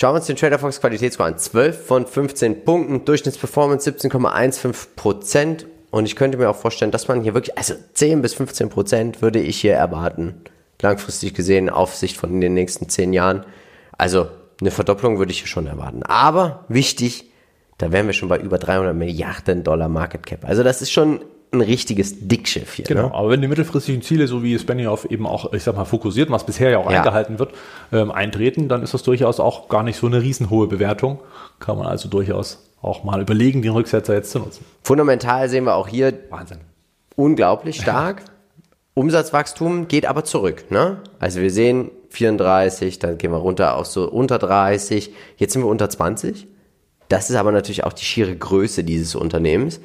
Schauen 0.00 0.12
wir 0.12 0.18
uns 0.18 0.26
den 0.26 0.36
TraderFox 0.36 0.80
Qualitätsscore 0.80 1.30
an. 1.30 1.38
12 1.38 1.86
von 1.86 2.06
15 2.06 2.64
Punkten, 2.64 3.04
Durchschnittsperformance 3.04 3.90
17,15 3.90 4.94
Prozent. 4.94 5.66
Und 5.90 6.06
ich 6.06 6.14
könnte 6.14 6.38
mir 6.38 6.48
auch 6.48 6.54
vorstellen, 6.54 6.92
dass 6.92 7.08
man 7.08 7.22
hier 7.22 7.34
wirklich, 7.34 7.58
also 7.58 7.74
10 7.94 8.22
bis 8.22 8.34
15 8.34 8.68
Prozent 8.68 9.22
würde 9.22 9.40
ich 9.40 9.60
hier 9.60 9.74
erwarten. 9.74 10.36
Langfristig 10.80 11.34
gesehen, 11.34 11.68
auf 11.68 11.96
Sicht 11.96 12.16
von 12.16 12.40
den 12.40 12.54
nächsten 12.54 12.88
10 12.88 13.12
Jahren. 13.12 13.44
Also 13.90 14.28
eine 14.60 14.70
Verdopplung 14.70 15.18
würde 15.18 15.32
ich 15.32 15.40
hier 15.40 15.48
schon 15.48 15.66
erwarten. 15.66 16.04
Aber 16.04 16.64
wichtig, 16.68 17.32
da 17.78 17.90
wären 17.90 18.06
wir 18.06 18.12
schon 18.12 18.28
bei 18.28 18.38
über 18.38 18.58
300 18.58 18.94
Milliarden 18.94 19.64
Dollar 19.64 19.88
Market 19.88 20.24
Cap. 20.24 20.44
Also 20.44 20.62
das 20.62 20.80
ist 20.80 20.92
schon 20.92 21.22
ein 21.52 21.60
richtiges 21.62 22.28
Dickschiff 22.28 22.74
hier. 22.74 22.84
Genau, 22.84 23.08
Ne? 23.08 23.14
aber 23.14 23.30
wenn 23.30 23.40
die 23.40 23.48
mittelfristigen 23.48 24.02
Ziele, 24.02 24.26
so 24.28 24.42
wie 24.42 24.52
es 24.54 24.66
Benioff 24.66 25.06
eben 25.06 25.26
auch, 25.26 25.52
ich 25.52 25.62
sag 25.62 25.76
mal, 25.76 25.84
fokussiert, 25.86 26.30
was 26.30 26.44
bisher 26.44 26.70
ja 26.70 26.78
auch 26.78 26.90
Ja. 26.90 26.98
eingehalten 26.98 27.38
wird, 27.38 27.52
ähm, 27.92 28.10
eintreten, 28.10 28.68
dann 28.68 28.82
ist 28.82 28.92
das 28.94 29.02
durchaus 29.02 29.40
auch 29.40 29.68
gar 29.68 29.82
nicht 29.82 29.96
so 29.98 30.06
eine 30.06 30.20
riesenhohe 30.20 30.66
Bewertung. 30.66 31.20
Kann 31.58 31.78
man 31.78 31.86
also 31.86 32.08
durchaus 32.08 32.68
auch 32.82 33.02
mal 33.02 33.20
überlegen, 33.22 33.62
den 33.62 33.72
Rücksetzer 33.72 34.14
jetzt 34.14 34.30
zu 34.30 34.38
nutzen. 34.40 34.64
Fundamental 34.82 35.48
sehen 35.48 35.64
wir 35.64 35.74
auch 35.74 35.88
hier 35.88 36.12
Wahnsinn. 36.30 36.58
unglaublich 37.16 37.80
stark. 37.80 38.22
Umsatzwachstum 38.94 39.88
geht 39.88 40.06
aber 40.06 40.24
zurück. 40.24 40.70
Ne? 40.70 40.98
Also 41.18 41.40
wir 41.40 41.50
sehen 41.50 41.90
34, 42.10 42.98
dann 42.98 43.16
gehen 43.18 43.30
wir 43.30 43.38
runter 43.38 43.76
auf 43.76 43.86
so 43.86 44.08
unter 44.10 44.38
30, 44.38 45.12
jetzt 45.36 45.52
sind 45.52 45.62
wir 45.62 45.68
unter 45.68 45.88
20. 45.88 46.46
Das 47.08 47.30
ist 47.30 47.36
aber 47.36 47.52
natürlich 47.52 47.84
auch 47.84 47.92
die 47.92 48.04
schiere 48.04 48.34
Größe 48.34 48.84
dieses 48.84 49.14
Unternehmens. 49.14 49.80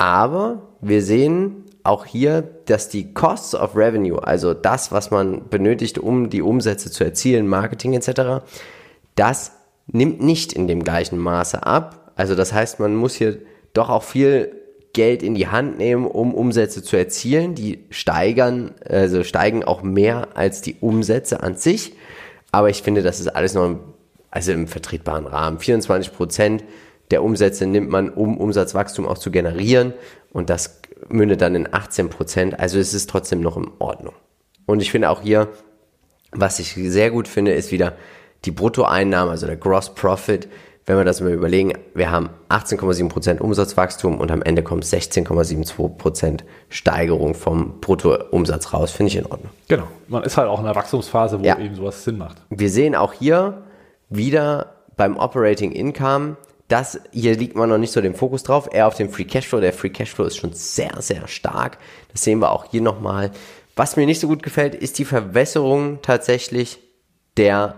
Aber 0.00 0.62
wir 0.80 1.02
sehen 1.02 1.66
auch 1.82 2.06
hier, 2.06 2.40
dass 2.64 2.88
die 2.88 3.12
Costs 3.12 3.54
of 3.54 3.76
Revenue, 3.76 4.18
also 4.26 4.54
das, 4.54 4.92
was 4.92 5.10
man 5.10 5.50
benötigt, 5.50 5.98
um 5.98 6.30
die 6.30 6.40
Umsätze 6.40 6.90
zu 6.90 7.04
erzielen, 7.04 7.46
Marketing 7.46 7.92
etc., 7.92 8.42
das 9.14 9.52
nimmt 9.88 10.22
nicht 10.22 10.54
in 10.54 10.68
dem 10.68 10.84
gleichen 10.84 11.18
Maße 11.18 11.66
ab. 11.66 12.12
Also 12.16 12.34
das 12.34 12.54
heißt, 12.54 12.80
man 12.80 12.96
muss 12.96 13.14
hier 13.14 13.40
doch 13.74 13.90
auch 13.90 14.02
viel 14.02 14.56
Geld 14.94 15.22
in 15.22 15.34
die 15.34 15.48
Hand 15.48 15.76
nehmen, 15.76 16.06
um 16.06 16.32
Umsätze 16.32 16.82
zu 16.82 16.96
erzielen. 16.96 17.54
Die 17.54 17.84
steigern, 17.90 18.70
also 18.88 19.22
steigen 19.22 19.64
auch 19.64 19.82
mehr 19.82 20.28
als 20.34 20.62
die 20.62 20.76
Umsätze 20.80 21.42
an 21.42 21.56
sich. 21.56 21.92
Aber 22.52 22.70
ich 22.70 22.82
finde, 22.82 23.02
das 23.02 23.20
ist 23.20 23.28
alles 23.28 23.52
noch 23.52 23.66
im, 23.66 23.80
also 24.30 24.52
im 24.52 24.66
vertretbaren 24.66 25.26
Rahmen. 25.26 25.58
24 25.58 26.14
Prozent 26.14 26.64
der 27.10 27.22
Umsätze 27.22 27.66
nimmt 27.66 27.90
man, 27.90 28.08
um 28.10 28.36
Umsatzwachstum 28.38 29.06
auch 29.06 29.18
zu 29.18 29.30
generieren. 29.30 29.94
Und 30.32 30.50
das 30.50 30.80
mündet 31.08 31.40
dann 31.40 31.54
in 31.54 31.72
18 31.72 32.08
Prozent. 32.10 32.58
Also 32.60 32.78
es 32.78 32.94
ist 32.94 33.10
trotzdem 33.10 33.40
noch 33.40 33.56
in 33.56 33.68
Ordnung. 33.78 34.14
Und 34.66 34.80
ich 34.80 34.90
finde 34.90 35.10
auch 35.10 35.22
hier, 35.22 35.48
was 36.32 36.58
ich 36.60 36.74
sehr 36.74 37.10
gut 37.10 37.26
finde, 37.26 37.52
ist 37.52 37.72
wieder 37.72 37.94
die 38.44 38.52
Bruttoeinnahmen, 38.52 39.30
also 39.30 39.46
der 39.46 39.56
Gross 39.56 39.94
Profit. 39.94 40.48
Wenn 40.86 40.96
wir 40.96 41.04
das 41.04 41.20
mal 41.20 41.32
überlegen, 41.32 41.74
wir 41.94 42.10
haben 42.10 42.30
18,7% 42.48 43.38
Umsatzwachstum 43.40 44.18
und 44.18 44.30
am 44.30 44.42
Ende 44.42 44.62
kommt 44.62 44.84
16,72% 44.84 46.40
Steigerung 46.68 47.34
vom 47.34 47.80
Bruttoumsatz 47.80 48.72
raus. 48.72 48.90
Finde 48.90 49.08
ich 49.08 49.16
in 49.16 49.26
Ordnung. 49.26 49.50
Genau. 49.68 49.84
Man 50.08 50.22
ist 50.22 50.36
halt 50.36 50.48
auch 50.48 50.58
in 50.60 50.66
einer 50.66 50.74
Wachstumsphase, 50.74 51.40
wo 51.40 51.44
Ja. 51.44 51.58
eben 51.58 51.74
sowas 51.74 52.02
Sinn 52.04 52.18
macht. 52.18 52.38
Wir 52.50 52.70
sehen 52.70 52.94
auch 52.94 53.12
hier 53.12 53.62
wieder 54.08 54.74
beim 54.96 55.16
Operating 55.16 55.72
Income, 55.72 56.36
das 56.70 57.00
hier 57.12 57.36
liegt 57.36 57.56
man 57.56 57.68
noch 57.68 57.78
nicht 57.78 57.92
so 57.92 58.00
den 58.00 58.14
Fokus 58.14 58.42
drauf, 58.42 58.68
eher 58.72 58.86
auf 58.86 58.94
dem 58.94 59.10
Free 59.10 59.24
Cashflow. 59.24 59.60
Der 59.60 59.72
Free 59.72 59.90
Cashflow 59.90 60.24
ist 60.24 60.36
schon 60.36 60.52
sehr, 60.52 61.00
sehr 61.00 61.26
stark. 61.28 61.78
Das 62.12 62.22
sehen 62.24 62.38
wir 62.38 62.52
auch 62.52 62.66
hier 62.70 62.80
nochmal. 62.80 63.30
Was 63.76 63.96
mir 63.96 64.06
nicht 64.06 64.20
so 64.20 64.28
gut 64.28 64.42
gefällt, 64.42 64.74
ist 64.74 64.98
die 64.98 65.04
Verwässerung 65.04 66.00
tatsächlich 66.02 66.78
der 67.36 67.76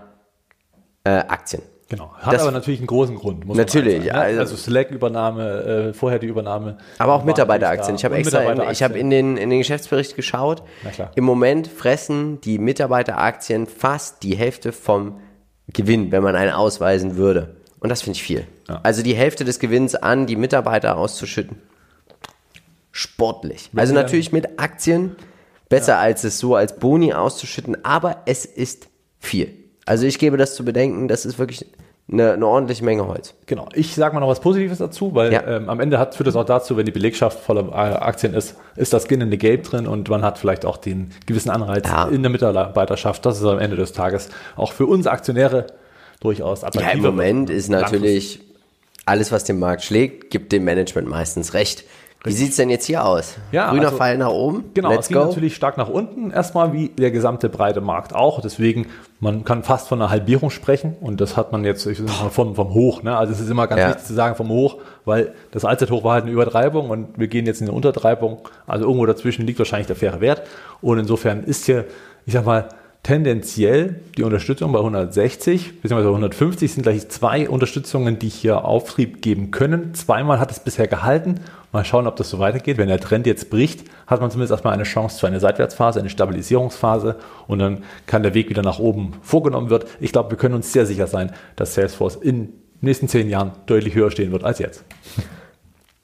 äh, 1.03 1.09
Aktien. 1.09 1.61
Genau. 1.89 2.11
Hat 2.17 2.33
Das- 2.33 2.41
aber 2.41 2.51
natürlich 2.51 2.79
einen 2.79 2.87
großen 2.87 3.15
Grund. 3.15 3.45
Muss 3.45 3.57
Natürlich, 3.57 3.95
sagen, 4.05 4.05
ne? 4.07 4.13
also- 4.15 4.39
Also, 4.39 4.55
Slack-Übernahme, 4.55 5.89
äh, 5.89 5.93
vorher 5.93 6.17
die 6.17 6.27
Übernahme. 6.27 6.77
Aber 6.97 7.13
auch 7.13 7.23
Mitarbeiteraktien. 7.23 7.95
Ich 7.97 8.05
habe 8.05 8.15
extra, 8.15 8.41
in, 8.51 8.71
ich 8.71 8.81
habe 8.81 8.97
in 8.97 9.09
den, 9.09 9.37
in 9.37 9.49
den 9.49 9.59
Geschäftsbericht 9.59 10.15
geschaut. 10.15 10.63
Na 10.83 10.89
klar. 10.91 11.11
Im 11.15 11.23
Moment 11.23 11.67
fressen 11.67 12.41
die 12.41 12.57
Mitarbeiteraktien 12.57 13.67
fast 13.67 14.23
die 14.23 14.35
Hälfte 14.35 14.71
vom 14.71 15.19
Gewinn, 15.71 16.11
wenn 16.11 16.23
man 16.23 16.35
einen 16.35 16.51
ausweisen 16.51 17.15
würde. 17.15 17.57
Und 17.79 17.89
das 17.89 18.01
finde 18.01 18.17
ich 18.17 18.23
viel. 18.23 18.47
Ja. 18.73 18.79
Also 18.83 19.03
die 19.03 19.15
Hälfte 19.15 19.45
des 19.45 19.59
Gewinns 19.59 19.95
an 19.95 20.25
die 20.27 20.35
Mitarbeiter 20.35 20.97
auszuschütten. 20.97 21.57
Sportlich. 22.91 23.69
Also 23.75 23.93
natürlich 23.93 24.31
mit 24.31 24.59
Aktien 24.59 25.15
besser 25.69 25.97
als 25.97 26.23
es 26.23 26.37
so 26.37 26.55
als 26.55 26.75
Boni 26.77 27.13
auszuschütten, 27.13 27.83
aber 27.83 28.17
es 28.25 28.45
ist 28.45 28.87
viel. 29.19 29.51
Also 29.85 30.05
ich 30.05 30.19
gebe 30.19 30.37
das 30.37 30.53
zu 30.55 30.63
bedenken, 30.63 31.07
das 31.07 31.25
ist 31.25 31.39
wirklich 31.39 31.65
eine, 32.11 32.33
eine 32.33 32.45
ordentliche 32.45 32.83
Menge 32.85 33.07
Holz. 33.07 33.33
Genau. 33.47 33.67
Ich 33.73 33.95
sage 33.95 34.13
mal 34.13 34.19
noch 34.19 34.27
was 34.27 34.39
Positives 34.41 34.77
dazu, 34.77 35.15
weil 35.15 35.33
Ja. 35.33 35.41
ähm, 35.47 35.69
am 35.69 35.79
Ende 35.79 35.97
hat, 35.97 36.13
führt 36.13 36.27
das 36.27 36.35
auch 36.35 36.45
dazu, 36.45 36.77
wenn 36.77 36.85
die 36.85 36.91
Belegschaft 36.91 37.39
voller 37.39 37.69
äh, 37.69 37.95
Aktien 37.95 38.33
ist, 38.35 38.55
ist 38.75 38.93
das 38.93 39.05
Skin 39.07 39.21
in 39.21 39.31
the 39.31 39.37
Game 39.37 39.63
drin 39.63 39.87
und 39.87 40.07
man 40.09 40.21
hat 40.23 40.37
vielleicht 40.37 40.65
auch 40.65 40.77
den 40.77 41.11
gewissen 41.25 41.49
Anreiz 41.49 41.87
Ja. 41.87 42.07
in 42.09 42.21
der 42.21 42.29
Mitarbeiterschaft, 42.29 43.25
dass 43.25 43.39
es 43.39 43.45
am 43.45 43.57
Ende 43.57 43.75
des 43.77 43.93
Tages 43.93 44.29
auch 44.55 44.71
für 44.73 44.85
uns 44.85 45.07
Aktionäre 45.07 45.65
durchaus 46.19 46.63
attraktiver 46.63 46.91
Ja, 46.91 46.95
im 46.97 47.01
Moment 47.01 47.49
ist 47.49 47.69
natürlich 47.69 48.41
alles, 49.05 49.31
was 49.31 49.43
den 49.43 49.59
Markt 49.59 49.83
schlägt, 49.83 50.29
gibt 50.29 50.51
dem 50.51 50.63
Management 50.63 51.07
meistens 51.07 51.53
recht. 51.53 51.83
Wie 52.25 52.31
sieht's 52.31 52.55
denn 52.55 52.69
jetzt 52.69 52.85
hier 52.85 53.03
aus? 53.03 53.35
Ja, 53.51 53.69
Grüner 53.69 53.87
also- 53.87 53.97
Pfeil 53.97 54.17
nach 54.17 54.29
oben? 54.29 54.63
Genau, 54.73 54.91
Let's 54.91 55.01
es 55.01 55.07
ging 55.09 55.17
go. 55.17 55.25
natürlich 55.25 55.55
stark 55.55 55.77
nach 55.77 55.89
unten, 55.89 56.31
erstmal 56.31 56.71
wie 56.71 56.87
der 56.87 57.11
gesamte 57.11 57.49
breite 57.49 57.81
Markt 57.81 58.15
auch. 58.15 58.39
Deswegen, 58.39 58.87
man 59.19 59.43
kann 59.43 59.61
fast 59.63 59.89
von 59.89 60.01
einer 60.01 60.09
Halbierung 60.09 60.49
sprechen 60.49 60.95
und 61.01 61.19
das 61.19 61.35
hat 61.35 61.51
man 61.51 61.65
jetzt 61.65 61.85
ich 61.85 61.97
sag 61.97 62.07
mal, 62.07 62.29
vom, 62.29 62.55
vom 62.55 62.73
Hoch. 62.73 63.03
Ne? 63.03 63.17
Also 63.17 63.33
es 63.33 63.41
ist 63.41 63.49
immer 63.49 63.67
ganz 63.67 63.81
Ja. 63.81 63.89
wichtig 63.89 64.05
zu 64.05 64.13
sagen 64.13 64.35
vom 64.35 64.47
Hoch, 64.47 64.77
weil 65.03 65.33
das 65.51 65.65
Allzeithoch 65.65 66.05
war 66.05 66.13
halt 66.13 66.23
eine 66.23 66.31
Übertreibung 66.31 66.89
und 66.91 67.09
wir 67.19 67.27
gehen 67.27 67.45
jetzt 67.45 67.59
in 67.59 67.67
eine 67.67 67.75
Untertreibung. 67.75 68.47
Also 68.67 68.85
irgendwo 68.85 69.05
dazwischen 69.05 69.45
liegt 69.45 69.59
wahrscheinlich 69.59 69.87
der 69.87 69.97
faire 69.97 70.21
Wert. 70.21 70.43
Und 70.79 70.99
insofern 70.99 71.43
ist 71.43 71.65
hier, 71.65 71.83
ich 72.25 72.31
sag 72.31 72.45
mal, 72.45 72.69
tendenziell 73.03 73.99
die 74.17 74.23
Unterstützung 74.23 74.71
bei 74.71 74.79
160 74.79 75.81
bzw. 75.81 76.07
150 76.07 76.71
sind 76.71 76.83
gleich 76.83 77.09
zwei 77.09 77.49
Unterstützungen, 77.49 78.17
die 78.17 78.29
hier 78.29 78.63
Auftrieb 78.63 79.21
geben 79.21 79.51
können. 79.51 79.93
Zweimal 79.93 80.39
hat 80.39 80.51
es 80.51 80.61
bisher 80.61 80.87
gehalten. 80.87 81.41
Mal 81.73 81.83
schauen, 81.83 82.07
ob 82.07 82.15
das 82.15 82.29
so 82.29 82.39
weitergeht. 82.39 82.77
Wenn 82.77 82.87
der 82.87 83.01
Trend 83.01 83.27
jetzt 83.27 83.49
bricht, 83.49 83.83
hat 84.07 84.21
man 84.21 84.31
zumindest 84.31 84.51
erstmal 84.51 84.73
eine 84.73 84.83
Chance 84.83 85.19
für 85.19 85.27
eine 85.27 85.41
Seitwärtsphase, 85.41 85.99
eine 85.99 86.09
Stabilisierungsphase 86.09 87.17
und 87.47 87.59
dann 87.59 87.83
kann 88.05 88.23
der 88.23 88.33
Weg 88.33 88.49
wieder 88.49 88.61
nach 88.61 88.79
oben 88.79 89.13
vorgenommen 89.21 89.69
wird. 89.69 89.85
Ich 89.99 90.13
glaube, 90.13 90.31
wir 90.31 90.37
können 90.37 90.55
uns 90.55 90.71
sehr 90.71 90.85
sicher 90.85 91.07
sein, 91.07 91.33
dass 91.57 91.73
Salesforce 91.73 92.15
in 92.15 92.45
den 92.45 92.53
nächsten 92.79 93.09
zehn 93.09 93.29
Jahren 93.29 93.51
deutlich 93.65 93.95
höher 93.95 94.11
stehen 94.11 94.31
wird 94.31 94.45
als 94.45 94.59
jetzt. 94.59 94.85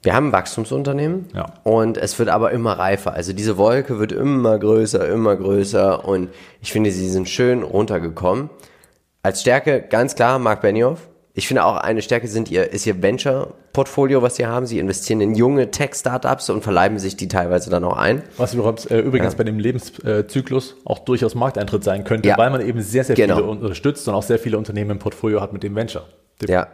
Wir 0.02 0.14
haben 0.14 0.28
ein 0.28 0.32
Wachstumsunternehmen 0.32 1.26
Ja. 1.34 1.52
und 1.62 1.98
es 1.98 2.18
wird 2.18 2.30
aber 2.30 2.52
immer 2.52 2.72
reifer. 2.78 3.12
Also 3.12 3.32
diese 3.34 3.58
Wolke 3.58 3.98
wird 3.98 4.12
immer 4.12 4.58
größer, 4.58 5.06
immer 5.08 5.36
größer 5.36 6.06
und 6.08 6.30
ich 6.62 6.72
finde, 6.72 6.90
sie 6.90 7.08
sind 7.08 7.28
schön 7.28 7.62
runtergekommen. 7.62 8.48
Als 9.22 9.42
Stärke 9.42 9.82
ganz 9.82 10.14
klar 10.14 10.38
Mark 10.38 10.62
Benioff. 10.62 11.08
Ich 11.34 11.46
finde 11.46 11.64
auch 11.64 11.76
eine 11.76 12.02
Stärke 12.02 12.26
sind 12.28 12.50
ihr, 12.50 12.72
ist 12.72 12.86
ihr 12.86 13.00
Venture-Portfolio, 13.02 14.20
was 14.22 14.36
sie 14.36 14.46
haben. 14.46 14.66
Sie 14.66 14.78
investieren 14.78 15.20
in 15.20 15.34
junge 15.34 15.70
Tech-Startups 15.70 16.50
und 16.50 16.62
verleiben 16.62 16.98
sich 16.98 17.16
die 17.16 17.28
teilweise 17.28 17.70
dann 17.70 17.84
auch 17.84 17.96
ein. 17.96 18.22
Was 18.36 18.54
übrigens, 18.54 18.86
äh, 18.86 18.98
übrigens 18.98 19.34
Ja. 19.34 19.38
bei 19.38 19.44
dem 19.44 19.58
Lebenszyklus 19.58 20.76
auch 20.84 20.98
durchaus 21.00 21.34
Markteintritt 21.34 21.84
sein 21.84 22.04
könnte, 22.04 22.28
Ja. 22.28 22.38
weil 22.38 22.50
man 22.50 22.60
eben 22.66 22.80
sehr, 22.82 23.04
sehr 23.04 23.14
Genau. 23.16 23.36
viele 23.36 23.48
unterstützt 23.48 24.08
und 24.08 24.14
auch 24.14 24.22
sehr 24.24 24.38
viele 24.38 24.58
Unternehmen 24.58 24.90
im 24.92 24.98
Portfolio 24.98 25.40
hat 25.40 25.52
mit 25.52 25.62
dem 25.62 25.74
Venture. 25.76 26.04
Ja. 26.48 26.66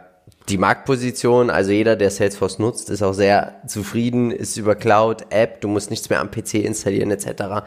Die 0.49 0.57
Marktposition, 0.57 1.49
also 1.49 1.71
jeder, 1.71 1.95
der 1.95 2.09
Salesforce 2.09 2.59
nutzt, 2.59 2.89
ist 2.89 3.03
auch 3.03 3.13
sehr 3.13 3.61
zufrieden, 3.67 4.31
ist 4.31 4.55
über 4.57 4.75
Cloud, 4.75 5.25
App, 5.29 5.61
du 5.61 5.67
musst 5.67 5.89
nichts 5.89 6.09
mehr 6.09 6.21
am 6.21 6.31
PC 6.31 6.55
installieren 6.55 7.11
etc. 7.11 7.65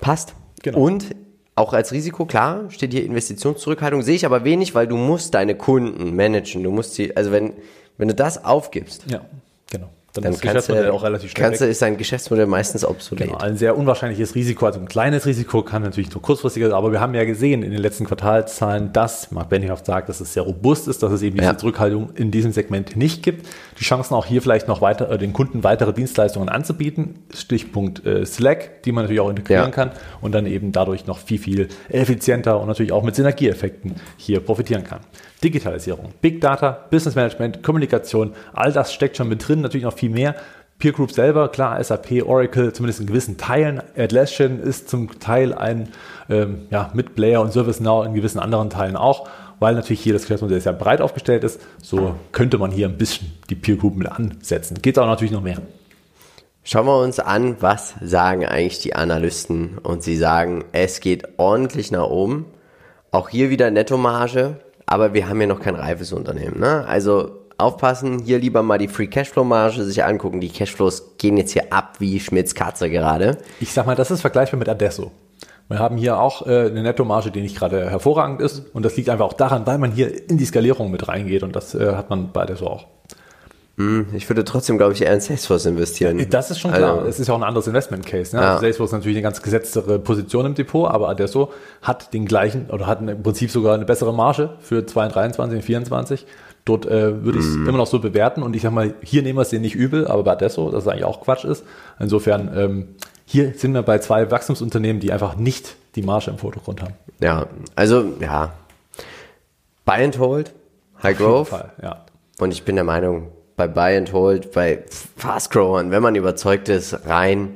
Passt. 0.00 0.34
Genau. 0.62 0.78
Und 0.78 1.14
auch 1.54 1.72
als 1.72 1.92
Risiko, 1.92 2.26
klar, 2.26 2.70
steht 2.70 2.92
hier 2.92 3.04
Investitionszurückhaltung, 3.04 4.02
sehe 4.02 4.16
ich 4.16 4.26
aber 4.26 4.44
wenig, 4.44 4.74
weil 4.74 4.86
du 4.86 4.96
musst 4.96 5.34
deine 5.34 5.54
Kunden 5.54 6.16
managen. 6.16 6.62
Du 6.62 6.70
musst 6.70 6.94
sie, 6.94 7.16
also 7.16 7.30
wenn, 7.32 7.52
wenn 7.98 8.08
du 8.08 8.14
das 8.14 8.44
aufgibst, 8.44 9.04
Ja, 9.08 9.20
genau. 9.70 9.88
Dann 10.12 10.24
ist 10.24 10.34
das 10.34 10.40
Geschäftsmodell 10.40 10.86
du, 10.86 10.92
auch 10.92 11.02
relativ 11.02 11.30
schnell 11.30 11.46
kannst 11.46 11.60
du, 11.60 11.66
ist 11.66 11.82
dein 11.82 11.96
Geschäftsmodell 11.96 12.46
meistens 12.46 12.84
obsolet. 12.84 13.28
Genau, 13.28 13.38
ein 13.38 13.56
sehr 13.56 13.76
unwahrscheinliches 13.76 14.34
Risiko, 14.34 14.66
also 14.66 14.80
ein 14.80 14.88
kleines 14.88 15.26
Risiko 15.26 15.62
kann 15.62 15.82
natürlich 15.82 16.12
nur 16.12 16.22
kurzfristiges, 16.22 16.72
aber 16.72 16.92
wir 16.92 17.00
haben 17.00 17.14
ja 17.14 17.24
gesehen 17.24 17.62
in 17.62 17.70
den 17.70 17.80
letzten 17.80 18.06
Quartalszahlen, 18.06 18.92
dass 18.92 19.30
Mark 19.30 19.48
Benioff 19.48 19.82
sagt, 19.84 20.08
dass 20.08 20.20
es 20.20 20.32
sehr 20.32 20.42
robust 20.42 20.88
ist, 20.88 21.02
dass 21.02 21.12
es 21.12 21.22
eben 21.22 21.36
diese 21.36 21.50
Ja. 21.50 21.56
Zurückhaltung 21.56 22.10
in 22.14 22.30
diesem 22.30 22.52
Segment 22.52 22.96
nicht 22.96 23.22
gibt. 23.22 23.46
Die 23.80 23.84
Chancen 23.84 24.14
auch 24.14 24.26
hier 24.26 24.42
vielleicht 24.42 24.68
noch 24.68 24.82
weiter, 24.82 25.10
äh, 25.10 25.16
den 25.16 25.32
Kunden 25.32 25.64
weitere 25.64 25.94
Dienstleistungen 25.94 26.50
anzubieten, 26.50 27.24
Stichpunkt 27.34 28.04
äh, 28.04 28.26
Slack, 28.26 28.82
die 28.82 28.92
man 28.92 29.04
natürlich 29.04 29.20
auch 29.20 29.30
integrieren 29.30 29.64
Ja. 29.64 29.70
kann 29.70 29.90
und 30.20 30.32
dann 30.32 30.44
eben 30.46 30.70
dadurch 30.70 31.06
noch 31.06 31.16
viel, 31.18 31.38
viel 31.38 31.68
effizienter 31.88 32.60
und 32.60 32.68
natürlich 32.68 32.92
auch 32.92 33.02
mit 33.02 33.16
Synergieeffekten 33.16 33.94
hier 34.18 34.40
profitieren 34.40 34.84
kann. 34.84 35.00
Digitalisierung, 35.42 36.10
Big 36.20 36.42
Data, 36.42 36.86
Business 36.90 37.14
Management, 37.14 37.62
Kommunikation, 37.62 38.34
all 38.52 38.70
das 38.72 38.92
steckt 38.92 39.16
schon 39.16 39.28
mit 39.28 39.48
drin, 39.48 39.62
natürlich 39.62 39.84
noch 39.84 39.96
viel 39.96 40.10
mehr. 40.10 40.34
Peer 40.78 40.92
Group 40.92 41.12
selber, 41.12 41.48
klar, 41.48 41.82
SAP, 41.82 42.22
Oracle, 42.24 42.72
zumindest 42.72 43.00
in 43.00 43.06
gewissen 43.06 43.36
Teilen. 43.36 43.82
Atlassian 43.96 44.60
ist 44.60 44.88
zum 44.88 45.18
Teil 45.20 45.52
ein 45.52 45.90
ähm, 46.30 46.62
ja, 46.70 46.90
Mitplayer 46.94 47.42
und 47.42 47.52
ServiceNow 47.52 48.06
in 48.06 48.14
gewissen 48.14 48.38
anderen 48.38 48.70
Teilen 48.70 48.96
auch, 48.96 49.28
weil 49.60 49.74
natürlich 49.74 50.00
hier 50.00 50.14
das 50.14 50.22
Geschäftsmodell 50.22 50.60
sehr 50.60 50.72
breit 50.72 51.00
aufgestellt 51.00 51.44
ist. 51.44 51.60
So 51.80 52.16
könnte 52.32 52.58
man 52.58 52.72
hier 52.72 52.88
ein 52.88 52.98
bisschen 52.98 53.32
die 53.48 53.54
Peer 53.54 53.76
Group 53.76 53.94
mit 53.94 54.10
ansetzen. 54.10 54.82
Geht 54.82 54.98
auch 54.98 55.06
natürlich 55.06 55.32
noch 55.32 55.42
mehr. 55.42 55.62
Schauen 56.64 56.86
wir 56.86 57.00
uns 57.00 57.20
an, 57.20 57.56
was 57.60 57.94
sagen 58.00 58.44
eigentlich 58.44 58.80
die 58.80 58.94
Analysten. 58.94 59.78
Und 59.78 60.02
sie 60.02 60.16
sagen, 60.16 60.64
es 60.72 61.00
geht 61.00 61.38
ordentlich 61.38 61.90
nach 61.90 62.08
oben. 62.08 62.46
Auch 63.12 63.28
hier 63.28 63.50
wieder 63.50 63.70
Nettomarge, 63.70 64.56
aber 64.86 65.14
wir 65.14 65.28
haben 65.28 65.40
ja 65.40 65.46
noch 65.46 65.60
kein 65.60 65.74
reifes 65.74 66.12
Unternehmen. 66.12 66.60
Ne? 66.60 66.84
Also 66.86 67.38
aufpassen, 67.58 68.20
hier 68.20 68.38
lieber 68.38 68.62
mal 68.62 68.78
die 68.78 68.88
Free 68.88 69.08
Cashflow 69.08 69.44
Marge 69.44 69.84
sich 69.84 70.04
angucken. 70.04 70.40
Die 70.40 70.48
Cashflows 70.48 71.16
gehen 71.18 71.36
jetzt 71.36 71.52
hier 71.52 71.72
ab 71.72 71.96
wie 71.98 72.20
Schmitz 72.20 72.54
Katze 72.54 72.88
gerade. 72.88 73.38
Ich 73.60 73.72
sag 73.72 73.86
mal, 73.86 73.96
das 73.96 74.10
ist 74.10 74.20
vergleichbar 74.20 74.58
mit 74.58 74.68
Adesso. 74.68 75.10
Wir 75.70 75.78
haben 75.78 75.96
hier 75.96 76.18
auch 76.18 76.46
äh, 76.46 76.66
eine 76.66 76.82
Nettomarge, 76.82 77.30
die 77.30 77.40
nicht 77.40 77.56
gerade 77.56 77.88
hervorragend 77.88 78.42
ist. 78.42 78.64
Und 78.74 78.84
das 78.84 78.96
liegt 78.96 79.08
einfach 79.08 79.26
auch 79.26 79.32
daran, 79.32 79.66
weil 79.66 79.78
man 79.78 79.92
hier 79.92 80.28
in 80.28 80.36
die 80.36 80.44
Skalierung 80.44 80.90
mit 80.90 81.06
reingeht. 81.06 81.44
Und 81.44 81.54
das 81.54 81.74
äh, 81.74 81.94
hat 81.94 82.10
man 82.10 82.32
bei 82.32 82.42
Adesso 82.42 82.66
auch. 82.66 82.86
Ich 84.12 84.28
würde 84.28 84.44
trotzdem, 84.44 84.76
glaube 84.76 84.92
ich, 84.92 85.00
eher 85.00 85.14
in 85.14 85.20
Salesforce 85.20 85.64
investieren. 85.66 86.26
Das 86.28 86.50
ist 86.50 86.58
schon 86.58 86.72
klar. 86.72 86.98
Also, 86.98 87.08
es 87.08 87.20
ist 87.20 87.28
ja 87.28 87.34
auch 87.34 87.38
ein 87.38 87.44
anderes 87.44 87.66
Investment 87.66 88.04
Case. 88.04 88.36
Ne? 88.36 88.42
Ja. 88.42 88.48
Also 88.50 88.60
Salesforce 88.60 88.90
ist 88.90 88.92
natürlich 88.92 89.16
eine 89.16 89.22
ganz 89.22 89.40
gesetztere 89.40 89.98
Position 89.98 90.44
im 90.44 90.54
Depot, 90.54 90.90
aber 90.90 91.08
Adesso 91.08 91.50
hat 91.80 92.12
den 92.12 92.26
gleichen 92.26 92.68
oder 92.68 92.86
hat 92.86 93.00
im 93.00 93.22
Prinzip 93.22 93.50
sogar 93.50 93.74
eine 93.74 93.86
bessere 93.86 94.12
Marge 94.12 94.50
für 94.60 94.84
2023 94.84 95.56
und 95.56 95.62
2024. 95.62 96.26
Dort 96.66 96.84
äh, 96.84 97.24
würde 97.24 97.38
ich 97.38 97.44
es 97.46 97.54
immer 97.54 97.78
noch 97.78 97.86
so 97.86 98.00
bewerten 98.00 98.42
und 98.42 98.54
ich 98.54 98.62
sag 98.62 98.72
mal, 98.72 98.92
hier 99.02 99.22
nehmen 99.22 99.38
wir 99.38 99.42
es 99.42 99.48
denen 99.48 99.62
nicht 99.62 99.76
übel, 99.76 100.06
aber 100.06 100.24
bei 100.24 100.32
Adesso, 100.32 100.70
das 100.70 100.86
eigentlich 100.86 101.04
auch 101.04 101.22
Quatsch 101.22 101.44
ist. 101.44 101.64
Insofern, 101.98 102.50
ähm, 102.54 102.88
hier 103.30 103.54
sind 103.54 103.74
wir 103.74 103.82
bei 103.82 104.00
zwei 104.00 104.28
Wachstumsunternehmen, 104.28 104.98
die 104.98 105.12
einfach 105.12 105.36
nicht 105.36 105.76
die 105.94 106.02
Marge 106.02 106.32
im 106.32 106.38
Vordergrund 106.38 106.82
haben. 106.82 106.94
ja, 107.20 107.46
also, 107.76 108.14
ja. 108.20 108.54
Buy 109.84 110.04
and 110.04 110.18
Hold, 110.18 110.52
High 111.00 111.16
Growth. 111.16 111.48
Fall, 111.48 111.72
ja. 111.80 112.04
Und 112.40 112.50
ich 112.50 112.64
bin 112.64 112.74
der 112.74 112.84
Meinung, 112.84 113.28
bei 113.56 113.68
Buy 113.68 113.96
and 113.96 114.12
Hold, 114.12 114.50
bei 114.50 114.82
Fast 115.16 115.52
Growern, 115.52 115.92
wenn 115.92 116.02
man 116.02 116.16
überzeugt 116.16 116.68
ist, 116.68 117.06
rein 117.06 117.54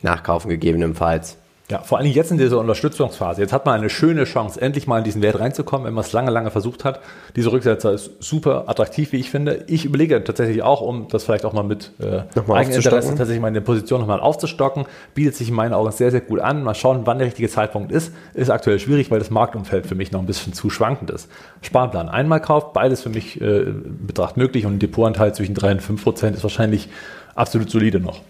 nachkaufen 0.00 0.48
gegebenenfalls. 0.48 1.36
Ja, 1.68 1.80
vor 1.82 1.98
allem 1.98 2.06
jetzt 2.06 2.30
in 2.30 2.38
dieser 2.38 2.60
Unterstützungsphase. 2.60 3.40
Jetzt 3.40 3.52
hat 3.52 3.66
man 3.66 3.74
eine 3.74 3.90
schöne 3.90 4.22
Chance, 4.22 4.60
endlich 4.60 4.86
mal 4.86 4.98
in 4.98 5.04
diesen 5.04 5.20
Wert 5.20 5.40
reinzukommen, 5.40 5.84
wenn 5.84 5.94
man 5.94 6.04
es 6.04 6.12
lange, 6.12 6.30
lange 6.30 6.52
versucht 6.52 6.84
hat. 6.84 7.00
Dieser 7.34 7.50
Rücksetzer 7.50 7.92
ist 7.92 8.10
super 8.20 8.68
attraktiv, 8.68 9.10
wie 9.10 9.16
ich 9.16 9.30
finde. 9.30 9.64
Ich 9.66 9.84
überlege 9.84 10.22
tatsächlich 10.22 10.62
auch, 10.62 10.80
um 10.80 11.08
das 11.08 11.24
vielleicht 11.24 11.44
auch 11.44 11.52
mal 11.52 11.64
mit 11.64 11.90
äh, 11.98 12.22
Eigeninteresse 12.48 13.08
tatsächlich 13.16 13.40
meine 13.40 13.60
Position 13.60 14.00
nochmal 14.00 14.20
aufzustocken. 14.20 14.84
Bietet 15.14 15.34
sich 15.34 15.48
in 15.48 15.56
meinen 15.56 15.74
Augen 15.74 15.90
sehr, 15.90 16.12
sehr 16.12 16.20
gut 16.20 16.38
an. 16.38 16.62
Mal 16.62 16.76
schauen, 16.76 17.02
wann 17.04 17.18
der 17.18 17.26
richtige 17.26 17.48
Zeitpunkt 17.48 17.90
ist. 17.90 18.12
Ist 18.34 18.50
aktuell 18.50 18.78
schwierig, 18.78 19.10
weil 19.10 19.18
das 19.18 19.30
Marktumfeld 19.30 19.88
für 19.88 19.96
mich 19.96 20.12
noch 20.12 20.20
ein 20.20 20.26
bisschen 20.26 20.52
zu 20.52 20.70
schwankend 20.70 21.10
ist. 21.10 21.28
Sparplan 21.62 22.08
einmal 22.08 22.40
kauft, 22.40 22.74
beides 22.74 23.02
für 23.02 23.10
mich 23.10 23.40
äh, 23.40 23.62
in 23.62 24.06
Betracht 24.06 24.36
möglich 24.36 24.66
und 24.66 24.74
ein 24.74 24.78
Depotanteil 24.78 25.34
zwischen 25.34 25.56
3 25.56 25.72
und 25.72 25.82
5 25.82 26.04
Prozent 26.04 26.36
ist 26.36 26.44
wahrscheinlich 26.44 26.88
absolut 27.34 27.70
solide 27.70 27.98
noch. 27.98 28.20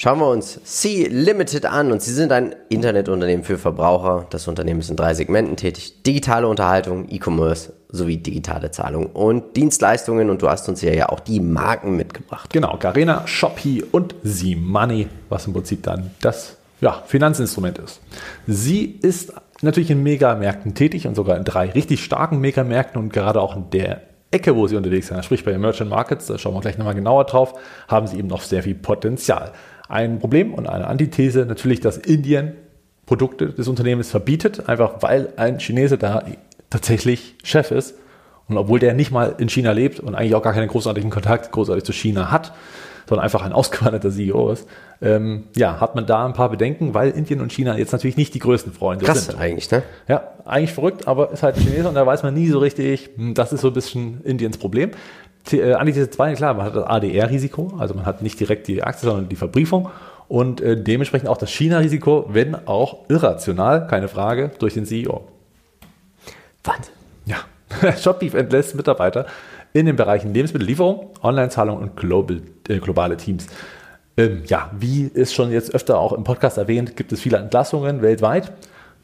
Schauen 0.00 0.20
wir 0.20 0.28
uns 0.28 0.60
C 0.62 1.08
Limited 1.10 1.66
an 1.66 1.90
und 1.90 2.00
sie 2.00 2.12
sind 2.12 2.30
ein 2.30 2.54
Internetunternehmen 2.68 3.44
für 3.44 3.58
Verbraucher. 3.58 4.26
Das 4.30 4.46
Unternehmen 4.46 4.78
ist 4.78 4.90
in 4.90 4.94
drei 4.94 5.12
Segmenten 5.12 5.56
tätig. 5.56 6.04
Digitale 6.04 6.46
Unterhaltung, 6.46 7.08
E-Commerce 7.08 7.72
sowie 7.88 8.18
digitale 8.18 8.70
Zahlung 8.70 9.06
und 9.06 9.56
Dienstleistungen 9.56 10.30
und 10.30 10.40
du 10.40 10.48
hast 10.48 10.68
uns 10.68 10.82
ja, 10.82 10.92
ja 10.92 11.08
auch 11.08 11.18
die 11.18 11.40
Marken 11.40 11.96
mitgebracht. 11.96 12.52
Genau, 12.52 12.76
Garena, 12.78 13.26
Shopee 13.26 13.82
und 13.90 14.14
Z-Money, 14.24 15.08
was 15.30 15.48
im 15.48 15.52
Prinzip 15.52 15.82
dann 15.82 16.12
das 16.20 16.58
ja, 16.80 17.02
Finanzinstrument 17.04 17.78
ist. 17.78 18.00
Sie 18.46 18.84
ist 19.02 19.32
natürlich 19.62 19.90
in 19.90 20.04
Megamärkten 20.04 20.76
tätig 20.76 21.08
und 21.08 21.16
sogar 21.16 21.36
in 21.36 21.42
drei 21.42 21.70
richtig 21.70 22.04
starken 22.04 22.38
Megamärkten 22.38 23.02
und 23.02 23.12
gerade 23.12 23.40
auch 23.40 23.56
in 23.56 23.70
der 23.70 24.02
Ecke, 24.30 24.54
wo 24.56 24.66
sie 24.66 24.76
unterwegs 24.76 25.08
sind, 25.08 25.24
sprich 25.24 25.44
bei 25.44 25.52
den 25.52 25.60
Merchant 25.60 25.90
Markets, 25.90 26.26
da 26.26 26.36
schauen 26.38 26.54
wir 26.54 26.60
gleich 26.60 26.76
nochmal 26.76 26.94
genauer 26.94 27.24
drauf, 27.24 27.54
haben 27.88 28.06
sie 28.06 28.18
eben 28.18 28.28
noch 28.28 28.42
sehr 28.42 28.62
viel 28.62 28.74
Potenzial. 28.74 29.52
Ein 29.88 30.18
Problem 30.18 30.52
und 30.52 30.68
eine 30.68 30.86
Antithese 30.86 31.46
natürlich, 31.46 31.80
dass 31.80 31.96
Indien 31.96 32.52
Produkte 33.06 33.48
des 33.48 33.68
Unternehmens 33.68 34.10
verbietet, 34.10 34.68
einfach 34.68 34.96
weil 35.00 35.32
ein 35.36 35.58
Chinese 35.60 35.96
da 35.96 36.24
tatsächlich 36.68 37.36
Chef 37.42 37.70
ist. 37.70 37.94
Und 38.48 38.56
obwohl 38.56 38.78
der 38.78 38.94
nicht 38.94 39.10
mal 39.10 39.34
in 39.38 39.48
China 39.48 39.72
lebt 39.72 40.00
und 40.00 40.14
eigentlich 40.14 40.34
auch 40.34 40.42
gar 40.42 40.54
keinen 40.54 40.68
großartigen 40.68 41.10
Kontakt 41.10 41.52
großartig 41.52 41.84
zu 41.84 41.92
China 41.92 42.30
hat, 42.30 42.52
sondern 43.08 43.24
einfach 43.24 43.42
ein 43.42 43.52
ausgewanderter 43.52 44.10
CEO 44.10 44.50
ist, 44.50 44.66
ähm, 45.00 45.44
ja, 45.54 45.80
hat 45.80 45.94
man 45.94 46.06
da 46.06 46.26
ein 46.26 46.32
paar 46.32 46.50
Bedenken, 46.50 46.94
weil 46.94 47.10
Indien 47.10 47.40
und 47.40 47.52
China 47.52 47.78
jetzt 47.78 47.92
natürlich 47.92 48.16
nicht 48.16 48.34
die 48.34 48.38
größten 48.38 48.72
Freunde 48.72 49.04
Krass 49.04 49.26
sind. 49.26 49.38
eigentlich, 49.38 49.70
ne? 49.70 49.82
Ja, 50.08 50.32
eigentlich 50.44 50.72
verrückt, 50.72 51.06
aber 51.06 51.30
ist 51.30 51.42
halt 51.42 51.56
ein 51.56 51.62
Chinese 51.62 51.88
und 51.88 51.94
da 51.94 52.04
weiß 52.04 52.22
man 52.22 52.34
nie 52.34 52.48
so 52.48 52.58
richtig, 52.58 53.10
hm, 53.16 53.34
das 53.34 53.52
ist 53.52 53.60
so 53.60 53.68
ein 53.68 53.74
bisschen 53.74 54.22
Indiens 54.24 54.58
Problem. 54.58 54.90
Äh, 55.52 55.72
Antithese 55.74 56.10
2, 56.10 56.34
klar, 56.34 56.54
man 56.54 56.66
hat 56.66 56.76
das 56.76 56.84
ADR-Risiko, 56.84 57.74
also 57.78 57.94
man 57.94 58.04
hat 58.04 58.22
nicht 58.22 58.38
direkt 58.40 58.68
die 58.68 58.82
Aktie, 58.82 59.08
sondern 59.08 59.28
die 59.28 59.36
Verbriefung 59.36 59.88
und 60.26 60.60
äh, 60.60 60.76
dementsprechend 60.76 61.28
auch 61.28 61.38
das 61.38 61.50
China-Risiko, 61.50 62.26
wenn 62.28 62.54
auch 62.66 63.08
irrational, 63.08 63.86
keine 63.86 64.08
Frage, 64.08 64.50
durch 64.58 64.74
den 64.74 64.84
CEO. 64.84 65.26
Wahnsinn. 66.64 66.97
Ja, 67.82 67.96
Shopee 67.96 68.30
entlässt 68.36 68.74
Mitarbeiter 68.74 69.26
in 69.72 69.86
den 69.86 69.96
Bereichen 69.96 70.32
Lebensmittellieferung, 70.32 71.10
Online-Zahlung 71.22 71.78
und 71.78 71.96
Global, 71.96 72.40
äh, 72.68 72.78
globale 72.78 73.16
Teams. 73.16 73.46
Ähm, 74.16 74.42
ja, 74.46 74.70
wie 74.78 75.04
ist 75.04 75.34
schon 75.34 75.52
jetzt 75.52 75.74
öfter 75.74 75.98
auch 75.98 76.12
im 76.12 76.24
Podcast 76.24 76.58
erwähnt, 76.58 76.96
gibt 76.96 77.12
es 77.12 77.20
viele 77.20 77.38
Entlassungen 77.38 78.02
weltweit. 78.02 78.52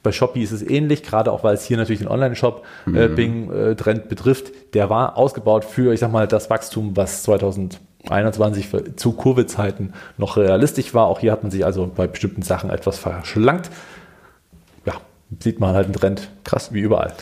Bei 0.03 0.13
Shopee 0.13 0.43
ist 0.43 0.53
es 0.53 0.63
ähnlich, 0.63 1.03
gerade 1.03 1.33
auch 1.33 1.45
weil 1.45 1.55
es 1.55 1.65
hier 1.65 1.79
natürlich 1.79 2.01
den 2.01 2.09
Online-Shop 2.09 2.65
äh, 2.95 3.09
Bing-Trend 3.09 4.09
betrifft. 4.09 4.53
Der 4.75 4.91
war 4.91 5.17
ausgebaut 5.17 5.65
für, 5.65 5.95
ich 5.95 6.01
sag 6.01 6.13
mal, 6.13 6.29
das 6.29 6.51
Wachstum, 6.51 6.95
was 6.95 7.23
2021 7.23 8.69
für, 8.69 8.97
zu 8.97 9.13
Covid-Zeiten 9.13 9.95
noch 10.19 10.37
realistisch 10.37 10.93
war. 10.93 11.07
Auch 11.07 11.21
hier 11.21 11.33
hat 11.33 11.43
man 11.43 11.51
sich 11.51 11.65
also 11.65 11.91
bei 11.95 12.07
bestimmten 12.07 12.43
Sachen 12.43 12.69
etwas 12.69 12.99
verschlankt. 12.99 13.71
Ja, 14.85 14.95
sieht 15.41 15.59
man 15.59 15.75
halt 15.75 15.87
einen 15.87 15.95
Trend, 15.95 16.29
krass, 16.45 16.75
wie 16.75 16.81
überall. 16.81 17.15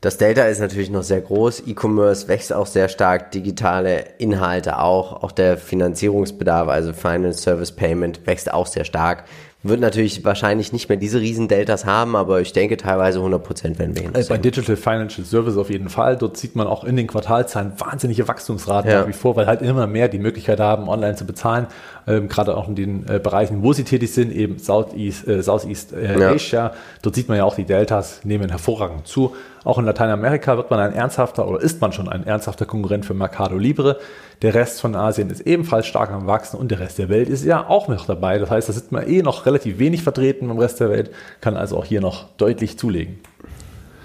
Das 0.00 0.16
Delta 0.16 0.44
ist 0.44 0.60
natürlich 0.60 0.90
noch 0.90 1.02
sehr 1.02 1.20
groß. 1.20 1.64
E-Commerce 1.66 2.28
wächst 2.28 2.52
auch 2.52 2.66
sehr 2.66 2.88
stark. 2.88 3.32
Digitale 3.32 4.04
Inhalte 4.18 4.78
auch. 4.78 5.24
Auch 5.24 5.32
der 5.32 5.56
Finanzierungsbedarf, 5.56 6.68
also 6.68 6.92
Finance 6.92 7.42
Service 7.42 7.72
Payment, 7.72 8.24
wächst 8.24 8.52
auch 8.52 8.66
sehr 8.66 8.84
stark. 8.84 9.24
Wird 9.64 9.80
natürlich 9.80 10.24
wahrscheinlich 10.24 10.72
nicht 10.72 10.88
mehr 10.88 10.98
diese 10.98 11.20
riesen 11.20 11.48
Deltas 11.48 11.84
haben, 11.84 12.14
aber 12.14 12.40
ich 12.40 12.52
denke 12.52 12.76
teilweise 12.76 13.18
100% 13.18 13.76
werden 13.80 13.96
wir 13.96 14.02
hin. 14.02 14.14
Also 14.14 14.28
bei 14.28 14.38
Digital 14.38 14.76
Financial 14.76 15.26
Service 15.26 15.56
auf 15.56 15.68
jeden 15.68 15.88
Fall. 15.88 16.16
Dort 16.16 16.36
sieht 16.36 16.54
man 16.54 16.68
auch 16.68 16.84
in 16.84 16.94
den 16.94 17.08
Quartalzahlen 17.08 17.72
wahnsinnige 17.76 18.28
Wachstumsraten 18.28 18.88
Ja. 18.88 19.00
nach 19.00 19.08
wie 19.08 19.12
vor, 19.12 19.34
weil 19.34 19.48
halt 19.48 19.62
immer 19.62 19.88
mehr 19.88 20.06
die 20.06 20.20
Möglichkeit 20.20 20.60
haben, 20.60 20.88
online 20.88 21.16
zu 21.16 21.26
bezahlen. 21.26 21.66
Ähm, 22.08 22.28
gerade 22.28 22.56
auch 22.56 22.68
in 22.68 22.74
den 22.74 23.06
äh, 23.08 23.18
Bereichen, 23.18 23.62
wo 23.62 23.72
sie 23.72 23.84
tätig 23.84 24.12
sind, 24.12 24.32
eben 24.32 24.58
Southeast, 24.58 25.28
äh, 25.28 25.42
Southeast 25.42 25.92
äh, 25.92 26.18
Ja. 26.18 26.30
Asia. 26.30 26.72
Dort 27.02 27.14
sieht 27.14 27.28
man 27.28 27.36
ja 27.36 27.44
auch, 27.44 27.54
die 27.54 27.64
Deltas 27.64 28.24
nehmen 28.24 28.48
hervorragend 28.48 29.06
zu. 29.06 29.34
Auch 29.64 29.78
in 29.78 29.84
Lateinamerika 29.84 30.56
wird 30.56 30.70
man 30.70 30.80
ein 30.80 30.94
ernsthafter 30.94 31.46
oder 31.46 31.60
ist 31.60 31.80
man 31.80 31.92
schon 31.92 32.08
ein 32.08 32.26
ernsthafter 32.26 32.64
Konkurrent 32.64 33.04
für 33.04 33.14
Mercado 33.14 33.58
Libre. 33.58 33.98
Der 34.40 34.54
Rest 34.54 34.80
von 34.80 34.94
Asien 34.94 35.30
ist 35.30 35.40
ebenfalls 35.42 35.86
stark 35.86 36.10
am 36.10 36.26
Wachsen 36.26 36.58
und 36.58 36.70
der 36.70 36.80
Rest 36.80 36.98
der 36.98 37.08
Welt 37.08 37.28
ist 37.28 37.44
ja 37.44 37.68
auch 37.68 37.88
noch 37.88 38.06
dabei. 38.06 38.38
Das 38.38 38.50
heißt, 38.50 38.68
da 38.68 38.72
ist 38.72 38.92
man 38.92 39.06
eh 39.06 39.22
noch 39.22 39.46
relativ 39.46 39.78
wenig 39.78 40.02
vertreten 40.02 40.48
im 40.48 40.58
Rest 40.58 40.80
der 40.80 40.90
Welt, 40.90 41.10
kann 41.40 41.56
also 41.56 41.76
auch 41.76 41.84
hier 41.84 42.00
noch 42.00 42.28
deutlich 42.36 42.78
zulegen. 42.78 43.18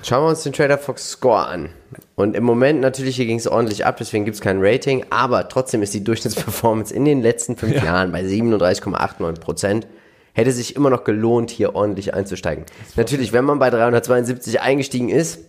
Schauen 0.03 0.25
wir 0.25 0.29
uns 0.29 0.43
den 0.43 0.51
Trader 0.51 0.77
Fox 0.77 1.11
Score 1.11 1.47
an. 1.47 1.69
Und 2.15 2.35
im 2.35 2.43
Moment 2.43 2.79
natürlich, 2.79 3.15
hier 3.15 3.25
ging 3.25 3.39
es 3.39 3.47
ordentlich 3.47 3.85
ab, 3.85 3.97
deswegen 3.97 4.23
gibt 4.23 4.35
es 4.35 4.41
kein 4.41 4.57
Rating, 4.61 5.03
aber 5.09 5.49
trotzdem 5.49 5.81
ist 5.81 5.93
die 5.95 6.03
Durchschnittsperformance 6.03 6.93
in 6.93 7.05
den 7.05 7.21
letzten 7.21 7.55
fünf 7.57 7.73
Ja. 7.75 7.85
Jahren 7.85 8.11
bei 8.11 8.21
37,89 8.21 9.39
Prozent. 9.39 9.87
hätte 10.35 10.51
sich 10.51 10.75
immer 10.75 10.89
noch 10.89 11.03
gelohnt, 11.03 11.51
hier 11.51 11.75
ordentlich 11.75 12.13
einzusteigen. 12.13 12.65
Natürlich, 12.95 13.33
wenn 13.33 13.45
man 13.45 13.59
bei 13.59 13.69
372 13.69 14.61
eingestiegen 14.61 15.09
ist, 15.09 15.39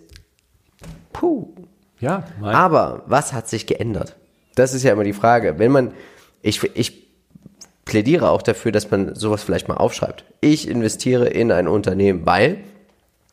puh. 1.12 1.48
Ja, 2.00 2.24
mein. 2.40 2.54
Aber 2.54 3.02
was 3.06 3.32
hat 3.32 3.48
sich 3.48 3.66
geändert? 3.66 4.14
Das 4.56 4.74
ist 4.74 4.82
ja 4.82 4.92
immer 4.92 5.04
die 5.04 5.14
Frage. 5.14 5.58
Wenn 5.58 5.72
man, 5.72 5.92
ich, 6.42 6.62
ich 6.76 7.04
plädiere 7.86 8.30
auch 8.30 8.42
dafür, 8.42 8.72
dass 8.72 8.90
man 8.90 9.14
sowas 9.14 9.42
vielleicht 9.42 9.68
mal 9.68 9.76
aufschreibt. 9.76 10.24
Ich 10.40 10.68
investiere 10.68 11.28
in 11.28 11.50
ein 11.52 11.66
Unternehmen, 11.68 12.26
weil, 12.26 12.58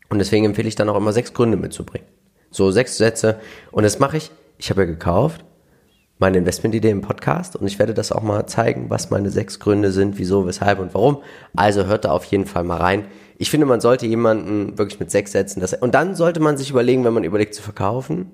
und 0.10 0.20
deswegen 0.20 0.46
empfehle 0.46 0.68
ich 0.70 0.76
dann 0.76 0.88
auch 0.90 0.96
immer 0.98 1.12
sechs 1.14 1.34
Gründe 1.34 1.58
mitzubringen. 1.58 2.08
So 2.52 2.70
sechs 2.72 2.98
Sätze. 2.98 3.40
Und 3.72 3.84
das 3.84 4.00
mache 4.00 4.18
ich. 4.18 4.32
Ich 4.58 4.70
habe 4.70 4.82
ja 4.82 4.88
gekauft, 4.88 5.44
meine 6.20 6.38
Investmentidee 6.38 6.92
im 6.92 7.02
Podcast 7.02 7.56
und 7.56 7.66
ich 7.66 7.80
werde 7.80 7.96
das 7.96 8.12
auch 8.12 8.22
mal 8.22 8.46
zeigen, 8.46 8.92
was 8.92 9.10
meine 9.10 9.32
sechs 9.32 9.60
Gründe 9.60 9.92
sind, 9.92 10.20
wieso, 10.20 10.46
weshalb 10.46 10.78
und 10.78 10.94
warum. 10.94 11.24
Also 11.56 11.88
hört 11.88 12.06
da 12.06 12.12
auf 12.12 12.26
jeden 12.26 12.46
Fall 12.46 12.64
mal 12.64 12.78
rein. 12.78 13.06
Ich 13.40 13.50
finde, 13.50 13.66
man 13.66 13.82
sollte 13.82 14.06
jemanden 14.06 14.78
wirklich 14.78 15.00
mit 15.00 15.10
sechs 15.10 15.32
Sätzen, 15.32 15.62
das, 15.62 15.74
und 15.74 15.96
dann 15.96 16.14
sollte 16.14 16.40
man 16.40 16.58
sich 16.58 16.70
überlegen, 16.70 17.04
wenn 17.04 17.14
man 17.14 17.24
überlegt 17.24 17.56
zu 17.56 17.64
verkaufen, 17.64 18.32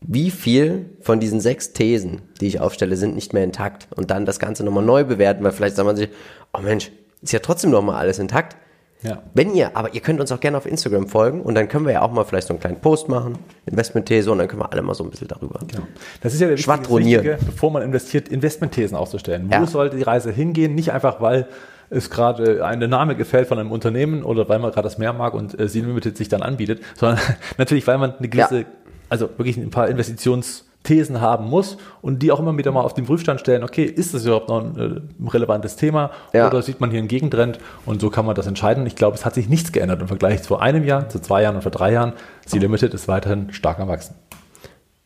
wie 0.00 0.32
viel 0.32 0.96
von 1.00 1.20
diesen 1.20 1.40
sechs 1.40 1.72
Thesen, 1.72 2.22
die 2.40 2.48
ich 2.48 2.60
aufstelle, 2.60 2.96
sind 2.96 3.14
nicht 3.14 3.32
mehr 3.32 3.44
intakt 3.44 3.86
und 3.94 4.10
dann 4.10 4.26
das 4.26 4.40
Ganze 4.40 4.64
nochmal 4.64 4.84
neu 4.84 5.04
bewerten, 5.04 5.44
weil 5.44 5.52
vielleicht 5.52 5.76
sagt 5.76 5.86
man 5.86 5.96
sich, 5.96 6.08
oh 6.52 6.60
Mensch, 6.60 6.90
ist 7.22 7.32
ja 7.32 7.38
trotzdem 7.40 7.70
nochmal 7.70 7.96
alles 7.96 8.18
intakt. 8.18 8.56
Ja. 9.02 9.22
Wenn 9.32 9.54
ihr, 9.54 9.76
aber 9.76 9.94
ihr 9.94 10.00
könnt 10.00 10.20
uns 10.20 10.32
auch 10.32 10.40
gerne 10.40 10.56
auf 10.56 10.66
Instagram 10.66 11.06
folgen 11.06 11.42
und 11.42 11.54
dann 11.54 11.68
können 11.68 11.86
wir 11.86 11.92
ja 11.92 12.02
auch 12.02 12.10
mal 12.10 12.24
vielleicht 12.24 12.48
so 12.48 12.54
einen 12.54 12.60
kleinen 12.60 12.80
Post 12.80 13.08
machen, 13.08 13.38
Investmentthese 13.66 14.30
und 14.32 14.38
dann 14.38 14.48
können 14.48 14.62
wir 14.62 14.72
alle 14.72 14.82
mal 14.82 14.94
so 14.94 15.04
ein 15.04 15.10
bisschen 15.10 15.28
darüber. 15.28 15.60
Genau. 15.68 15.84
Das 16.20 16.34
ist 16.34 16.40
ja 16.40 16.48
der 16.48 16.58
Wichtige, 16.58 17.38
bevor 17.44 17.70
man 17.70 17.82
investiert, 17.82 18.28
Investmentthesen 18.28 18.96
aufzustellen. 18.96 19.48
Wo 19.48 19.54
ja. 19.54 19.66
sollte 19.66 19.96
die 19.96 20.02
Reise 20.02 20.32
hingehen? 20.32 20.74
Nicht 20.74 20.92
einfach, 20.92 21.20
weil 21.20 21.46
es 21.90 22.10
gerade 22.10 22.64
eine 22.64 22.88
Name 22.88 23.14
gefällt 23.14 23.48
von 23.48 23.58
einem 23.58 23.70
Unternehmen 23.70 24.22
oder 24.24 24.48
weil 24.48 24.58
man 24.58 24.72
gerade 24.72 24.86
das 24.86 24.98
mehr 24.98 25.12
mag 25.12 25.32
und 25.32 25.58
äh, 25.58 25.68
Sie 25.68 25.80
Limited 25.80 26.16
sich 26.16 26.28
dann 26.28 26.42
anbietet, 26.42 26.82
sondern 26.96 27.20
natürlich, 27.56 27.86
weil 27.86 27.98
man 27.98 28.14
eine 28.16 28.28
gewisse, 28.28 28.60
ja. 28.60 28.66
also 29.08 29.28
wirklich 29.36 29.56
ein 29.56 29.70
paar 29.70 29.86
Investitions- 29.86 30.67
Thesen 30.84 31.20
haben 31.20 31.48
muss 31.48 31.76
und 32.00 32.22
die 32.22 32.32
auch 32.32 32.40
immer 32.40 32.56
wieder 32.56 32.72
mal 32.72 32.80
auf 32.80 32.94
den 32.94 33.04
Prüfstand 33.04 33.40
stellen, 33.40 33.62
okay, 33.62 33.84
ist 33.84 34.14
das 34.14 34.24
überhaupt 34.24 34.48
noch 34.48 34.62
ein 34.62 35.04
äh, 35.24 35.28
relevantes 35.28 35.76
Thema 35.76 36.10
ja. 36.32 36.46
oder 36.46 36.62
sieht 36.62 36.80
man 36.80 36.90
hier 36.90 37.00
einen 37.00 37.08
Gegentrend 37.08 37.58
und 37.84 38.00
so 38.00 38.10
kann 38.10 38.24
man 38.24 38.34
das 38.34 38.46
entscheiden. 38.46 38.86
Ich 38.86 38.96
glaube, 38.96 39.16
es 39.16 39.24
hat 39.24 39.34
sich 39.34 39.48
nichts 39.48 39.72
geändert 39.72 40.00
im 40.00 40.08
Vergleich 40.08 40.42
zu 40.42 40.56
einem 40.56 40.84
Jahr, 40.84 41.08
zu 41.08 41.20
zwei 41.20 41.42
Jahren 41.42 41.56
und 41.56 41.62
vor 41.62 41.72
drei 41.72 41.92
Jahren. 41.92 42.14
Sie 42.46 42.58
Limited 42.58 42.94
ist 42.94 43.08
weiterhin 43.08 43.52
stark 43.52 43.80
am 43.80 43.88
Wachsen. 43.88 44.14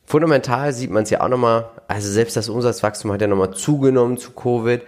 Fundamental 0.04 0.72
sieht 0.72 0.90
man 0.90 1.04
es 1.04 1.10
ja 1.10 1.22
auch 1.22 1.28
nochmal, 1.28 1.70
also 1.88 2.10
selbst 2.10 2.36
das 2.36 2.48
Umsatzwachstum 2.48 3.10
hat 3.12 3.22
ja 3.22 3.26
nochmal 3.26 3.52
zugenommen 3.52 4.18
zu 4.18 4.32
Covid. 4.32 4.82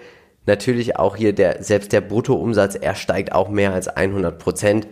Natürlich 0.47 0.97
auch 0.97 1.17
hier 1.17 1.33
der, 1.33 1.63
selbst 1.63 1.93
der 1.93 2.03
Bruttoumsatz, 2.03 2.75
er 2.75 2.95
steigt 2.95 3.33
auch 3.33 3.49
mehr 3.49 3.73
als 3.73 3.89
100 3.89 4.39
Prozent. 4.39 4.87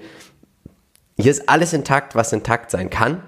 Hier 1.19 1.31
ist 1.31 1.49
alles 1.51 1.75
intakt, 1.75 2.15
was 2.15 2.33
intakt 2.33 2.71
sein 2.71 2.89
kann. 2.89 3.23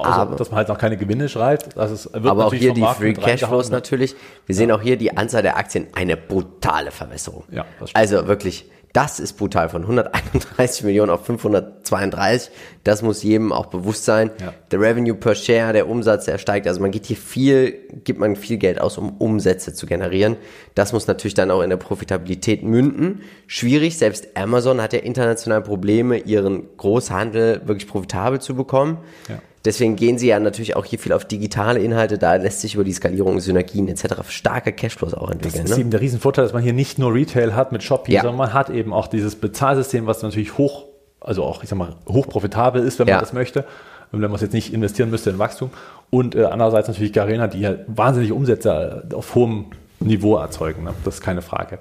Außer, 0.00 0.12
aber, 0.12 0.36
dass 0.36 0.50
man 0.50 0.58
halt 0.58 0.68
noch 0.68 0.78
keine 0.78 0.96
Gewinne 0.96 1.28
schreibt. 1.28 1.76
Also 1.76 2.10
aber 2.12 2.46
auch 2.46 2.54
hier 2.54 2.74
die 2.74 2.84
Free 2.96 3.14
Cashflows 3.14 3.70
natürlich. 3.70 4.14
Wir 4.46 4.54
sehen 4.54 4.70
auch 4.72 4.82
hier 4.82 4.96
die 4.96 5.16
Anzahl 5.16 5.42
der 5.42 5.56
Aktien, 5.56 5.88
eine 5.94 6.16
brutale 6.16 6.90
Verwässerung. 6.90 7.44
Ja, 7.50 7.64
also 7.94 8.26
wirklich, 8.26 8.70
das 8.92 9.20
ist 9.20 9.34
brutal. 9.34 9.68
Von 9.68 9.82
131 9.82 10.84
Millionen 10.84 11.10
auf 11.10 11.24
532. 11.24 12.50
Das 12.82 13.02
muss 13.02 13.22
jedem 13.22 13.52
auch 13.52 13.66
bewusst 13.66 14.04
sein. 14.04 14.30
Ja. 14.40 14.52
Der 14.72 14.80
Revenue 14.80 15.14
per 15.14 15.36
Share, 15.36 15.72
der 15.72 15.88
Umsatz, 15.88 16.24
der 16.24 16.38
steigt. 16.38 16.66
Also 16.66 16.80
man 16.80 16.90
geht 16.90 17.06
hier 17.06 17.16
viel, 17.16 17.72
gibt 18.04 18.18
man 18.18 18.34
viel 18.34 18.58
Geld 18.58 18.80
aus, 18.80 18.98
um 18.98 19.16
Umsätze 19.18 19.74
zu 19.74 19.86
generieren. 19.86 20.36
Das 20.74 20.92
muss 20.92 21.06
natürlich 21.06 21.34
dann 21.34 21.50
auch 21.52 21.62
in 21.62 21.70
der 21.70 21.76
Profitabilität 21.76 22.64
münden. 22.64 23.22
Schwierig. 23.46 23.96
Selbst 23.96 24.36
Amazon 24.36 24.82
hat 24.82 24.92
ja 24.92 25.00
international 25.00 25.62
Probleme, 25.62 26.18
ihren 26.18 26.76
Großhandel 26.76 27.62
wirklich 27.66 27.86
profitabel 27.86 28.40
zu 28.40 28.56
bekommen. 28.56 28.98
Ja. 29.28 29.38
Deswegen 29.64 29.96
gehen 29.96 30.18
sie 30.18 30.28
ja 30.28 30.40
natürlich 30.40 30.74
auch 30.74 30.86
hier 30.86 30.98
viel 30.98 31.12
auf 31.12 31.26
digitale 31.26 31.80
Inhalte. 31.80 32.16
Da 32.16 32.36
lässt 32.36 32.62
sich 32.62 32.74
über 32.76 32.84
die 32.84 32.92
Skalierung, 32.92 33.40
Synergien 33.40 33.88
etc. 33.88 34.22
starke 34.28 34.72
Cashflows 34.72 35.12
auch 35.12 35.30
entwickeln. 35.30 35.62
Das 35.62 35.72
ist 35.72 35.76
ne? 35.76 35.82
eben 35.82 35.90
der 35.90 36.00
Riesenvorteil, 36.00 36.44
dass 36.44 36.54
man 36.54 36.62
hier 36.62 36.72
nicht 36.72 36.98
nur 36.98 37.12
Retail 37.12 37.54
hat 37.54 37.70
mit 37.70 37.82
Shopee, 37.82 38.12
ja. 38.12 38.22
sondern 38.22 38.38
man 38.38 38.54
hat 38.54 38.70
eben 38.70 38.94
auch 38.94 39.06
dieses 39.06 39.36
Bezahlsystem, 39.36 40.06
was 40.06 40.22
natürlich 40.22 40.56
hoch, 40.56 40.86
also 41.20 41.44
auch, 41.44 41.62
ich 41.62 41.68
sag 41.68 41.76
mal, 41.76 41.96
hoch 42.08 42.26
profitabel 42.26 42.82
ist, 42.82 42.98
wenn 42.98 43.06
man 43.06 43.16
ja. 43.16 43.20
das 43.20 43.34
möchte. 43.34 43.66
Und 44.12 44.22
wenn 44.22 44.30
man 44.30 44.36
es 44.36 44.40
jetzt 44.40 44.54
nicht 44.54 44.72
investieren 44.72 45.10
müsste 45.10 45.30
in 45.30 45.38
Wachstum. 45.38 45.70
Und 46.08 46.34
äh, 46.34 46.44
andererseits 46.44 46.88
natürlich 46.88 47.12
Garena, 47.12 47.46
die 47.46 47.60
ja 47.60 47.74
wahnsinnige 47.86 48.34
Umsätze 48.34 49.04
auf 49.14 49.34
hohem 49.34 49.66
Niveau 50.00 50.36
erzeugen. 50.36 50.84
Ne? 50.84 50.94
Das 51.04 51.16
ist 51.16 51.20
keine 51.20 51.42
Frage. 51.42 51.78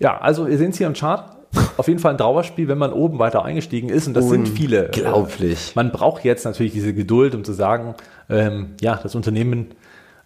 Ja, 0.00 0.18
also 0.18 0.46
ihr 0.46 0.58
seht 0.58 0.72
es 0.72 0.78
hier 0.78 0.88
im 0.88 0.94
Chart 0.94 1.36
auf 1.76 1.88
jeden 1.88 2.00
Fall 2.00 2.12
ein 2.12 2.18
Trauerspiel, 2.18 2.68
wenn 2.68 2.78
man 2.78 2.92
oben 2.92 3.18
weiter 3.18 3.44
eingestiegen 3.44 3.88
ist. 3.88 4.06
Und 4.06 4.14
das 4.14 4.28
sind 4.28 4.48
viele. 4.48 4.86
Unglaublich. 4.86 5.70
Äh, 5.70 5.72
man 5.74 5.92
braucht 5.92 6.24
jetzt 6.24 6.44
natürlich 6.44 6.72
diese 6.72 6.94
Geduld, 6.94 7.34
um 7.34 7.44
zu 7.44 7.52
sagen, 7.52 7.94
ähm, 8.28 8.70
ja, 8.80 8.98
das 9.02 9.14
Unternehmen 9.14 9.68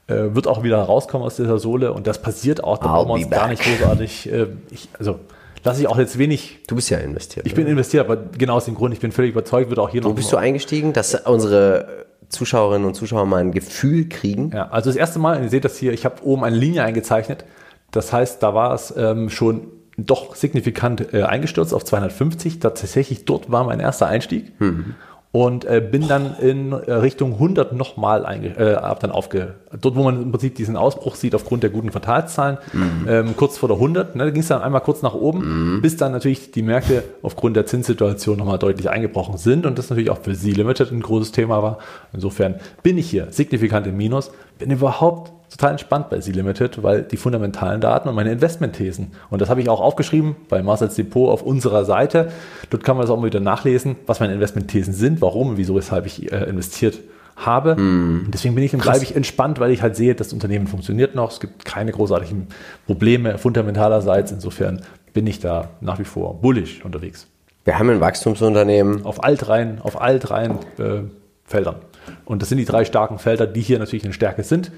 äh, 0.07 0.35
wird 0.35 0.47
auch 0.47 0.63
wieder 0.63 0.79
rauskommen 0.79 1.27
aus 1.27 1.37
dieser 1.37 1.59
Sohle. 1.59 1.93
Und 1.93 2.07
das 2.07 2.21
passiert 2.21 2.63
auch. 2.63 2.79
Da 2.79 2.89
brauchen 2.89 3.09
wir 3.09 3.15
uns 3.15 3.31
gar 3.31 3.49
nicht 3.49 3.63
großartig. 3.63 4.33
Äh, 4.33 4.47
ich, 4.71 4.89
also 4.99 5.21
lasse 5.65 5.81
ich 5.81 5.89
auch 5.89 5.99
jetzt 5.99 6.19
wenig. 6.19 6.61
Du 6.67 6.77
bist 6.77 6.91
ja 6.91 6.99
investiert. 6.99 7.47
Ich 7.47 7.55
bin 7.55 7.67
investiert, 7.67 8.05
aber 8.05 8.17
genau 8.17 8.57
aus 8.57 8.67
dem 8.67 8.75
Grund, 8.75 8.95
ich 8.95 9.01
bin 9.01 9.13
völlig 9.13 9.33
überzeugt, 9.33 9.71
wird 9.71 9.79
auch 9.79 9.89
hier 9.89 10.03
Wo 10.05 10.09
noch. 10.09 10.15
Wo 10.15 10.17
bist 10.17 10.33
du 10.33 10.37
eingestiegen, 10.37 10.93
dass 10.93 11.15
unsere 11.15 12.05
Zuschauerinnen 12.29 12.87
und 12.87 12.95
Zuschauer 12.95 13.27
mal 13.27 13.41
ein 13.41 13.53
Gefühl 13.53 14.09
kriegen? 14.09 14.51
Ja, 14.53 14.69
also 14.69 14.91
das 14.91 14.97
erste 14.97 15.19
Mal, 15.19 15.43
ihr 15.43 15.49
seht 15.49 15.65
das 15.65 15.77
hier, 15.79 15.93
ich 15.93 16.05
habe 16.05 16.17
oben 16.23 16.45
eine 16.45 16.57
Linie 16.57 16.85
eingezeichnet. 16.85 17.45
Das 17.91 18.13
heißt, 18.13 18.43
da 18.43 18.55
war 18.55 18.75
es 18.75 18.93
ähm, 18.97 19.31
schon 19.31 19.69
doch 19.97 20.35
signifikant 20.35 21.13
äh, 21.13 21.23
eingestürzt 21.23 21.75
auf 21.75 21.85
250. 21.85 22.59
Tatsächlich 22.59 23.25
dort 23.25 23.51
war 23.51 23.65
mein 23.65 23.81
erster 23.81 24.07
Einstieg. 24.07 24.59
Mhm. 24.61 24.95
Und 25.31 25.65
äh, 25.65 25.81
bin 25.81 26.07
dann 26.07 26.37
in 26.41 26.71
äh, 26.71 26.93
Richtung 26.93 27.33
100 27.33 27.73
nochmal 27.73 28.25
äh, 28.57 28.75
ab 28.75 29.01
dann 29.01 29.11
aufge 29.11 29.55
dort, 29.81 29.97
wo 29.97 30.05
man 30.05 30.23
im 30.23 30.31
Prinzip 30.31 30.55
diesen 30.55 30.77
Ausbruch 30.77 31.17
sieht 31.17 31.35
aufgrund 31.35 31.65
der 31.65 31.71
guten 31.71 31.91
Quartalszahlen, 31.91 32.59
mhm. 32.73 33.07
ähm, 33.09 33.37
kurz 33.37 33.59
vor 33.59 33.69
der 33.69 33.79
100. 33.79 34.15
Ne, 34.15 34.27
da 34.27 34.31
ging 34.31 34.43
es 34.43 34.49
dann 34.49 34.63
einmal 34.63 34.81
kurz 34.81 35.03
nach 35.03 35.15
oben, 35.15 35.79
mhm. 35.79 35.83
bis 35.83 35.97
dann 35.97 36.13
natürlich 36.13 36.53
die 36.53 36.63
Märkte 36.63 37.03
aufgrund 37.23 37.57
der 37.57 37.67
Zinssituation 37.67 38.39
nochmal 38.39 38.61
deutlich 38.61 38.91
eingebrochen 38.91 39.37
sind 39.37 39.67
und 39.67 39.77
das 39.77 39.91
natürlich 39.91 40.11
auch 40.11 40.21
für 40.23 40.37
Sie 40.37 40.53
Limited 40.53 40.93
ein 40.93 41.01
großes 41.01 41.33
Thema 41.33 41.65
war. 41.65 41.79
Insofern 42.13 42.61
bin 42.85 42.97
ich 42.97 43.11
hier 43.11 43.27
signifikant 43.33 43.89
im 43.89 43.97
Minus, 43.97 44.31
bin 44.61 44.71
überhaupt 44.71 45.33
total 45.57 45.73
entspannt 45.73 46.11
bei 46.11 46.19
Z-Limited, 46.19 46.83
weil 46.83 47.03
die 47.03 47.17
fundamentalen 47.17 47.81
Daten 47.81 48.09
und 48.09 48.15
meine 48.15 48.33
Investmentthesen, 48.33 49.13
und 49.31 49.41
das 49.41 49.49
habe 49.49 49.61
ich 49.61 49.69
auch 49.69 49.81
aufgeschrieben 49.81 50.35
bei 50.49 50.63
Marcel's 50.63 50.97
Depot 50.97 51.31
auf 51.31 51.43
unserer 51.43 51.85
Seite, 51.85 52.33
dort 52.71 52.83
kann 52.83 52.97
man 52.97 53.07
das 53.07 53.11
auch 53.11 53.19
mal 53.19 53.27
wieder 53.27 53.41
nachlesen, 53.41 53.97
was 54.07 54.21
meine 54.21 54.35
Investmentthesen 54.35 54.93
sind, 54.93 55.23
warum 55.23 55.57
wieso, 55.57 55.77
weshalb 55.77 56.07
ich 56.07 56.33
äh, 56.33 56.45
investiert 56.45 56.99
habe. 57.37 57.77
Und 58.25 58.31
deswegen 58.33 58.55
bin 58.55 58.65
ich, 58.65 58.73
bleibe 58.73 59.03
ich 59.05 59.15
entspannt, 59.15 59.61
weil 59.61 59.71
ich 59.71 59.83
halt 59.83 59.97
sehe, 59.97 60.15
das 60.15 60.33
Unternehmen 60.33 60.67
funktioniert 60.67 61.15
noch, 61.15 61.31
es 61.31 61.41
gibt 61.41 61.65
keine 61.65 61.93
großartigen 61.93 62.49
Probleme 62.87 63.39
fundamentalerseits, 63.39 64.33
insofern 64.33 64.83
bin 65.13 65.27
ich 65.27 65.39
da 65.39 65.71
nach 65.81 65.99
wie 65.99 66.05
vor 66.05 66.41
bullish 66.41 66.85
unterwegs. 66.85 67.29
Wir 67.65 67.79
haben 67.79 67.89
ein 67.89 68.01
Wachstumsunternehmen. 68.01 69.05
Auf 69.07 69.25
all 69.25 69.37
dreien, 69.37 69.81
auf 69.81 70.01
all 70.01 70.19
dreien 70.19 70.59
äh, 70.79 71.03
Feldern. 71.45 71.77
Und 72.25 72.43
das 72.43 72.51
sind 72.51 72.59
die 72.59 72.67
drei 72.67 72.85
starken 72.85 73.19
Felder, 73.19 73.47
die 73.47 73.63
hier 73.63 73.79
natürlich 73.79 74.05
eine 74.05 74.13
Stärke 74.13 74.43
sind. 74.43 74.71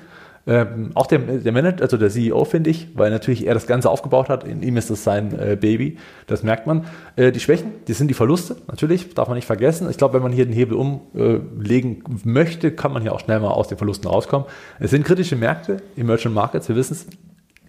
Ähm, 0.49 0.93
auch 0.95 1.07
der, 1.07 1.19
der 1.19 1.53
Manager, 1.53 1.83
also 1.83 1.97
der 1.97 2.09
CEO, 2.09 2.45
finde 2.45 2.71
ich, 2.71 2.89
weil 2.95 3.11
natürlich 3.11 3.47
er 3.47 3.55
das 3.55 3.67
Ganze 3.67 3.91
aufgebaut 3.91 4.29
hat. 4.29 4.45
In 4.45 4.63
ihm 4.63 4.77
ist 4.77 4.91
das 4.91 5.03
sein 5.03 5.37
äh, 5.37 5.57
Baby. 5.57 5.99
Das 6.29 6.45
merkt 6.45 6.69
man. 6.69 6.85
Äh, 7.17 7.33
die 7.33 7.41
Schwächen, 7.41 7.73
die 7.89 7.95
sind 7.95 8.09
die 8.09 8.15
Verluste, 8.15 8.57
natürlich, 8.69 9.13
darf 9.15 9.27
man 9.27 9.37
nicht 9.37 9.47
vergessen. 9.47 9.91
Ich 9.91 9.99
glaube, 9.99 10.15
wenn 10.15 10.23
man 10.23 10.33
hier 10.33 10.47
den 10.47 10.55
Hebel 10.55 10.77
umlegen 10.77 12.05
möchte, 12.25 12.71
kann 12.71 12.93
man 12.93 13.03
hier 13.03 13.13
auch 13.13 13.21
schnell 13.21 13.41
mal 13.41 13.49
aus 13.49 13.67
den 13.67 13.77
Verlusten 13.77 14.09
rauskommen. 14.09 14.47
Es 14.79 14.91
sind 14.91 15.05
kritische 15.05 15.35
Märkte, 15.35 15.79
Emerging 15.97 16.33
Markets, 16.33 16.69
wir 16.69 16.77
wissen 16.77 16.93
es, 16.93 17.07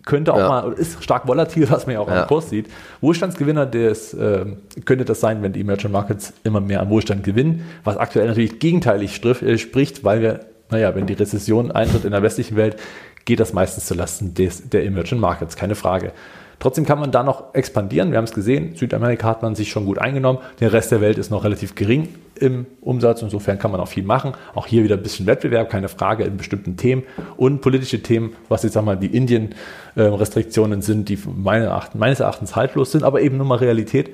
könnte 0.08 0.34
auch 0.34 0.40
ja. 0.40 0.48
mal, 0.48 0.74
ist 0.74 1.04
stark 1.04 1.28
volatil, 1.28 1.70
was 1.70 1.86
man 1.86 1.96
ja 1.96 2.00
auch 2.00 2.08
ja. 2.08 2.22
am 2.22 2.28
Kurs 2.28 2.50
sieht. 2.50 2.68
Wohlstandsgewinner, 3.02 3.66
des, 3.66 4.14
äh, 4.14 4.46
könnte 4.86 5.06
das 5.06 5.20
sein, 5.20 5.44
wenn 5.44 5.54
die 5.54 5.62
Emerging 5.62 5.92
Markets 5.92 6.34
immer 6.44 6.62
mehr 6.62 6.82
an 6.82 6.90
Wohlstand 6.90 7.24
gewinnen, 7.24 7.66
was 7.84 7.98
aktuell 7.98 8.28
natürlich 8.28 8.60
gegenteilig 8.60 9.24
äh, 9.24 9.58
spricht, 9.58 10.04
weil 10.04 10.22
wir 10.22 10.40
naja, 10.70 10.96
wenn 10.96 11.06
die 11.06 11.14
Rezession 11.14 11.72
eintritt 11.72 12.06
in 12.06 12.12
der 12.12 12.24
westlichen 12.24 12.56
Welt, 12.56 12.78
geht 13.26 13.40
das 13.40 13.54
meistens 13.54 13.86
zulasten 13.86 14.34
des, 14.34 14.70
der 14.70 14.86
Emerging 14.86 15.20
Markets, 15.20 15.56
keine 15.56 15.76
Frage. 15.76 16.14
Trotzdem 16.60 16.86
kann 16.86 17.00
man 17.00 17.12
da 17.12 17.24
noch 17.24 17.54
expandieren. 17.54 18.10
Wir 18.10 18.18
haben 18.18 18.26
es 18.26 18.34
gesehen, 18.34 18.76
Südamerika 18.76 19.28
hat 19.28 19.44
man 19.44 19.54
sich 19.54 19.70
schon 19.70 19.86
gut 19.86 20.00
eingenommen. 20.00 20.40
Der 20.60 20.74
Rest 20.74 20.92
der 20.92 21.02
Welt 21.02 21.20
ist 21.20 21.30
noch 21.30 21.44
relativ 21.44 21.76
gering 21.76 22.10
im 22.34 22.66
Umsatz. 22.82 23.22
Insofern 23.22 23.60
kann 23.60 23.70
man 23.70 23.80
auch 23.80 23.88
viel 23.88 24.04
machen. 24.04 24.34
Auch 24.56 24.66
hier 24.66 24.84
wieder 24.84 24.96
ein 24.96 25.04
bisschen 25.04 25.28
Wettbewerb, 25.28 25.70
keine 25.70 25.88
Frage, 25.88 26.24
in 26.24 26.36
bestimmten 26.36 26.76
Themen. 26.76 27.04
Und 27.36 27.62
politische 27.62 28.02
Themen, 28.02 28.34
was 28.50 28.64
jetzt 28.64 28.74
sag 28.74 28.86
mal 28.86 28.98
die 28.98 29.16
Indien-Restriktionen 29.16 30.82
sind, 30.82 31.10
die 31.10 31.20
meines 31.36 31.68
Erachtens, 31.68 32.00
meines 32.00 32.20
Erachtens 32.22 32.56
haltlos 32.56 32.92
sind, 32.92 33.04
aber 33.04 33.22
eben 33.22 33.38
nur 33.38 33.46
mal 33.46 33.60
Realität. 33.60 34.10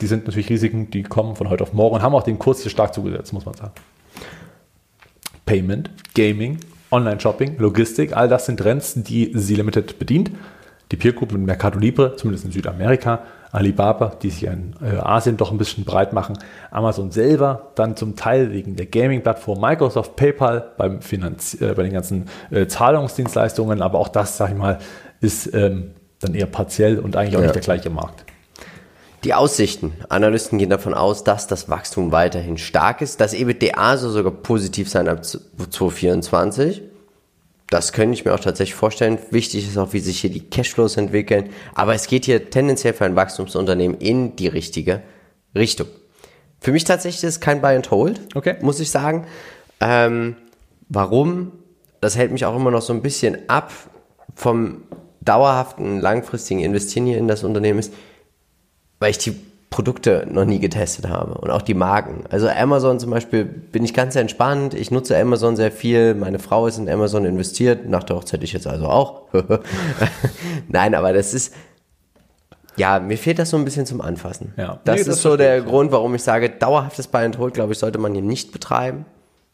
Die 0.00 0.06
sind 0.08 0.26
natürlich 0.26 0.50
Risiken, 0.50 0.90
die 0.90 1.04
kommen 1.04 1.36
von 1.36 1.48
heute 1.50 1.62
auf 1.62 1.72
morgen 1.72 1.94
und 1.94 2.02
haben 2.02 2.14
auch 2.14 2.24
den 2.24 2.38
Kurs 2.38 2.62
hier 2.62 2.70
stark 2.70 2.94
zugesetzt, 2.94 3.32
muss 3.32 3.46
man 3.46 3.54
sagen. 3.54 3.72
Payment, 5.46 5.90
Gaming, 6.14 6.58
Online-Shopping, 6.90 7.56
Logistik, 7.58 8.16
all 8.16 8.28
das 8.28 8.46
sind 8.46 8.58
Trends, 8.58 8.94
die 8.96 9.32
Sie 9.34 9.54
Limited 9.54 9.98
bedient. 9.98 10.30
die 10.92 10.96
Peer 10.96 11.12
Group 11.12 11.32
mit 11.32 11.42
Mercado 11.42 11.78
Libre, 11.78 12.14
zumindest 12.16 12.44
in 12.44 12.52
Südamerika, 12.52 13.24
Alibaba, 13.50 14.12
die 14.22 14.30
sich 14.30 14.44
in 14.44 14.74
äh, 14.82 14.96
Asien 14.98 15.36
doch 15.36 15.50
ein 15.50 15.58
bisschen 15.58 15.84
breit 15.84 16.12
machen, 16.12 16.38
Amazon 16.70 17.10
selber, 17.10 17.72
dann 17.74 17.96
zum 17.96 18.16
Teil 18.16 18.52
wegen 18.52 18.76
der 18.76 18.86
Gaming-Plattform 18.86 19.60
Microsoft, 19.60 20.16
PayPal 20.16 20.72
beim 20.76 21.00
Finanz 21.00 21.54
äh, 21.60 21.74
bei 21.74 21.82
den 21.82 21.92
ganzen 21.92 22.26
äh, 22.50 22.66
Zahlungsdienstleistungen, 22.66 23.82
aber 23.82 23.98
auch 23.98 24.08
das, 24.08 24.36
sag 24.36 24.50
ich 24.50 24.56
mal, 24.56 24.78
ist 25.20 25.52
ähm, 25.54 25.92
dann 26.20 26.34
eher 26.34 26.46
partiell 26.46 26.98
und 26.98 27.16
eigentlich 27.16 27.36
auch 27.36 27.40
ja. 27.40 27.46
nicht 27.46 27.54
der 27.54 27.62
gleiche 27.62 27.90
Markt. 27.90 28.24
Die 29.26 29.34
Aussichten. 29.34 29.92
Analysten 30.08 30.56
gehen 30.56 30.70
davon 30.70 30.94
aus, 30.94 31.24
dass 31.24 31.48
das 31.48 31.68
Wachstum 31.68 32.12
weiterhin 32.12 32.58
stark 32.58 33.02
ist, 33.02 33.20
dass 33.20 33.34
EBITDA 33.34 33.96
soll 33.96 34.12
sogar 34.12 34.30
positiv 34.30 34.88
sein 34.88 35.08
ab 35.08 35.24
2024. 35.24 36.82
Das 37.68 37.92
könnte 37.92 38.14
ich 38.14 38.24
mir 38.24 38.32
auch 38.32 38.38
tatsächlich 38.38 38.76
vorstellen. 38.76 39.18
Wichtig 39.32 39.66
ist 39.66 39.78
auch, 39.78 39.92
wie 39.92 39.98
sich 39.98 40.20
hier 40.20 40.30
die 40.30 40.48
Cashflows 40.48 40.96
entwickeln. 40.96 41.50
Aber 41.74 41.92
es 41.92 42.06
geht 42.06 42.26
hier 42.26 42.50
tendenziell 42.50 42.94
für 42.94 43.04
ein 43.04 43.16
Wachstumsunternehmen 43.16 43.98
in 43.98 44.36
die 44.36 44.46
richtige 44.46 45.02
Richtung. 45.56 45.88
Für 46.60 46.70
mich 46.70 46.84
tatsächlich 46.84 47.24
ist 47.24 47.30
es 47.30 47.40
kein 47.40 47.60
Buy 47.60 47.74
and 47.74 47.90
Hold, 47.90 48.20
okay. 48.36 48.54
muss 48.60 48.78
ich 48.78 48.92
sagen. 48.92 49.26
Ähm, 49.80 50.36
warum? 50.88 51.50
Das 52.00 52.16
hält 52.16 52.30
mich 52.30 52.44
auch 52.44 52.54
immer 52.54 52.70
noch 52.70 52.82
so 52.82 52.92
ein 52.92 53.02
bisschen 53.02 53.48
ab 53.48 53.72
vom 54.36 54.84
dauerhaften, 55.20 56.00
langfristigen 56.00 56.60
Investieren 56.60 57.06
hier 57.06 57.18
in 57.18 57.26
das 57.26 57.42
Unternehmen 57.42 57.80
ist, 57.80 57.92
weil 58.98 59.10
ich 59.10 59.18
die 59.18 59.36
Produkte 59.70 60.26
noch 60.30 60.44
nie 60.44 60.58
getestet 60.58 61.08
habe 61.08 61.34
und 61.34 61.50
auch 61.50 61.62
die 61.62 61.74
Marken. 61.74 62.24
Also 62.30 62.48
Amazon 62.48 63.00
zum 63.00 63.10
Beispiel 63.10 63.44
bin 63.44 63.84
ich 63.84 63.92
ganz 63.92 64.16
entspannt. 64.16 64.74
Ich 64.74 64.90
nutze 64.90 65.18
Amazon 65.18 65.56
sehr 65.56 65.72
viel. 65.72 66.14
Meine 66.14 66.38
Frau 66.38 66.66
ist 66.66 66.78
in 66.78 66.88
Amazon 66.88 67.24
investiert. 67.24 67.88
Nach 67.88 68.04
der 68.04 68.16
Hochzeit 68.16 68.42
ich 68.42 68.52
jetzt 68.52 68.66
also 68.66 68.86
auch. 68.86 69.22
Nein, 70.68 70.94
aber 70.94 71.12
das 71.12 71.34
ist, 71.34 71.52
ja, 72.76 73.00
mir 73.00 73.18
fehlt 73.18 73.38
das 73.38 73.50
so 73.50 73.56
ein 73.56 73.64
bisschen 73.64 73.86
zum 73.86 74.00
Anfassen. 74.00 74.54
Ja. 74.56 74.80
Das 74.84 74.94
nee, 74.94 75.00
ist 75.00 75.08
das 75.08 75.22
so 75.22 75.36
der 75.36 75.60
Grund, 75.62 75.92
warum 75.92 76.14
ich 76.14 76.22
sage, 76.22 76.48
dauerhaftes 76.48 77.08
Buy 77.08 77.24
and 77.24 77.38
Hold, 77.38 77.54
glaube 77.54 77.72
ich, 77.72 77.78
sollte 77.78 77.98
man 77.98 78.12
hier 78.12 78.22
nicht 78.22 78.52
betreiben 78.52 79.04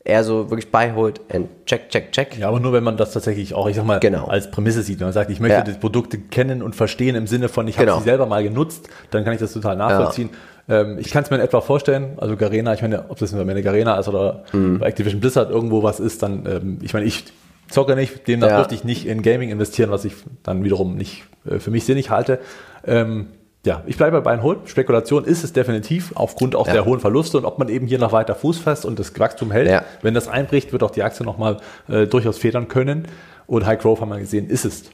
eher 0.04 0.24
so 0.24 0.50
wirklich 0.50 0.70
beiholt 0.70 1.20
und 1.32 1.48
check, 1.66 1.88
check, 1.90 2.12
check. 2.12 2.38
Ja, 2.38 2.48
aber 2.48 2.60
nur 2.60 2.72
wenn 2.72 2.82
man 2.82 2.96
das 2.96 3.12
tatsächlich 3.12 3.54
auch, 3.54 3.68
ich 3.68 3.76
sag 3.76 3.84
mal, 3.84 4.00
genau. 4.00 4.26
als 4.26 4.50
Prämisse 4.50 4.82
sieht. 4.82 4.98
Wenn 4.98 5.06
man 5.06 5.12
sagt, 5.12 5.30
ich 5.30 5.38
möchte 5.38 5.58
ja. 5.58 5.62
die 5.62 5.72
Produkte 5.72 6.18
kennen 6.18 6.62
und 6.62 6.74
verstehen 6.74 7.14
im 7.14 7.26
Sinne 7.26 7.48
von, 7.48 7.68
ich 7.68 7.76
habe 7.76 7.86
genau. 7.86 7.98
sie 7.98 8.04
selber 8.04 8.26
mal 8.26 8.42
genutzt, 8.42 8.88
dann 9.10 9.24
kann 9.24 9.32
ich 9.32 9.40
das 9.40 9.52
total 9.52 9.76
nachvollziehen. 9.76 10.30
Ja. 10.68 10.80
Ähm, 10.80 10.98
ich 10.98 11.10
kann 11.10 11.22
es 11.22 11.30
mir 11.30 11.36
in 11.36 11.42
etwa 11.42 11.60
vorstellen, 11.60 12.14
also 12.18 12.36
Garena, 12.36 12.74
ich 12.74 12.82
meine, 12.82 13.10
ob 13.10 13.18
das 13.18 13.32
nur 13.32 13.44
meine 13.44 13.62
Garena 13.62 13.98
ist 13.98 14.08
oder 14.08 14.44
mhm. 14.52 14.78
bei 14.78 14.86
Activision 14.86 15.20
Blizzard 15.20 15.50
irgendwo 15.50 15.82
was 15.82 16.00
ist, 16.00 16.22
dann, 16.22 16.46
ähm, 16.46 16.78
ich 16.82 16.94
meine, 16.94 17.06
ich 17.06 17.24
zocke 17.68 17.94
nicht, 17.94 18.26
demnach 18.26 18.48
ja. 18.48 18.56
dürfte 18.56 18.74
ich 18.74 18.84
nicht 18.84 19.06
in 19.06 19.22
Gaming 19.22 19.50
investieren, 19.50 19.90
was 19.90 20.04
ich 20.04 20.14
dann 20.42 20.64
wiederum 20.64 20.96
nicht 20.96 21.24
äh, 21.48 21.58
für 21.58 21.70
mich 21.70 21.84
sinnig 21.84 22.10
halte. 22.10 22.40
Ähm, 22.84 23.28
ja, 23.64 23.82
ich 23.86 23.96
bleibe 23.96 24.20
bei 24.22 24.40
Hold. 24.42 24.68
Spekulation 24.68 25.24
ist 25.24 25.44
es 25.44 25.52
definitiv 25.52 26.12
aufgrund 26.16 26.56
auch 26.56 26.66
ja. 26.66 26.72
der 26.72 26.84
hohen 26.84 26.98
Verluste 26.98 27.38
und 27.38 27.44
ob 27.44 27.58
man 27.58 27.68
eben 27.68 27.86
hier 27.86 27.98
noch 27.98 28.12
weiter 28.12 28.34
Fuß 28.34 28.58
fasst 28.58 28.84
und 28.84 28.98
das 28.98 29.18
Wachstum 29.18 29.52
hält. 29.52 29.68
Ja. 29.68 29.84
Wenn 30.02 30.14
das 30.14 30.26
einbricht, 30.26 30.72
wird 30.72 30.82
auch 30.82 30.90
die 30.90 31.02
Aktie 31.02 31.24
nochmal 31.24 31.58
äh, 31.88 32.06
durchaus 32.06 32.38
federn 32.38 32.66
können. 32.66 33.06
Und 33.46 33.64
High 33.64 33.78
Growth 33.78 34.00
haben 34.00 34.08
wir 34.08 34.18
gesehen, 34.18 34.48
ist 34.48 34.64
es. 34.64 34.84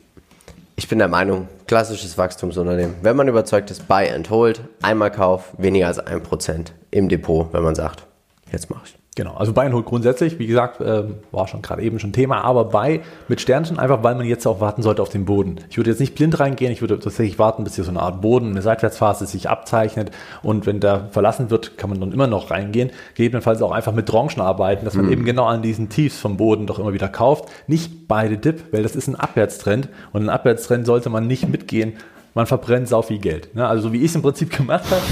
Ich 0.76 0.86
bin 0.86 0.98
der 0.98 1.08
Meinung, 1.08 1.48
klassisches 1.66 2.18
Wachstumsunternehmen. 2.18 2.96
Wenn 3.02 3.16
man 3.16 3.26
überzeugt 3.26 3.70
ist, 3.70 3.88
Buy 3.88 4.10
and 4.10 4.30
Hold, 4.30 4.60
einmal 4.82 5.10
Kauf, 5.10 5.54
weniger 5.56 5.86
als 5.86 5.98
ein 5.98 6.22
Prozent 6.22 6.72
im 6.90 7.08
Depot, 7.08 7.52
wenn 7.52 7.62
man 7.62 7.74
sagt, 7.74 8.04
jetzt 8.52 8.70
mache 8.70 8.82
ich. 8.84 8.97
Genau, 9.18 9.34
also 9.34 9.52
Buy 9.52 9.66
and 9.66 9.74
Hold 9.74 9.84
grundsätzlich, 9.84 10.38
wie 10.38 10.46
gesagt, 10.46 10.80
äh, 10.80 11.02
war 11.32 11.48
schon 11.48 11.60
gerade 11.60 11.82
eben 11.82 11.98
schon 11.98 12.12
Thema, 12.12 12.44
aber 12.44 12.66
Buy 12.66 13.00
mit 13.26 13.40
Sternchen, 13.40 13.76
einfach 13.76 14.04
weil 14.04 14.14
man 14.14 14.24
jetzt 14.24 14.46
auch 14.46 14.60
warten 14.60 14.82
sollte 14.82 15.02
auf 15.02 15.08
den 15.08 15.24
Boden. 15.24 15.56
Ich 15.70 15.76
würde 15.76 15.90
jetzt 15.90 15.98
nicht 15.98 16.14
blind 16.14 16.38
reingehen, 16.38 16.70
ich 16.70 16.82
würde 16.82 17.00
tatsächlich 17.00 17.36
warten, 17.36 17.64
bis 17.64 17.74
hier 17.74 17.82
so 17.82 17.90
eine 17.90 18.00
Art 18.00 18.20
Boden, 18.20 18.52
eine 18.52 18.62
Seitwärtsphase 18.62 19.26
sich 19.26 19.50
abzeichnet 19.50 20.12
und 20.44 20.66
wenn 20.66 20.78
der 20.78 21.08
verlassen 21.10 21.50
wird, 21.50 21.76
kann 21.76 21.90
man 21.90 21.98
dann 21.98 22.12
immer 22.12 22.28
noch 22.28 22.52
reingehen. 22.52 22.92
Gegebenenfalls 23.16 23.60
auch 23.60 23.72
einfach 23.72 23.90
mit 23.90 24.06
Tranchen 24.06 24.40
arbeiten, 24.40 24.84
dass 24.84 24.94
man 24.94 25.06
mhm. 25.06 25.12
eben 25.12 25.24
genau 25.24 25.46
an 25.46 25.62
diesen 25.62 25.88
Tiefs 25.88 26.20
vom 26.20 26.36
Boden 26.36 26.68
doch 26.68 26.78
immer 26.78 26.92
wieder 26.92 27.08
kauft. 27.08 27.46
Nicht 27.66 28.06
beide 28.06 28.38
Dip, 28.38 28.72
weil 28.72 28.84
das 28.84 28.94
ist 28.94 29.08
ein 29.08 29.16
Abwärtstrend 29.16 29.88
und 30.12 30.22
ein 30.22 30.28
Abwärtstrend 30.28 30.86
sollte 30.86 31.10
man 31.10 31.26
nicht 31.26 31.48
mitgehen. 31.48 31.94
Man 32.34 32.46
verbrennt 32.46 32.86
sau 32.86 33.02
viel 33.02 33.18
Geld. 33.18 33.52
Ne? 33.56 33.66
Also 33.66 33.88
so 33.88 33.92
wie 33.92 33.98
ich 33.98 34.10
es 34.10 34.14
im 34.14 34.22
Prinzip 34.22 34.56
gemacht 34.56 34.84
habe, 34.88 35.02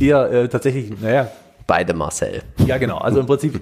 eher 0.00 0.28
äh, 0.32 0.48
tatsächlich, 0.48 0.92
naja, 1.00 1.28
Beide 1.66 1.94
Marcel. 1.94 2.42
Ja, 2.66 2.78
genau. 2.78 2.98
Also 2.98 3.20
im 3.20 3.26
Prinzip 3.26 3.60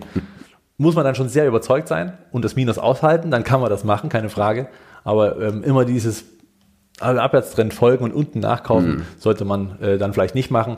muss 0.76 0.94
man 0.94 1.04
dann 1.04 1.14
schon 1.14 1.28
sehr 1.28 1.46
überzeugt 1.46 1.88
sein 1.88 2.18
und 2.32 2.44
das 2.44 2.56
Minus 2.56 2.78
aushalten, 2.78 3.30
dann 3.30 3.44
kann 3.44 3.60
man 3.60 3.70
das 3.70 3.84
machen, 3.84 4.08
keine 4.08 4.28
Frage. 4.28 4.68
Aber 5.04 5.40
ähm, 5.40 5.62
immer 5.62 5.84
dieses 5.84 6.24
also 7.00 7.20
Abwärtstrend 7.20 7.74
folgen 7.74 8.04
und 8.04 8.12
unten 8.12 8.40
nachkaufen 8.40 8.96
mhm. 8.96 9.06
sollte 9.18 9.44
man 9.44 9.80
äh, 9.80 9.98
dann 9.98 10.12
vielleicht 10.12 10.34
nicht 10.34 10.50
machen. 10.50 10.76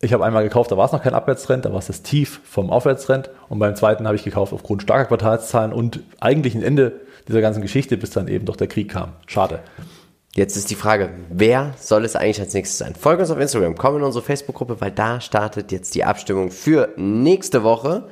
Ich 0.00 0.12
habe 0.12 0.24
einmal 0.24 0.42
gekauft, 0.42 0.70
da 0.70 0.76
war 0.76 0.86
es 0.86 0.92
noch 0.92 1.02
kein 1.02 1.14
Abwärtstrend, 1.14 1.64
da 1.64 1.72
war 1.72 1.78
es 1.78 1.86
das 1.86 2.02
Tief 2.02 2.40
vom 2.44 2.70
Aufwärtstrend. 2.70 3.30
Und 3.48 3.58
beim 3.58 3.74
zweiten 3.76 4.06
habe 4.06 4.16
ich 4.16 4.24
gekauft 4.24 4.52
aufgrund 4.52 4.82
starker 4.82 5.06
Quartalszahlen 5.06 5.72
und 5.72 6.00
eigentlich 6.20 6.54
ein 6.54 6.62
Ende 6.62 7.00
dieser 7.28 7.40
ganzen 7.40 7.62
Geschichte, 7.62 7.96
bis 7.96 8.10
dann 8.10 8.28
eben 8.28 8.44
doch 8.44 8.56
der 8.56 8.66
Krieg 8.66 8.90
kam. 8.90 9.12
Schade. 9.26 9.60
Jetzt 10.36 10.56
ist 10.56 10.68
die 10.68 10.74
Frage, 10.74 11.10
wer 11.30 11.74
soll 11.78 12.04
es 12.04 12.16
eigentlich 12.16 12.40
als 12.40 12.54
nächstes 12.54 12.78
sein? 12.78 12.96
Folge 12.96 13.22
uns 13.22 13.30
auf 13.30 13.38
Instagram, 13.38 13.76
komm 13.76 13.98
in 13.98 14.02
unsere 14.02 14.24
Facebook-Gruppe, 14.24 14.80
weil 14.80 14.90
da 14.90 15.20
startet 15.20 15.70
jetzt 15.70 15.94
die 15.94 16.02
Abstimmung 16.02 16.50
für 16.50 16.88
nächste 16.96 17.62
Woche, 17.62 18.08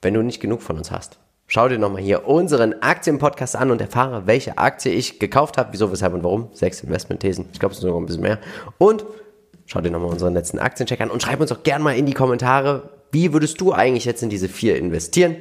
wenn 0.00 0.14
du 0.14 0.22
nicht 0.22 0.38
genug 0.38 0.62
von 0.62 0.78
uns 0.78 0.92
hast. 0.92 1.18
Schau 1.48 1.68
dir 1.68 1.80
nochmal 1.80 2.00
hier 2.00 2.28
unseren 2.28 2.80
Aktienpodcast 2.80 3.56
an 3.56 3.72
und 3.72 3.80
erfahre, 3.80 4.28
welche 4.28 4.56
Aktie 4.56 4.92
ich 4.92 5.18
gekauft 5.18 5.58
habe, 5.58 5.70
wieso, 5.72 5.90
weshalb 5.90 6.14
und 6.14 6.22
warum. 6.22 6.48
Sechs 6.52 6.80
Investmentthesen, 6.80 7.46
ich 7.52 7.58
glaube, 7.58 7.72
es 7.72 7.80
sind 7.80 7.88
sogar 7.88 8.00
ein 8.00 8.06
bisschen 8.06 8.22
mehr. 8.22 8.38
Und 8.78 9.04
schau 9.66 9.80
dir 9.80 9.90
nochmal 9.90 10.10
unseren 10.10 10.32
letzten 10.32 10.60
Aktiencheck 10.60 11.00
an 11.00 11.10
und 11.10 11.22
schreib 11.22 11.40
uns 11.40 11.50
auch 11.50 11.64
gerne 11.64 11.82
mal 11.82 11.96
in 11.96 12.06
die 12.06 12.14
Kommentare, 12.14 12.90
wie 13.10 13.32
würdest 13.32 13.60
du 13.60 13.72
eigentlich 13.72 14.04
jetzt 14.04 14.22
in 14.22 14.30
diese 14.30 14.48
vier 14.48 14.76
investieren? 14.76 15.38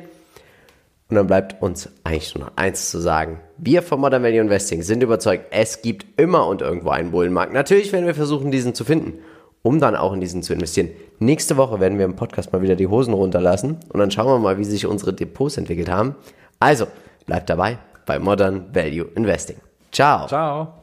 Und 1.14 1.18
dann 1.18 1.28
bleibt 1.28 1.62
uns 1.62 1.90
eigentlich 2.04 2.34
nur 2.34 2.46
noch 2.46 2.54
eins 2.56 2.90
zu 2.90 3.00
sagen. 3.00 3.40
Wir 3.60 3.84
von 3.84 4.00
Modern 4.00 4.24
Value 4.24 4.40
Investing 4.40 4.82
sind 4.82 5.04
überzeugt, 5.04 5.46
es 5.52 5.84
gibt 5.84 6.20
immer 6.20 6.48
und 6.48 6.64
irgendwo 6.64 6.90
einen 6.90 7.12
Bullenmarkt. 7.12 7.54
Natürlich 7.54 7.94
werden 7.94 8.08
wir 8.08 8.16
versuchen, 8.16 8.50
diesen 8.50 8.74
zu 8.74 8.84
finden, 8.84 9.20
um 9.62 9.80
dann 9.80 9.96
auch 9.96 10.14
in 10.14 10.22
diesen 10.22 10.42
zu 10.42 10.54
investieren. 10.54 10.90
Nächste 11.20 11.56
Woche 11.56 11.80
werden 11.80 12.00
wir 12.00 12.06
im 12.06 12.16
Podcast 12.16 12.52
mal 12.52 12.64
wieder 12.64 12.76
die 12.76 12.88
Hosen 12.88 13.14
runterlassen 13.14 13.78
und 13.94 14.00
dann 14.00 14.10
schauen 14.10 14.26
wir 14.26 14.40
mal, 14.40 14.58
wie 14.58 14.66
sich 14.66 14.88
unsere 14.88 15.14
Depots 15.14 15.58
entwickelt 15.58 15.92
haben. 15.92 16.16
Also, 16.60 16.88
bleibt 17.28 17.48
dabei 17.48 17.78
bei 18.08 18.18
Modern 18.18 18.74
Value 18.74 19.06
Investing. 19.14 19.58
Ciao. 19.92 20.26
Ciao. 20.26 20.83